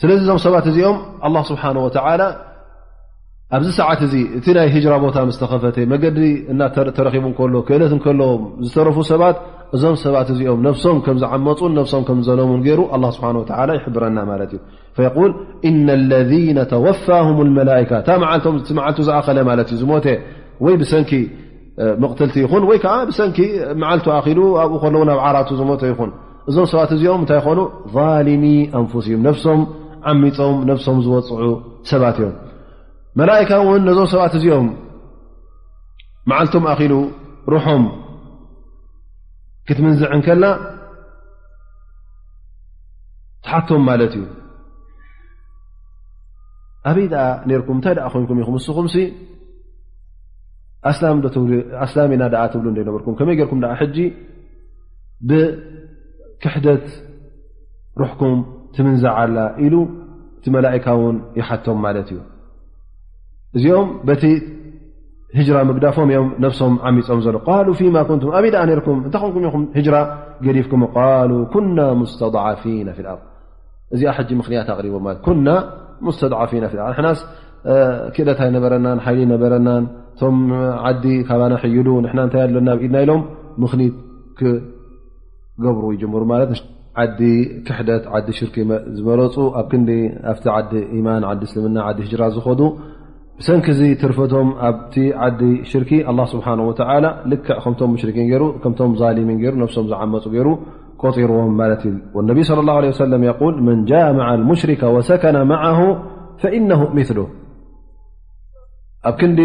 ስለዚ 0.00 0.18
እዞም 0.24 0.40
ሰባት 0.46 0.64
እዚኦም 0.72 0.98
ኣ 1.26 1.28
ስብሓه 1.50 1.76
ኣብዚ 3.56 3.68
ሰዓት 3.78 4.00
እዚ 4.04 4.14
እቲ 4.36 4.46
ናይ 4.56 4.68
ህራ 4.74 4.92
ቦታ 5.04 5.16
ስ 5.36 5.38
ተኸፈተ 5.40 5.76
መገዲ 5.92 6.18
እናተረኺቡ 6.52 7.24
ከሎ 7.38 7.54
ክእለት 7.68 7.92
ከለዎ 8.04 8.30
ዝተረፉ 8.66 8.96
ሰባት 9.10 9.36
እዞም 9.76 9.96
ሰባት 10.04 10.28
እዚኦም 10.34 10.60
ነፍሶም 10.66 10.96
ከም 11.06 11.18
ዝዓመፁን 11.22 11.72
ነፍሶም 11.78 12.02
ከም 12.08 12.18
ዝዘለሙን 12.24 12.60
ገይሩ 12.66 12.80
ስብሓ 13.16 13.28
ይሕብረና 13.78 14.18
ማለት 14.30 14.52
እዩ 14.58 14.62
ል 15.28 15.32
እና 15.70 15.86
ለذና 16.12 16.58
ተወፋም 16.72 17.38
መላئካ 17.58 17.90
እታ 18.04 18.08
መዓል 18.22 18.40
ዝኣኸለ 19.08 19.38
ማለት 19.50 19.68
እዩ 19.74 19.78
ዝሞ 19.82 19.92
ወይ 20.64 20.74
ብሰንኪ 20.82 21.12
ምቕትልቲ 22.02 22.34
ይኹን 22.44 22.64
ወይ 22.68 22.78
ከዓ 22.84 22.94
ብሰንኪ 23.08 23.38
መዓልቱ 23.82 24.06
ኣኪሉ 24.18 24.40
ኣብኡ 24.62 24.74
ከለዉ 24.82 25.02
ኣብ 25.14 25.20
ዓራቱ 25.28 25.48
ዝመቶ 25.60 25.82
ይኹን 25.90 26.10
እዞም 26.48 26.66
ሰባት 26.72 26.90
እዚኦም 26.96 27.20
እንታይ 27.24 27.40
ኮኑ 27.46 27.58
ظሊሚ 27.94 28.44
ኣንፍሲም 28.80 29.20
ነፍሶም 29.28 29.60
ዓሚፆም 30.12 30.56
ነፍሶም 30.70 30.96
ዝወፅዑ 31.06 31.44
ሰባት 31.90 32.16
እዮም 32.20 32.34
መላይካ 33.20 33.50
እውን 33.62 33.82
ነዞም 33.88 34.08
ሰባት 34.12 34.32
እዚኦም 34.38 34.68
መዓልቶም 36.30 36.64
ኣኪሉ 36.72 36.94
ሩሖም 37.52 37.84
ክትምንዝዕን 39.68 40.20
ከና 40.26 40.44
ትሓቶም 43.44 43.82
ማለት 43.90 44.12
እዩ 44.18 44.24
ኣበይ 46.90 47.06
ኣ 47.24 47.26
ነርኩም 47.48 47.76
እንታይ 47.78 47.94
ድ 47.96 48.08
ኮይንኩም 48.12 48.38
ኹ 48.46 48.50
ንስኹም 48.54 48.86
ኣስላሚና 50.90 52.24
ትብሉ 52.52 52.66
እነበርኩም 52.84 53.14
ከመይ 53.18 53.36
ጌርኩም 53.40 53.60
ሕጂ 53.80 53.98
ብክሕደት 55.30 56.86
ሩሕኩም 58.00 58.38
ትምንዝዓላ 58.76 59.38
ኢሉ 59.64 59.74
እቲ 60.38 60.46
መላئካ 60.54 60.86
ውን 61.00 61.16
ይሓቶም 61.38 61.78
ማለት 61.84 62.08
እዩ 62.12 62.18
እዚኦም 63.56 63.88
በቲ 64.08 64.24
ህራ 65.38 65.56
ምግዳፎም 65.68 66.08
እኦም 66.14 66.30
ነፍሶም 66.44 66.72
ዓሚፆም 66.88 67.20
ዘሎ 67.26 67.36
ን 68.26 68.32
ኣብይ 68.38 68.50
ርኩም 68.80 68.98
እታይ 69.08 69.30
ኩ 69.52 69.92
ራ 69.94 69.98
ገዲፍኩም 70.46 70.82
ና 71.78 71.86
ስተضعፊ 72.14 72.62
ف 72.96 72.98
ር 73.06 73.20
እዚ 73.94 74.02
ምክንያት 74.40 74.68
ኣሪቦም 74.74 75.04
ና 75.48 75.52
ስضعፊና 76.20 76.64
ፊ 76.72 76.76
ስ 77.18 77.22
ክታይ 78.14 78.48
ነበረና 78.58 78.88
ሊ 79.16 79.20
በረና 79.42 79.70
ቶ 80.20 80.28
ዲ 81.02 81.10
ሉ 81.86 81.90
ታ 82.34 82.38
ኣና 82.44 82.70
ኢድና 82.84 82.98
ኢሎም 83.04 83.22
ምክት 83.62 83.80
ክብሩ 84.38 85.82
ይሩ 85.96 86.14
ዲ 87.18 87.20
ክደት 87.76 88.04
ዲ 88.28 88.32
ር 88.46 88.48
ዝመለፁ 88.96 89.36
ኣ 89.60 89.62
ኣ 90.56 90.58
ዲ 90.72 90.80
ማ 91.06 91.16
ዲ 91.42 91.52
እና 91.70 91.76
ዲ 91.98 92.16
ራ 92.22 92.28
ዝ 92.36 92.40
ሰኪ 93.46 93.68
ትርፈቶም 94.00 94.48
ኣ 95.26 95.28
ዲ 95.40 95.44
شር 95.70 95.84
لل 96.18 96.22
سه 96.32 96.38
و 96.68 96.98
ልክ 97.32 97.40
ከ 97.64 98.74
ظ 98.78 98.90
ም 99.30 99.38
ዝመፁ 99.76 100.28
ቆርዎም 101.02 101.60
ال 101.64 102.40
صى 102.48 102.54
الله 102.64 102.76
عليه 102.80 102.92
ل 103.12 103.16
ن 103.78 103.80
جء 103.90 104.04
مع 104.20 104.28
المشر 104.38 104.70
وسكن 104.94 105.36
معه 105.52 105.80
فإنه 106.42 106.80
ل 107.18 107.20
ኣብ 109.08 109.14
ክንዲ 109.20 109.40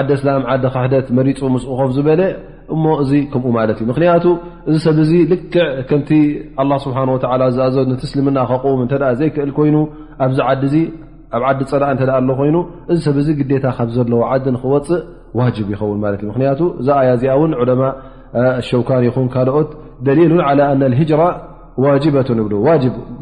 ዓዲ 0.00 0.10
እስላም 0.16 0.42
ዓደ 0.52 0.64
ካሕደት 0.74 1.06
መሪፁ 1.18 1.38
ምስኡኸፍ 1.54 1.90
ዝበለ 1.96 2.20
እሞ 2.74 2.84
እዚ 3.02 3.12
ከምኡ 3.32 3.46
ማለት 3.56 3.78
እዩ 3.80 3.86
ምክንያቱ 3.90 4.24
እዚ 4.68 4.76
ሰብ 4.86 4.98
ዚ 5.08 5.12
ልክዕ 5.32 5.56
ከምቲ 5.88 6.10
ه 6.58 6.78
ስብሓ 6.84 6.98
ወ 7.14 7.18
ዝኣዘ 7.56 7.74
ነቲእስልምና 7.90 8.38
ከቕም 8.50 8.80
እተ 8.84 8.92
ዘይክእል 9.20 9.50
ኮይኑ 9.58 9.76
ኣብዚ 10.26 10.38
ዓዲ 10.50 10.62
ዚ 10.74 10.76
ኣብ 11.36 11.42
ዓዲ 11.50 11.60
ፀላእ 11.72 11.90
እተኣ 11.96 12.10
ኣሎ 12.20 12.28
ኮይኑ 12.40 12.56
እዚ 12.90 12.98
ሰብ 13.08 13.16
ዚ 13.26 13.34
ግዴታ 13.40 13.66
ካብ 13.78 13.88
ዘለዎ 13.96 14.20
ዓዲ 14.32 14.44
ንክወፅእ 14.56 15.02
ዋጅብ 15.40 15.68
ይኸውን 15.74 15.98
ማለት 16.04 16.20
እ 16.24 16.28
ምክንያቱ 16.30 16.60
እዛ 16.80 16.88
ኣያእዚኣ 17.02 17.34
ውን 17.42 17.52
ዑለማ 17.62 17.82
ሸውካን 18.70 19.02
ይኹን 19.08 19.26
ካልኦት 19.34 19.70
ደሊሉ 20.06 20.32
ና 20.40 20.82
ሂጅራ 21.00 21.22
ዋበቱን 21.84 22.38
ይብ 22.42 22.52
ዋ 22.66 22.70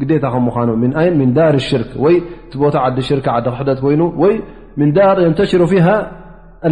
ግታ 0.01 0.25
ከ 0.33 0.35
ምኳኑ 0.47 0.69
ዳር 1.37 1.55
ሽርክ 1.67 1.89
ወ 2.03 2.05
እቲ 2.45 2.53
ቦታ 2.63 2.75
ዓዲ 2.87 2.97
ሽርክ 3.09 3.27
ዲ 3.45 3.47
ክሕደት 3.53 3.79
ኮይኑ 3.85 4.01
ወይ 4.21 4.33
ዳር 4.97 5.17
ንተሽሩ 5.31 5.61
ፊሃ 5.71 5.87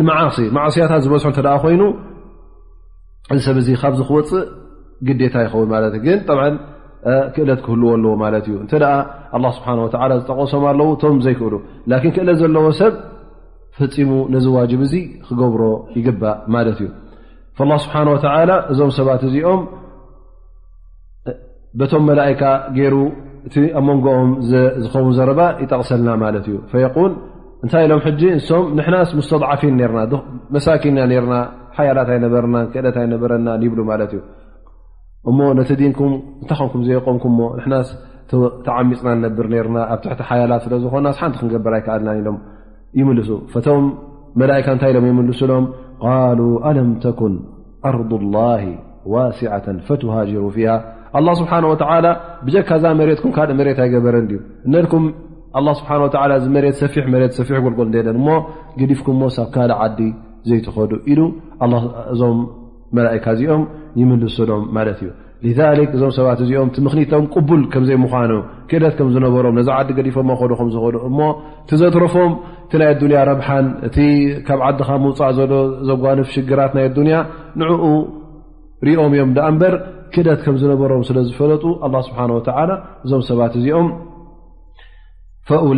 ማዓ 0.10 0.20
ማስያታት 0.58 1.02
ዝበዝሑ 1.06 1.28
እተ 1.34 1.40
ኮይኑ 1.64 1.82
እዚ 3.34 3.40
ሰብ 3.48 3.58
ዚ 3.66 3.68
ካብዚ 3.82 4.00
ክወፅእ 4.10 4.44
ግዴታ 5.08 5.36
ይኸውን 5.46 5.68
ማት 5.74 5.96
ግን 6.06 6.20
ክእለት 7.34 7.60
ክህልዎ 7.66 7.88
ኣለዎ 7.98 8.12
ማለት 8.24 8.46
እዩ 8.50 8.56
እተ 8.66 8.72
ስብሓ 9.56 9.72
ዝጠቐሶም 10.20 10.64
ኣለው 10.72 10.90
እቶም 10.96 11.18
ዘይክእሉ 11.26 11.54
ን 11.92 12.12
ክእለት 12.16 12.38
ዘለዎ 12.42 12.66
ሰብ 12.80 12.94
ፈፂሙ 13.78 14.12
ነዚ 14.34 14.46
ዋብ 14.56 14.72
እዙ 14.86 14.94
ክገብሮ 15.28 15.64
ይግባእ 15.98 16.36
ማለት 16.56 16.78
እዩ 16.84 16.90
ስብሓ 17.88 17.96
እዞም 18.74 18.92
ሰባት 19.00 19.22
እዚኦም 19.30 19.62
በቶም 21.80 22.04
መላካ 22.10 22.42
ገይሩ 22.78 22.96
እቲ 23.48 23.56
ኣመንጎኦም 23.80 24.30
ዝኸው 24.84 25.08
ዘረባ 25.18 25.42
ይጠቕሰልና 25.64 26.10
ማለት 26.24 26.46
እዩ 26.50 26.58
ል 27.08 27.14
እንታይ 27.66 27.84
ኢሎም 27.88 28.02
እንም 28.12 28.64
ንሕናስ 28.78 29.10
ሙስተضዓፊን 29.20 29.80
ርና 29.92 30.02
መሳኪንና 30.56 31.06
ርና 31.24 31.36
ሓያላት 31.78 32.10
ኣይነበረናን 32.14 32.66
ክእለት 32.74 32.98
ኣይነበረና 33.02 33.48
ይብሉ 33.66 33.80
ማለት 33.92 34.12
እዩ 34.16 34.22
እሞ 35.30 35.40
ነቲ 35.60 35.70
ዲንኩም 35.82 36.14
እታይምም 36.44 36.82
ዘየቆምኩም 36.88 37.36
ንናስ 37.64 37.90
ተዓሚፅና 38.68 39.10
ነብር 39.26 39.48
ርና 39.68 39.78
ኣብ 39.94 40.00
ትቲ 40.06 40.22
ሓያላት 40.30 40.64
ስለ 40.66 40.74
ዝኾና 40.86 41.08
ሓንቲ 41.20 41.36
ክንገብር 41.42 41.74
ኣይከኣልና 41.78 42.10
ኢሎም 42.22 42.38
ይምልሱ 43.00 43.30
ቶም 43.68 43.86
መላካ 44.42 44.68
እንታይ 44.76 44.92
ኢሎም 44.94 45.06
ይምልሱ 45.12 45.40
ሎም 45.52 45.66
ቃሉ 46.06 46.40
አለም 46.72 46.92
ተኩን 47.06 47.34
ኣርض 47.90 48.12
ላه 48.36 48.64
ዋሲعة 49.14 49.68
ፈትሃጅሩ 49.88 50.44
ፊሃ 50.58 50.70
ኣላ 51.18 51.30
ስብሓን 51.40 51.66
ወተላ 51.72 52.06
ብጀካ 52.46 52.70
ዛ 52.84 52.92
መሬትኩም 53.00 53.32
ካልእ 53.36 53.56
መሬት 53.60 53.80
ኣይገበረን 53.84 54.26
ዩ 54.34 54.38
እነልኩም 54.68 55.04
ስብሓ 55.80 55.92
እዚ 56.40 56.46
መሬት 56.56 56.76
ሰፊሕ 56.82 57.04
መሬት 57.14 57.34
ሰፊሕ 57.40 57.58
ጎልጎል 57.66 57.90
ንየለን 57.94 58.16
እሞ 58.22 58.28
ገዲፍኩምሞ 58.80 59.22
ሳብ 59.36 59.48
ካልእ 59.56 59.76
ዓዲ 59.86 60.00
ዘይትኸዱ 60.50 60.92
ኢሉ 61.12 61.20
እዞም 62.14 62.40
መላእካ 62.98 63.26
እዚኦም 63.36 63.62
ይምልሱዶም 64.00 64.64
ማለት 64.78 65.00
እዩ 65.04 65.10
ሊክ 65.78 65.92
እዞም 65.98 66.12
ሰባት 66.18 66.40
እዚኦም 66.46 66.68
ቲ 66.76 66.82
ምኽኒቶም 66.86 67.24
ቅቡል 67.36 67.62
ከምዘይምኳኑ 67.74 68.32
ክእለት 68.70 68.94
ከም 69.00 69.08
ዝነበሮም 69.16 69.56
ነዛ 69.60 69.70
ዓዲ 69.80 69.90
ገዲፎም 70.00 70.30
ኣዱ 70.36 70.52
ከምዝኸዱ 70.60 70.98
እሞ 71.10 71.20
ቲ 71.70 71.80
ዘትረፎም 71.82 72.32
እቲ 72.68 72.74
ናይ 72.82 72.90
ኣዱንያ 72.96 73.20
ረብሓን 73.32 73.66
እቲ 73.88 73.98
ካብ 74.48 74.60
ዓድኻ 74.68 74.90
ምውፃዕ 75.06 75.32
ዘሎ 75.40 75.54
ዘጓንፍ 75.90 76.28
ሽግራት 76.36 76.72
ናይ 76.78 76.86
ኣዱንያ 76.92 77.16
ንዕኡ 77.62 77.84
ርኦም 78.88 79.12
እዮም 79.18 79.32
ዳኣ 79.38 79.48
ምበር 79.56 79.74
ክደት 80.16 80.40
ከም 80.46 80.56
ዝነበሮም 80.62 81.04
ስለዝፈለጡ 81.10 81.64
እዞ 83.06 83.12
ሰባ 83.30 83.42
ዚኦም 83.64 83.88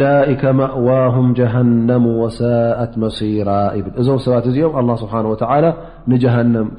ላئ 0.04 0.32
ማእዋه 0.60 1.16
وሰእት 2.22 2.94
መሲራ 3.04 3.50
ብ 3.86 3.96
እዞ 4.02 4.08
ሰባት 4.26 4.46
እዚኦም 4.52 4.94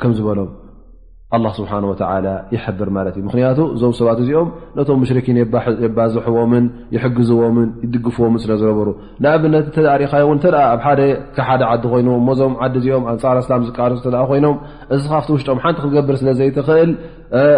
ን 0.05 0.13
ዝበሎም 0.19 0.51
ኣላ 1.37 1.47
ስብሓን 1.59 1.85
ወተላ 1.91 2.27
ይሕብር 2.55 2.89
ማለት 2.97 3.15
እዩ 3.19 3.23
ምክንያቱ 3.29 3.59
እዞም 3.75 3.93
ሰባት 3.99 4.19
እዚኦም 4.23 4.49
ነቶም 4.79 4.99
ምሽርኪን 5.03 5.39
የባዝሕዎምን 5.85 6.65
ይሕግዝዎምን 6.97 7.69
ይድግፍዎምን 7.85 8.41
ስለ 8.45 8.53
ዝነበሩ 8.61 8.89
ንኣብነት 9.25 9.67
ተጣሪኻዮ 9.77 10.27
እው 10.27 10.33
ተ 10.45 10.55
ኣብ 10.73 10.81
ሓደ 10.87 11.01
ካሓደ 11.37 11.63
ዓዲ 11.71 11.85
ኮይኑ 11.93 12.09
እሞዞም 12.21 12.55
ዓዲ 12.67 12.75
እዚኦም 12.81 13.05
ኣንፃር 13.13 13.37
እስላም 13.45 13.65
ዝቃልሱ 13.69 14.03
ተ 14.07 14.17
ኮይኖም 14.33 14.57
እዚካ 14.97 15.13
ብቲ 15.23 15.31
ውሽጦም 15.37 15.61
ሓንቲ 15.65 15.77
ክትገብር 15.85 16.17
ስለ 16.21 16.29
ዘ 16.41 16.51
ትኽእል 16.59 16.91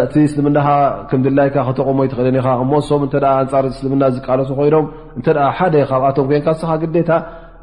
እቲ 0.05 0.15
እስልምናኻ 0.29 0.67
ክም 1.11 1.21
ድላይካ 1.27 1.57
ክተቕሞ 1.69 1.99
ይትኽእልን 2.07 2.37
ኢኻ 2.41 2.47
እሞሶም 2.63 3.01
እተ 3.09 3.13
ኣንፃር 3.41 3.65
እስልምና 3.73 4.03
ዝቃለሱ 4.17 4.49
ኮይኖም 4.61 4.85
እተ 5.21 5.27
ሓደ 5.59 5.75
ካብኣቶም 5.91 6.25
ኮይንካ 6.31 6.47
ንስኻ 6.57 6.71
ግዴታ 6.85 7.09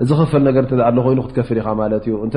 እዚ 0.04 0.10
ክፈል 0.20 0.42
ነገር 0.46 0.64
ተ 0.70 0.80
ኣሎኮይኑ 0.88 1.18
ክትከፍል 1.26 1.58
ኢኻ 1.60 1.68
ማለት 1.82 2.02
እዩ 2.08 2.14
እንተ 2.24 2.36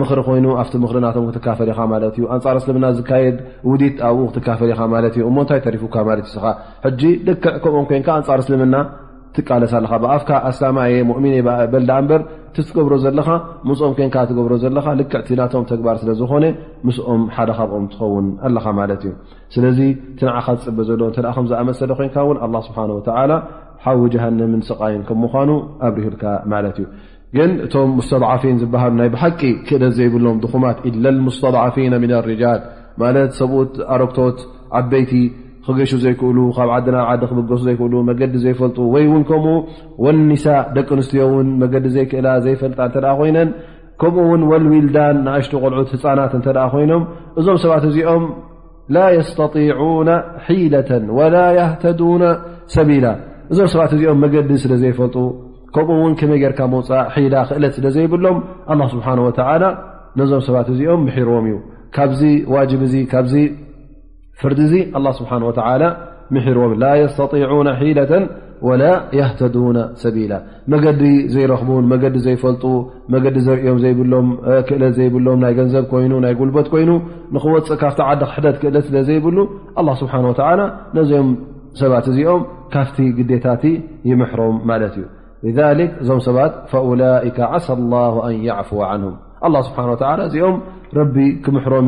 ምክሪ 0.00 0.20
ኮይኑ 0.28 0.46
ኣብቲ 0.60 0.74
ምክሪ 0.84 0.96
ናቶም 1.04 1.24
ክትካፈል 1.28 1.68
ኢኻ 1.72 1.80
ማት 1.92 2.04
እዩ 2.18 2.24
ኣንፃር 2.34 2.56
እስልምና 2.60 2.86
ዝካየድ 2.98 3.36
ውዲት 3.70 3.96
ኣብኡ 4.08 4.24
ክትካፈል 4.34 4.70
ኢኻ 4.74 4.80
ማት 4.92 5.04
እዩ 5.16 5.22
እሞ 5.30 5.36
እንታይ 5.44 5.60
ተሪፉካ 5.66 5.94
ለት 6.18 6.26
እዩ 6.30 6.38
ሕጂ 6.84 7.02
ደክዕ 7.28 7.54
ከምኦም 7.64 7.86
ኮይንካ 7.90 8.08
ኣንፃር 8.20 8.38
እስልምና 8.44 8.74
ትቃለስ 9.36 9.72
ኣለካ 9.78 9.92
ብኣፍካ 10.04 10.30
ኣስላማ 10.48 10.78
የ 10.92 10.96
ሙእሚን 11.10 11.34
በልዳኣ 11.72 12.00
በር 12.08 12.22
ቲትገብሮ 12.56 12.94
ዘለካ 13.04 13.28
ምስኦም 13.68 13.92
ይን 14.00 14.10
ትገብሮ 14.30 14.52
ዘለካ 14.64 14.86
ልክዕቲ 14.98 15.28
ናቶም 15.40 15.62
ተግባር 15.70 15.96
ስለዝኮነ 16.02 16.44
ምስኦም 16.86 17.22
ሓደ 17.36 17.50
ካብኦም 17.58 17.84
ትኸውን 17.92 18.26
ኣለኻ 18.46 18.64
ማለት 18.80 19.02
እዩ 19.06 19.12
ስለዚ 19.54 19.78
ትንዓኻ 20.18 20.46
ዝፅበ 20.58 20.78
ዘሎ 20.88 21.00
እንተ 21.12 21.18
ከምዝኣመሰለ 21.36 21.90
ኮይንካእን 22.00 22.38
ስብሓንላ 22.68 23.32
ሓዊ 23.86 24.02
ጀሃንምን 24.14 24.60
ስቃይን 24.70 25.02
ከም 25.08 25.18
ምኳኑ 25.24 25.50
ኣብርሁልካ 25.86 26.24
ማለት 26.52 26.76
እዩ 26.82 26.86
ግን 27.36 27.50
እቶም 27.64 27.90
ሙስተضዓፊን 27.98 28.56
ዝበሃሉ 28.62 28.92
ናይ 29.00 29.08
ብሓቂ 29.14 29.40
ክእለት 29.68 29.92
ዘይብሎም 29.98 30.36
ድኹማት 30.44 30.78
ኢላ 30.88 31.04
ሙስተضዓፊና 31.28 31.94
ምና 32.02 32.12
ርጃል 32.28 32.60
ማለት 33.02 33.30
ሰብኡት 33.40 33.74
ኣረክቶት 33.94 34.38
ዓበይቲ 34.80 35.12
ክገሹ 35.66 35.92
ዘይክእሉ 36.04 36.38
ካብ 36.58 36.68
ዓድ 36.76 36.86
ናብ 36.94 37.06
ዓዲ 37.12 37.22
ክበገሱ 37.30 37.60
ዘይክእሉ 37.68 37.94
መገዲ 38.10 38.34
ዘይፈልጡ 38.44 38.78
ወይ 38.94 39.04
እውን 39.08 39.22
ከምኡ 39.28 39.56
ወኒሳ 40.04 40.46
ደቂ 40.76 40.88
ኣንስትዮ 40.96 41.24
ውን 41.34 41.48
መገዲ 41.62 41.84
ዘይክእላ 41.96 42.28
ዘይፈልጣ 42.46 42.78
እንተ 42.88 42.96
ደኣ 43.04 43.12
ኮይነን 43.20 43.50
ከምኡ 44.02 44.24
ውን 44.32 44.44
ወልዊልዳን 44.52 45.18
ንኣሽቱ 45.26 45.52
ቆልዑት 45.64 45.90
ህፃናት 45.96 46.32
እንተ 46.38 46.46
ደኣ 46.58 46.66
ኮይኖም 46.76 47.04
እዞም 47.40 47.58
ሰባት 47.66 47.84
እዚኦም 47.90 48.24
ላ 48.96 49.08
የስተጢዑና 49.18 50.10
ሒለة 50.46 50.90
ወላ 51.18 51.36
ያህተዱና 51.60 52.22
ሰቢላ 52.78 53.04
እዞም 53.52 53.68
ሰባት 53.72 53.90
እዚኦም 53.94 54.20
መገዲ 54.24 54.50
ስለ 54.62 54.72
ዘይፈልጡ 54.82 55.16
ከምኡ 55.74 55.96
ውን 56.02 56.12
ከመይ 56.20 56.38
ጌርካ 56.42 56.60
መውፃእ 56.74 57.06
ሒላ 57.24 57.34
ክእለት 57.48 57.72
ስለ 57.76 57.86
ዘይብሎም 57.96 58.38
ኣ 58.72 58.74
ስብሓ 58.92 59.06
ወ 59.26 59.30
ነዞም 60.18 60.40
ሰባት 60.46 60.68
እዚኦም 60.72 61.02
ምሕርዎም 61.08 61.44
እዩ 61.50 61.56
ካብዚ 61.96 62.22
ዋጅብ 62.54 62.80
እዚ 62.86 62.94
ካብዚ 63.12 63.34
ፍርዲ 64.40 64.58
እዚ 64.68 64.74
ስብሓን 65.18 65.42
ወላ 65.48 65.82
ምሒርዎም 66.34 66.72
ላ 66.82 66.90
የስተጢዑና 67.02 67.68
ሒለተን 67.80 68.24
ወላ 68.68 68.82
የህተዱና 69.18 69.78
ሰቢላ 70.02 70.32
መገዲ 70.72 71.02
ዘይረኽቡን 71.34 71.84
መገዲ 71.92 72.16
ዘይፈልጡ 72.26 72.64
መገዲ 73.14 73.36
ዘርዮም 73.46 73.78
ዘይብሎም 73.84 74.28
ክእለት 74.68 74.92
ዘይብሎም 74.98 75.38
ናይ 75.44 75.54
ገንዘብ 75.60 75.86
ኮይኑ 75.92 76.12
ናይ 76.24 76.34
ጉልበት 76.40 76.68
ኮይኑ 76.74 76.90
ንኽወፅእ 77.36 77.78
ካብቲ 77.82 78.00
ዓዲ 78.10 78.22
ክሕደት 78.30 78.56
ክእለት 78.62 78.84
ስለ 78.90 78.96
ዘይብሉ 79.08 79.38
ስብሓ 80.02 80.14
ወ 80.28 80.34
ነም 80.60 81.28
እዚኦም 81.80 82.42
ካፍቲ 82.74 82.98
ግዲታ 83.18 83.46
ይምحሮም 84.10 84.56
ማለት 84.70 84.94
እዩ 84.98 85.06
ذك 85.56 85.80
እዞም 86.02 86.20
ሰባት 86.28 86.52
فلئك 86.72 87.38
عሳ 87.52 87.66
الله 87.78 88.12
أن 88.28 88.34
يعفو 88.48 88.78
عنه 88.90 89.06
الله 89.46 89.60
ስنه 89.66 89.84
وى 89.92 89.96
እዚኦም 90.26 90.56
ረቢ 90.98 91.16
ክምሮም 91.44 91.86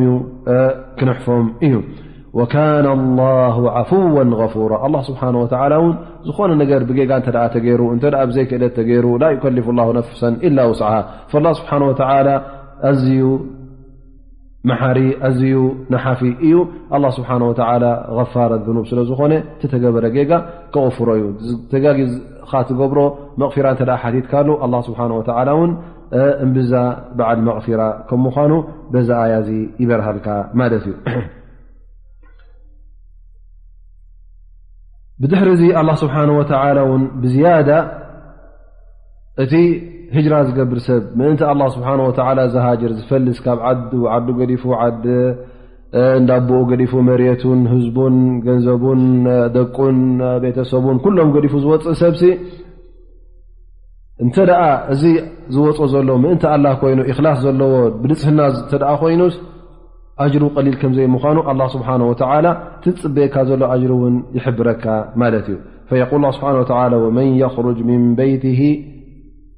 እ 0.55 0.56
ክንፎም 0.98 1.47
እዩ 1.66 1.77
وكن 2.39 2.86
الله 2.97 3.56
عفوا 3.77 4.27
غفራ 4.40 4.73
الله 4.86 5.01
ስنه 5.09 5.39
و 5.43 5.47
ን 5.48 5.86
ዝኾነ 6.27 6.51
ነር 6.61 6.82
ብጋ 6.89 6.98
እተ 7.20 7.28
ተይሩ 7.55 7.81
እተ 7.94 8.05
ዘይ 8.35 8.44
ክእለ 8.51 8.62
ተሩ 8.77 9.05
ላ 9.23 9.24
يكلፍ 9.35 9.66
الله 9.73 9.86
ነف 9.98 10.09
إل 10.47 10.59
وስع 10.70 10.90
ال 11.39 12.28
ه 12.28 12.28
و 12.85 12.89
ዩ 13.20 13.24
መሓሪ 14.70 15.01
ኣዝዩ 15.28 15.57
ናሓፊ 15.95 16.20
እዩ 16.47 16.53
ኣ 16.97 16.99
ስብሓ 17.16 17.31
ወ 17.49 17.53
غፋረ 18.19 18.53
ድኑብ 18.66 18.85
ስለ 18.91 18.99
ዝኮነ 19.09 19.32
ተተገበረ 19.61 20.05
ጌጋ 20.16 20.32
ከቕፍሮ 20.74 21.09
እዩ 21.19 21.24
ተጋጊካ 21.73 22.53
ትገብሮ 22.69 22.99
መቕፊራ 23.43 23.66
እተ 23.77 23.81
ሓቲትካሉ 24.03 24.49
ኣ 24.65 24.69
ስብሓ 24.89 25.01
ወ 25.61 25.61
ን 25.70 25.73
እምብዛ 26.45 26.73
በዓል 27.19 27.39
መቕፊራ 27.49 27.82
ከም 28.09 28.20
ምኳኑ 28.27 28.53
በዛ 28.93 29.11
ኣያ 29.24 29.35
ዚ 29.47 29.53
ይበረሃልካ 29.82 30.28
ማለት 30.61 30.85
እዩ 30.91 30.95
ብድሕሪ 35.23 35.49
ዚ 35.62 35.65
ኣ 35.81 35.85
ስብሓ 36.05 36.15
ወ 36.91 36.93
ን 37.01 37.03
ብዝያዳ 37.24 37.70
እቲ 39.45 39.53
ህራ 40.16 40.35
ዝገብር 40.49 40.78
ሰብ 40.89 41.03
ምእን 41.19 41.36
ስብሓ 41.74 41.89
ዝሃር 42.55 42.93
ዝፈልስ 42.99 43.39
ካብ 43.45 43.59
ዓ 43.70 43.73
ዓዱ 44.16 44.27
ገዲፉ 44.41 44.62
ዲ 45.05 45.16
እዳቦኡ 46.19 46.61
ገዲፉ 46.70 46.93
መሬቱን 47.09 47.61
ህዝቡን 47.73 48.15
ገንዘቡን 48.47 49.03
ደቁን 49.57 49.99
ቤተሰቡን 50.45 50.97
ኩሎም 51.05 51.28
ገዲፉ 51.36 51.53
ዝወፅእ 51.65 51.97
ሰብሲ 52.03 52.23
እንተ 54.24 54.36
እዚ 54.95 55.03
ዝወፅ 55.57 55.78
ዘሎ 55.93 56.09
ምእን 56.24 56.39
ላ 56.65 56.73
ኮይኑ 56.81 57.01
እክላስ 57.12 57.39
ዘለዎ 57.45 57.74
ብንፅህና 58.03 58.41
እተኣ 58.61 58.93
ኮይኑ 59.03 59.23
ኣጅር 60.24 60.43
ቀሊል 60.57 60.74
ከምዘዩ 60.81 61.07
ምኳኑ 61.15 61.39
ኣ 61.53 61.55
ስብሓ 61.74 61.89
ትፅበካ 62.85 63.35
ዘሎ 63.51 63.62
ጅር 63.82 63.93
እውን 63.99 64.16
ይሕብረካ 64.39 64.85
ማለት 65.23 65.47
እዩ 65.55 66.03
ል 66.24 66.32
ስብሓ 66.39 66.49
መን 67.19 67.31
ርጅ 67.69 67.78
ምን 67.91 68.03
በይት 68.19 68.45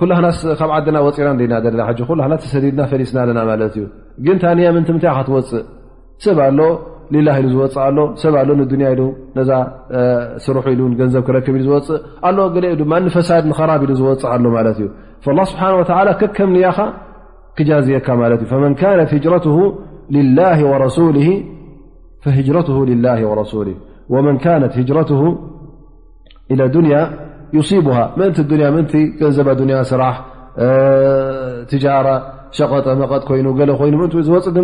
ኩ 0.00 0.04
ብ 0.08 0.12
ዓና 0.16 0.26
ፂና 2.08 2.26
ና 2.32 2.36
ኩ 2.42 2.48
ሰዲድና 2.54 2.80
ፈሊስና 2.90 3.18
ና 3.38 3.40
እ 3.66 3.86
ግን 4.26 4.36
ታያ 4.42 4.68
ም 4.76 4.82
ምታይ 4.96 5.10
ትፅእ 5.28 5.46
ሰብ 5.52 5.64
ዝፅእ 6.24 6.44
ኣ 6.48 6.50
ብ 8.70 8.80
ያ 8.86 8.90
ኢ 9.00 9.42
ዛ 9.48 9.52
ስሩሑ 10.44 10.66
ኢሉ 10.74 10.80
ንዘብ 11.00 11.22
ክረክብ 11.28 11.56
ዝፅእ 11.66 13.08
ፈሳድ 13.16 13.44
ራብ 13.70 13.82
ሉ 13.90 13.92
ዝፅእ 14.00 14.24
ኣሎ 14.34 14.44
እ 14.60 15.32
ل 15.38 15.42
ስብሓه 15.50 16.24
ከም 16.38 16.52
ክጃዝየካ 17.58 18.08
ص 27.68 27.70
ገንዘ 29.60 29.74
ስራሕ 29.90 30.14
ትر 31.70 32.06
ሸቐጠ 32.56 32.86
መቐጥ 33.00 33.24
ይኑ 33.38 33.48
ይኑ 33.70 34.06
ዝፅ 34.26 34.44
ድ 34.56 34.58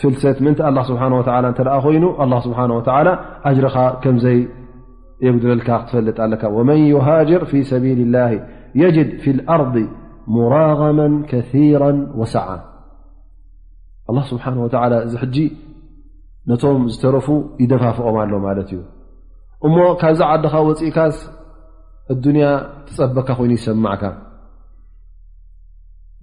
ፍሰምንታይ 0.00 0.70
ስብሓه 0.90 1.12
እተ 1.22 1.58
ኣ 1.76 1.80
ኮይኑ 1.84 2.04
ስብሓه 2.46 2.64
ወ 2.78 2.82
ኣጅርኻ 3.48 3.76
ከምዘይ 4.02 4.38
የጉድበልካ 5.24 5.68
ክትፈልጥ 5.80 6.16
ኣለካ 6.24 6.42
ወመን 6.56 6.80
ሃجር 7.08 7.42
ፊ 7.50 7.60
ሰቢል 7.72 8.00
ላ 8.14 8.24
የጅድ 8.80 9.10
ፊ 9.24 9.34
ኣርض 9.54 9.74
ሙራغማ 10.36 11.00
ከثራ 11.30 11.82
ወሰዓ 12.20 12.48
ኣله 14.10 14.20
ስብሓነه 14.32 14.62
እዚ 15.06 15.14
ሕጂ 15.22 15.36
ነቶም 16.50 16.82
ዝተረፉ 16.94 17.26
ይደፋፍኦም 17.62 18.16
ኣሎ 18.22 18.32
ማለት 18.46 18.68
እዩ 18.72 18.80
እሞ 19.66 19.76
ካብዛ 20.00 20.20
ዓድኻ 20.32 20.54
ወፂኢካስ 20.68 21.16
እዱንያ 22.12 22.46
ትጸበካ 22.86 23.28
ኮይኑ 23.38 23.52
ይሰማዕካ 23.58 24.02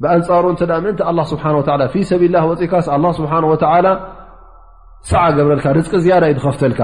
ብኣንፃሩ 0.01 0.43
እተ 0.53 0.61
ምእንቲ 0.83 0.99
ኣ 1.09 1.11
ስብሓ 1.31 1.43
ወ 1.57 1.63
ፊሰብልላ 1.93 2.35
ወፂኢካስ 2.49 2.87
ኣ 2.95 2.97
ስብሓ 3.19 3.31
ወላ 3.53 3.87
ሰዓ 5.09 5.21
ገብረልካ 5.37 5.65
ርቂ 5.77 5.91
ዝያዳ 6.03 6.23
እዩ 6.29 6.33
ትኸፍተልካ 6.39 6.81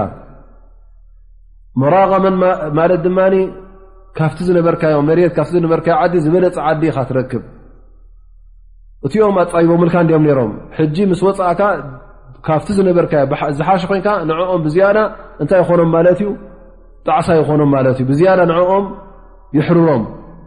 መራغመን 1.80 2.36
ማለት 2.78 3.00
ድማ 3.06 3.18
ካፍቲ 4.18 4.38
ዝነበርካዮም 4.48 5.04
መሬት 5.10 5.32
ካብቲ 5.36 5.50
ዝነበርካዮ 5.58 5.94
ዓዲ 6.02 6.14
ዝበለፅ 6.24 6.56
ዓዲ 6.68 6.82
ኢኻ 6.90 6.96
ትረክብ 7.08 7.42
እቲኦም 9.06 9.36
ኣፃይቦምልካ 9.42 9.94
እንዲኦም 10.04 10.24
ነይሮም 10.28 10.52
ሕጂ 10.76 10.96
ምስ 11.10 11.20
ወፃእካ 11.26 11.60
ካፍቲ 12.46 12.68
ዝነበርካዮ 12.78 13.22
ዝሓሸ 13.58 13.82
ኮንካ 13.90 14.08
ንኦም 14.28 14.60
ብዝያዳ 14.66 14.98
እንታይ 15.42 15.60
ይኾኖም 15.62 15.90
ማለት 15.96 16.18
እዩ 16.22 16.28
ጣዕሳ 17.06 17.28
ይኾኖም 17.40 17.70
ማለት 17.76 17.96
እዩ 18.00 18.04
ብዝያዳ 18.10 18.40
ንዕኦም 18.52 18.86
ይሕርሮም 19.58 20.02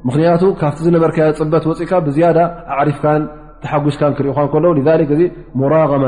ምክንያቱ 0.08 0.44
ካብቲ 0.62 0.80
ዝነበርካ 0.88 1.18
ፅበት 1.40 1.64
ወፅእካ 1.70 1.92
ብዝያዳ 2.06 2.40
ኣዕሪፍካን 2.76 3.22
ተሓጉስካን 3.64 4.14
ክሪእኻ 4.18 4.38
ከለ 4.54 4.66
ዚ 5.20 5.22
ሙራመ 5.62 6.04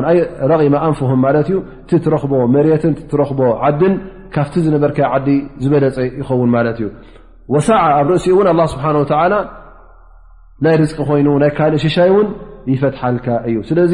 ረቒማ 0.52 0.76
ኣንፍህም 0.88 1.20
ማለት 1.26 1.48
እዩ 1.52 1.57
እቲትረኽቦ 1.86 2.32
መሬትን 2.56 2.94
ትረኽቦ 3.11 3.41
ዓድን 3.65 3.94
ካብቲ 4.36 4.53
ዝነበርካ 4.68 4.99
ዓዲ 5.15 5.28
ዝበለፀ 5.64 5.98
ይኸውን 6.22 6.49
ማለት 6.56 6.78
እዩ 6.82 6.88
ወሳዕ 7.56 7.84
ኣብ 7.99 8.07
ርእሲኡ 8.14 8.38
ውን 8.40 8.49
ስብሓ 8.74 8.86
ናይ 10.65 10.76
ርዝቂ 10.82 10.98
ኮይኑ 11.10 11.28
ናይ 11.44 11.49
ካልእ 11.57 11.82
ሽሻይ 11.86 12.10
እውን 12.14 12.28
ይፈትሓልካ 12.72 13.28
እዩ 13.49 13.56
ስለዚ 13.70 13.94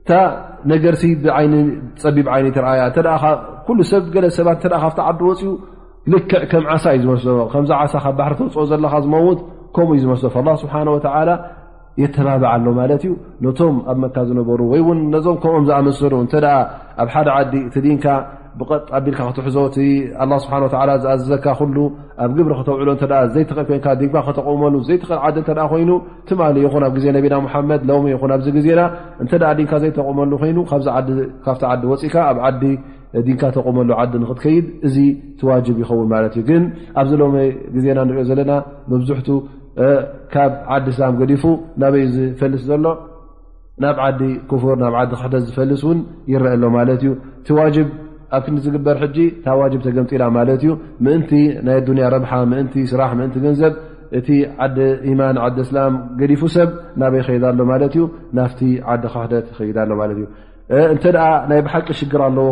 እታ 0.00 0.10
ነገርቲ 0.72 1.02
ብ 1.24 1.32
ፀቢብ 2.02 2.26
ይኒ 2.40 2.46
ትርአያ 2.96 3.32
ሰብ 3.92 4.04
ገለ 4.14 4.26
ሰባት 4.38 4.62
ካብ 4.84 4.98
ዓዲ 5.10 5.20
ወፅኡ 5.28 5.50
ልክዕ 6.12 6.42
ከም 6.50 6.64
ዓሳ 6.74 6.84
እዩ 6.98 7.04
ዝመስ 7.04 7.22
ከምዚ 7.52 7.70
ዓሳ 7.82 7.94
ካብ 8.04 8.14
ባሕሪ 8.18 8.34
ተውፅኦ 8.40 8.64
ዘለካ 8.70 8.94
ዝመውት 9.04 9.38
ከምኡ 9.76 9.90
እዩ 9.96 10.00
ዝመስሎ 10.06 10.46
ስብሓወላ 10.62 11.30
የተባበዓ 12.02 12.50
ሎ 12.64 12.68
ማለት 12.80 13.02
እዩ 13.06 13.12
ነቶም 13.44 13.76
ኣብ 13.92 13.96
መካ 14.02 14.16
ዝነበሩ 14.28 14.60
ወይ 14.72 14.80
እውን 14.82 14.98
ነዞም 15.14 15.36
ከምኦም 15.42 15.64
ዝኣመሰሉ 15.68 16.12
እተ 16.26 16.34
ኣብ 17.02 17.08
ሓደ 17.14 17.28
ዓዲ 17.36 17.54
እቲ 17.68 17.76
ድንካ 17.86 18.04
ብጥ 18.58 18.68
ኣቢልካ 18.98 19.20
ክትሕዞ 19.28 19.56
እ 19.82 19.88
ስብሓ 20.44 20.54
ዝኣዝዘካ 21.02 21.46
ኣብ 22.24 22.30
ግብሪ 22.36 22.52
ክተውዕሎ 22.60 22.88
ዘይተኽል 23.34 23.80
ክተቆመሉ 24.28 24.74
ዘይተኽል 24.88 25.18
ዓዲ 25.28 25.36
እ 25.42 25.64
ኮይኑ 25.72 25.90
ትማ 26.28 26.40
ይኹን 26.66 26.84
ኣብ 26.88 26.94
ግዜ 26.98 27.06
ነቢና 27.16 27.34
ሓመድ 27.54 27.82
ለ 27.90 27.98
ይኹን 28.14 28.32
ኣብዚ 28.36 28.48
ግዜና 28.58 28.80
እተ 29.24 29.32
ካ 29.72 29.82
ዘይተቆመሉ 29.84 30.30
ኮይ 30.42 30.52
ካ 31.46 31.66
ዲ 31.82 31.92
ወፅኢካ 31.92 32.16
ኣ 32.30 32.46
ዓዲ 32.50 32.62
ዲንካ 33.26 33.42
ተቕመሉ 33.56 33.90
ዓዲ 34.02 34.12
ንክትከይድ 34.22 34.66
እዚ 34.88 34.96
ቲዋጅብ 35.38 35.76
ይኸውን 35.82 36.08
ማለት 36.14 36.32
እዩ 36.36 36.42
ግን 36.50 36.62
ኣብዘለሚ 37.00 37.36
ግዜና 37.74 37.98
ንሪኦ 38.08 38.24
ዘለና 38.30 38.52
መብዝሕቱ 38.92 39.28
ካብ 40.32 40.52
ዓዲ 40.76 40.86
እስላም 40.94 41.14
ገዲፉ 41.20 41.42
ናበዩ 41.82 42.04
ዝፈልስ 42.16 42.62
ዘሎ 42.70 42.84
ናብ 43.84 43.96
ዓዲ 44.06 44.20
ክፍር 44.52 44.74
ናብ 44.84 44.94
ዓዲ 45.02 45.10
ካሕደት 45.20 45.44
ዝፈልስ 45.48 45.82
እውን 45.86 45.98
ይረአ 46.32 46.54
ኣሎ 46.58 46.64
ማለት 46.78 47.00
እዩ 47.04 47.10
እቲ 47.40 47.48
ዋጅብ 47.60 47.88
ኣብክንዝግበር 48.38 48.96
ሕጂ 49.04 49.18
ታ 49.44 49.54
ዋጅብ 49.60 49.80
ተገምጢላ 49.86 50.24
ማለት 50.38 50.62
እዩ 50.64 50.72
ምእንቲ 51.06 51.30
ናይ 51.68 51.78
ዱንያ 51.86 52.08
ረብሓ 52.14 52.32
ምእንቲ 52.52 52.74
ስራሕ 52.92 53.12
ምእንቲ 53.20 53.36
ገንዘብ 53.46 53.74
እቲ 54.18 54.28
ዓዲ 54.64 54.76
ኢማን 55.12 55.38
ዓዲ 55.46 55.56
እስላም 55.66 55.94
ገዲፉ 56.20 56.42
ሰብ 56.56 56.70
ናበይ 57.02 57.20
ይኸይዳ 57.22 57.44
ሎ 57.60 57.66
ማለት 57.72 57.94
እዩ 57.98 58.04
ናፍቲ 58.40 58.60
ዓዲ 58.94 59.04
ካሕደት 59.14 59.46
ይኸይዳ 59.52 59.78
ኣሎ 59.86 59.90
ማለት 60.02 60.16
እዩ 60.20 60.26
እተ 60.76 61.04
ናይ 61.50 61.60
ብሓቂ 61.66 61.86
ሽር 61.98 62.22
ኣዎ 62.28 62.48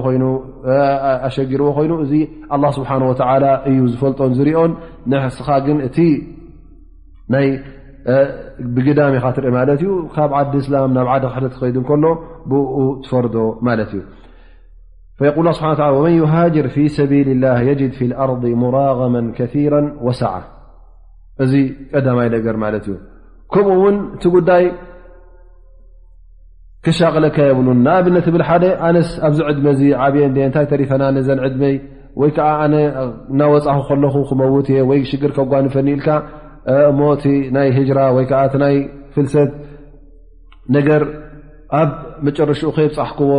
ሸጊርዎ 1.36 1.66
ኮይኑ 1.78 1.92
እዚ 2.04 2.12
لله 2.54 2.70
ስብሓه 2.78 2.94
و 3.10 3.12
እዩ 3.68 3.78
ዝፈልጦን 3.92 4.30
ዝርኦን 4.38 4.72
ንስኻ 5.10 5.48
ግ 5.64 5.68
እቲ 5.88 5.96
ይ 7.44 7.48
ብግዳሚካ 8.74 9.24
ትርኢ 9.36 9.50
ማ 9.56 9.60
ዩ 9.82 9.86
ካብ 10.14 10.30
ዓዲ 10.40 10.54
ላ 10.74 10.76
ናብ 10.98 11.08
ድ 11.22 11.24
ኸዱ 11.58 11.76
ከሎ 11.90 12.04
ብኡ 12.50 12.76
ትፈርዶ 13.04 13.36
ማ 13.66 13.68
እዩ 13.84 14.00
قል 15.36 15.48
መن 16.04 16.12
يهاجር 16.22 16.66
في 16.74 16.82
سبل 16.96 17.28
له 17.42 17.56
يجድ 17.70 17.92
في 17.98 18.04
الርض 18.22 18.44
مرغم 18.62 19.14
كثيራ 19.38 19.74
وሰع 20.06 20.34
እዚ 21.44 21.52
ቀዳማይ 21.92 22.26
ነር 22.32 22.38
እዩ 22.78 22.86
ምኡው 23.52 23.80
እ 24.40 24.42
ዳ 24.48 24.50
ክሻቅለካ 26.86 27.36
የብሉን 27.48 27.78
ንኣብነት 27.84 28.26
ብል 28.34 28.42
ሓደ 28.48 28.64
ኣነስ 28.88 29.08
ኣብዚ 29.28 29.38
ዕድመዚ 29.50 29.80
ዓብ 30.04 30.14
እንታይ 30.48 30.66
ተሪፈና 30.72 31.02
ነዘንዕድመይ 31.16 31.74
ወይ 32.20 32.30
ከዓ 32.36 32.48
ኣነ 32.64 32.74
ናወፃኹ 33.38 33.78
ከለኹ 33.88 34.14
ክመውት 34.28 34.66
እየ 34.72 34.80
ወይ 34.90 35.00
ሽግር 35.10 35.32
ከጓንፈኒኢልካ 35.36 36.08
እሞእቲ 36.90 37.24
ናይ 37.56 37.68
ጅራ 37.88 38.00
ወይ 38.16 38.24
ከዓ 38.32 38.40
እቲ 38.48 38.54
ናይ 38.64 38.74
ፍልሰት 39.14 39.50
ነገር 40.76 41.02
ኣብ 41.80 41.90
መጨርሽኡ 42.26 42.70
ከይ 42.76 42.88
ፃሕክዎ 42.98 43.32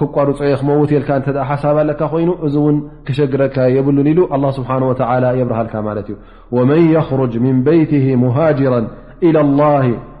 ክቋዱፀዮ 0.00 0.54
ክመውት 0.60 0.90
የልካ 0.94 1.10
እተ 1.20 1.38
ሓሳብ 1.50 1.76
ኣለካ 1.82 2.00
ኮይኑ 2.12 2.30
እዚ 2.46 2.54
እውን 2.62 2.76
ክሸግረካ 3.06 3.56
የብሉን 3.76 4.08
ኢሉ 4.12 4.20
ስብሓ 4.58 4.70
ወ 4.90 4.92
የብርሃልካ 5.40 5.74
ማለት 5.88 6.06
እዩ 6.12 6.16
ወመን 6.58 6.82
የኽርጅ 6.94 7.34
ምን 7.46 7.56
በይት 7.68 7.92
ሙሃጅራ 8.24 8.74
ኢ 9.30 9.32
ላ 9.36 9.40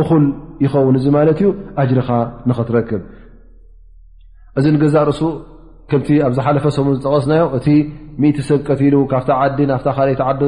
እኹል 0.00 0.24
ይኸውን 0.64 0.94
እዚ 0.98 1.06
ማለት 1.16 1.36
እዩ 1.42 1.48
ኣጅሪኻ 1.82 2.10
ንኽትረክብ 2.48 3.02
እዚ 4.58 4.66
ገዛ 4.82 4.94
ርእሱ 5.08 5.20
ከምቲ 5.90 6.08
ኣብዝሓለፈ 6.26 6.64
ሰሙን 6.76 6.94
ዝጠቐስናዮ 6.98 7.42
እቲ 7.56 7.66
ሚእቲ 8.22 8.38
ሰብ 8.48 8.60
ቀትሉ 8.68 8.94
ካፍ 9.12 9.26
ዓዲ 9.40 9.58
ናፍ 9.70 9.82
ካልይቲ 9.96 10.20
ዓዲ 10.30 10.42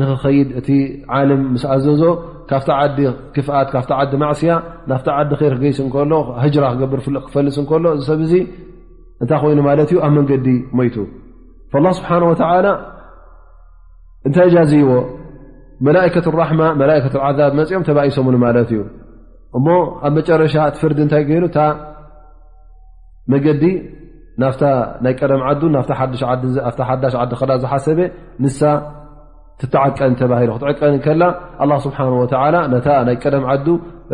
ንክኸይድ 0.00 0.48
እቲ 0.60 0.68
ዓለም 1.16 1.40
ምስ 1.54 1.64
ኣዘዞ 1.74 2.02
ካፍቲ 2.50 2.68
ዓዲ 2.80 2.98
ክፍኣት 3.34 3.68
ካፍ 3.74 3.84
ዓዲ 4.00 4.12
ማዕስያ 4.22 4.52
ናፍታ 4.90 5.08
ዓዲ 5.20 5.30
ር 5.50 5.52
ክገይስ 5.58 5.78
እከሎ 5.88 6.12
ህጅራ 6.44 6.64
ክገብር 6.74 7.00
ክፈልፅ 7.26 7.56
እከሎ 7.64 7.84
እዚ 7.98 8.02
ሰብ 8.10 8.20
እዚ 8.26 8.34
እንታይ 9.22 9.38
ኮይኑ 9.42 9.58
ማለት 9.68 9.88
እዩ 9.92 9.98
ኣብ 10.06 10.12
መንገዲ 10.18 10.48
ሞይቱ 10.78 10.96
ه 11.72 11.74
ስብሓንه 11.98 12.24
ወ 12.30 12.32
እንታይ 14.26 14.46
ጃዝይዎ 14.54 14.90
መላከة 15.86 16.24
ራማ 16.40 16.60
መላ 16.80 16.90
ዓዛብ 17.28 17.52
መፅኦም 17.58 17.82
ተባኢሰሙ 17.88 18.26
ማለት 18.44 18.70
እዩ 18.74 18.80
እሞ 19.58 19.66
ኣብ 20.06 20.12
መጨረሻ 20.18 20.54
ፍርዲ 20.80 20.98
እንታይ 21.04 21.22
ኮይኑ 21.28 21.44
እታ 21.50 21.58
መገዲ 23.32 23.62
ና 24.42 24.46
ናይ 25.04 25.12
ቀደም 25.20 25.40
ዓ 25.50 25.82
ሓዳሽ 26.00 26.22
ዲ 27.30 27.36
ክ 27.40 27.58
ዝሓሰበ 27.64 27.98
ንሳ 28.44 28.58
ትተዓቀን 29.60 30.12
ተባሂሉ 30.20 30.48
ክትዕቀን 30.56 30.96
ከላ 31.04 31.22
ኣه 31.62 31.76
ስብሓه 31.86 32.10
ታ 32.32 32.36
ናይ 33.08 33.16
ቀደም 33.22 33.44
ዓ 33.52 33.54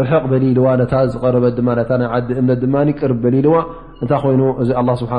ርሕቕ 0.03 0.23
በሊልዋ 0.33 0.67
ታ 0.93 1.03
ዝረበ 1.13 1.45
ማ 1.67 1.71
ዓዲ 2.15 2.29
እምነት 2.43 2.59
ድማ 2.63 2.77
ቅርብ 3.01 3.19
በሊልዋ 3.25 3.57
እንታይ 4.03 4.19
ኮይኑ 4.25 4.43
እዚ 4.63 4.71
ስብሓ 5.01 5.13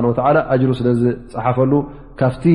ጅሩ 0.61 0.69
ስለ 0.79 0.87
ዝፅሓፈሉ 1.01 1.73
ካብቲ 2.19 2.45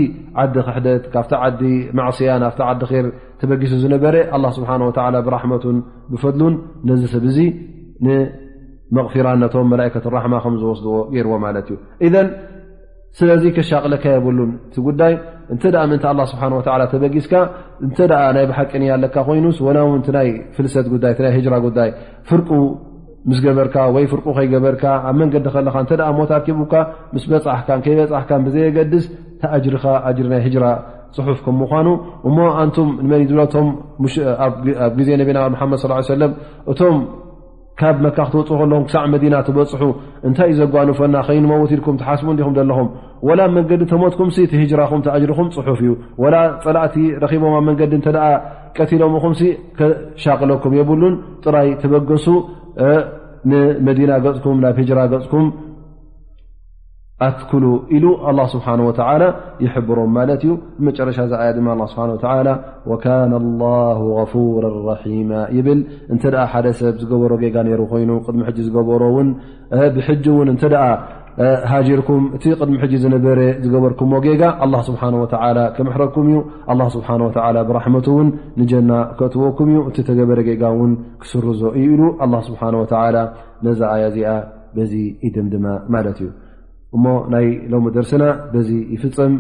ዓዲ 0.43 0.55
ክሕደት 0.67 1.03
ካብ 1.15 1.27
ዲ 1.61 1.65
ማያ 1.99 2.33
ና 2.43 2.49
ዲ 2.83 2.85
ር 3.05 3.07
ተበጊሱ 3.41 3.75
ዝነበረ 3.85 4.15
ስብሓ 4.57 4.71
ወ 4.89 5.21
ብራሕመቱን 5.27 5.77
ብፈሉን 6.13 6.55
ነዚ 6.89 7.03
ሰብእዙ 7.15 7.39
ንመቕፊራ 8.07 9.27
ነቶም 9.43 9.67
መላእከት 9.73 10.05
ራሕማ 10.17 10.35
ከምዝወስድዎ 10.45 10.95
ገይርዎ 11.15 11.35
ማለት 11.47 11.67
እዩ 11.73 11.79
ኢን 12.23 12.29
ስለዚ 13.19 13.45
ክሻቕለካ 13.57 14.05
የብሉን 14.17 14.51
ቲ 14.75 14.83
ጉዳይ 14.89 15.13
እንተ 15.55 15.65
ምእንታ 15.91 16.05
ስብሓን 16.33 16.53
ተበጊስካ 16.93 17.33
እንተ 17.87 17.97
ናይ 18.37 18.45
ብሓቂን 18.51 18.83
እያ 18.87 18.93
ኣለካ 18.99 19.17
ኮይኑስ 19.29 19.59
ወናው 19.67 19.89
ናይ 20.19 20.29
ፍልሰት 20.57 20.87
ጉዳይ 20.95 21.15
እናይ 21.19 21.41
ራ 21.55 21.57
ጉዳይ 21.67 21.91
ፍርቁ 22.29 22.49
ምስ 23.31 23.39
ገበርካ 23.45 23.75
ወይ 23.95 24.05
ፍርቁ 24.13 24.27
ከይገበርካ 24.37 24.85
ኣብ 25.09 25.17
መንገዲ 25.23 25.47
ከለካ 25.55 25.77
እተ 25.87 25.93
ሞት 26.19 26.31
ኣርኪቡካ 26.37 26.75
ምስ 27.15 27.25
በፅሕካ 27.31 27.69
ከይበፃሕካ 27.87 28.31
ብዘየገድስ 28.47 29.05
ተጅርካ 29.43 29.85
ጅሪ 30.19 30.27
ናይ 30.35 30.47
ራ 30.63 30.67
ፅሑፍ 31.17 31.39
ምምኳኑ 31.59 31.89
እሞ 32.29 32.37
ኣንቱም 32.63 32.89
ንመን 33.05 33.23
ዝብቶኣብ 33.31 34.53
ግዜ 34.99 35.09
ነቢና 35.21 35.39
ሓመድ 35.63 35.81
ሰለም 36.13 36.33
እቶም 36.73 36.99
ካብ 37.81 37.99
መካክትወፅ 38.05 38.49
ከለኹም 38.61 38.83
ክሳዕ 38.89 39.03
መዲና 39.13 39.35
ትበፅሑ 39.47 39.83
እንታይ 40.29 40.49
እዩ 40.53 40.59
ዘጓኑፈና 40.63 41.15
ከይንመውትልኩም 41.27 41.97
ትሓስቡ 42.01 42.29
እንዲኹም 42.35 42.55
ዘለኹም 42.59 42.89
ወላ 43.29 43.41
መንገዲ 43.57 43.83
ተመትኩም 43.93 44.29
ቲሂጅራኹም 44.53 45.01
ተኣጅሪኹም 45.07 45.49
ፅሑፍ 45.57 45.79
እዩ 45.85 45.91
ወላ 46.23 46.35
ፀላእቲ 46.65 46.97
ረኪቦምብ 47.25 47.65
መንገዲ 47.69 47.95
እተ 48.01 48.09
ኣ 48.27 48.29
ቀቲሎም 48.79 49.15
ኡኹም 49.21 49.35
ሻቅለኩም 50.25 50.75
የብሉን 50.81 51.17
ጥራይ 51.47 51.71
ተበገሱ 51.85 52.27
ንመዲና 53.51 54.13
ገፅኩም 54.27 54.59
ናብ 54.67 54.77
ሂጅራ 54.81 54.99
ገፅኩም 55.13 55.47
ኣትኩሉ 57.29 57.65
ኢሉ 57.97 58.05
ه 58.27 58.45
ስብሓه 58.53 58.77
ወላ 58.89 59.23
ይሕብሮም 59.65 60.11
ማለት 60.19 60.41
እዩ 60.47 60.51
መጨረሻ 60.87 61.19
ዚ 61.31 61.35
ኣያ 61.43 61.51
ድማ 61.57 61.69
ስብሓ 61.93 62.03
ወካነ 62.91 63.33
ላه 63.63 63.99
غፍራ 64.19 64.63
ራማ 64.77 65.31
ይብል 65.57 65.81
እንተ 66.13 66.23
ሓደ 66.53 66.67
ሰብ 66.81 66.95
ዝገበሮ 67.03 67.33
ጌጋ 67.45 67.57
ነሩ 67.69 67.81
ኮይኑ 67.93 68.11
ቅድሚ 68.27 68.41
ዝሮ 68.67 68.77
ብሕጂ 69.97 70.25
ውን 70.39 70.49
እተ 70.55 70.75
ሃርኩም 71.71 72.23
እቲ 72.37 72.45
ቅድሚ 72.61 72.75
ሕጂ 72.83 72.95
ዝነበረ 73.05 73.39
ዝገበርኩምዎ 73.65 74.17
ጌጋ 74.25 74.43
ስብሓ 74.89 75.03
ክምሕረኩም 75.77 76.27
እዩ 76.73 76.81
ስብሓ 76.97 77.09
ብራሕመት 77.69 78.07
ውን 78.17 78.29
ንጀና 78.61 78.91
ክትወኩም 79.21 79.71
እዩ 79.73 79.81
እቲ 79.93 79.99
ተገበረ 80.09 80.39
ጌጋ 80.51 80.65
ውን 80.81 80.93
ክስርዞ 81.25 81.63
እዩ 81.81 81.87
ኢሉ 81.95 82.03
ስብሓ 82.51 82.61
ነዚ 82.79 83.81
ኣያ 83.95 84.05
እዚኣ 84.13 84.33
በዚ 84.77 84.93
ኢድምድማ 85.29 85.67
ማለት 85.97 86.19
እዩ 86.25 86.29
እሞ 86.97 87.05
ናይ 87.33 87.47
ሎም 87.73 87.85
ደርሲና 87.97 88.25
በዙ 88.53 88.69
ይፍፅም 88.95 89.35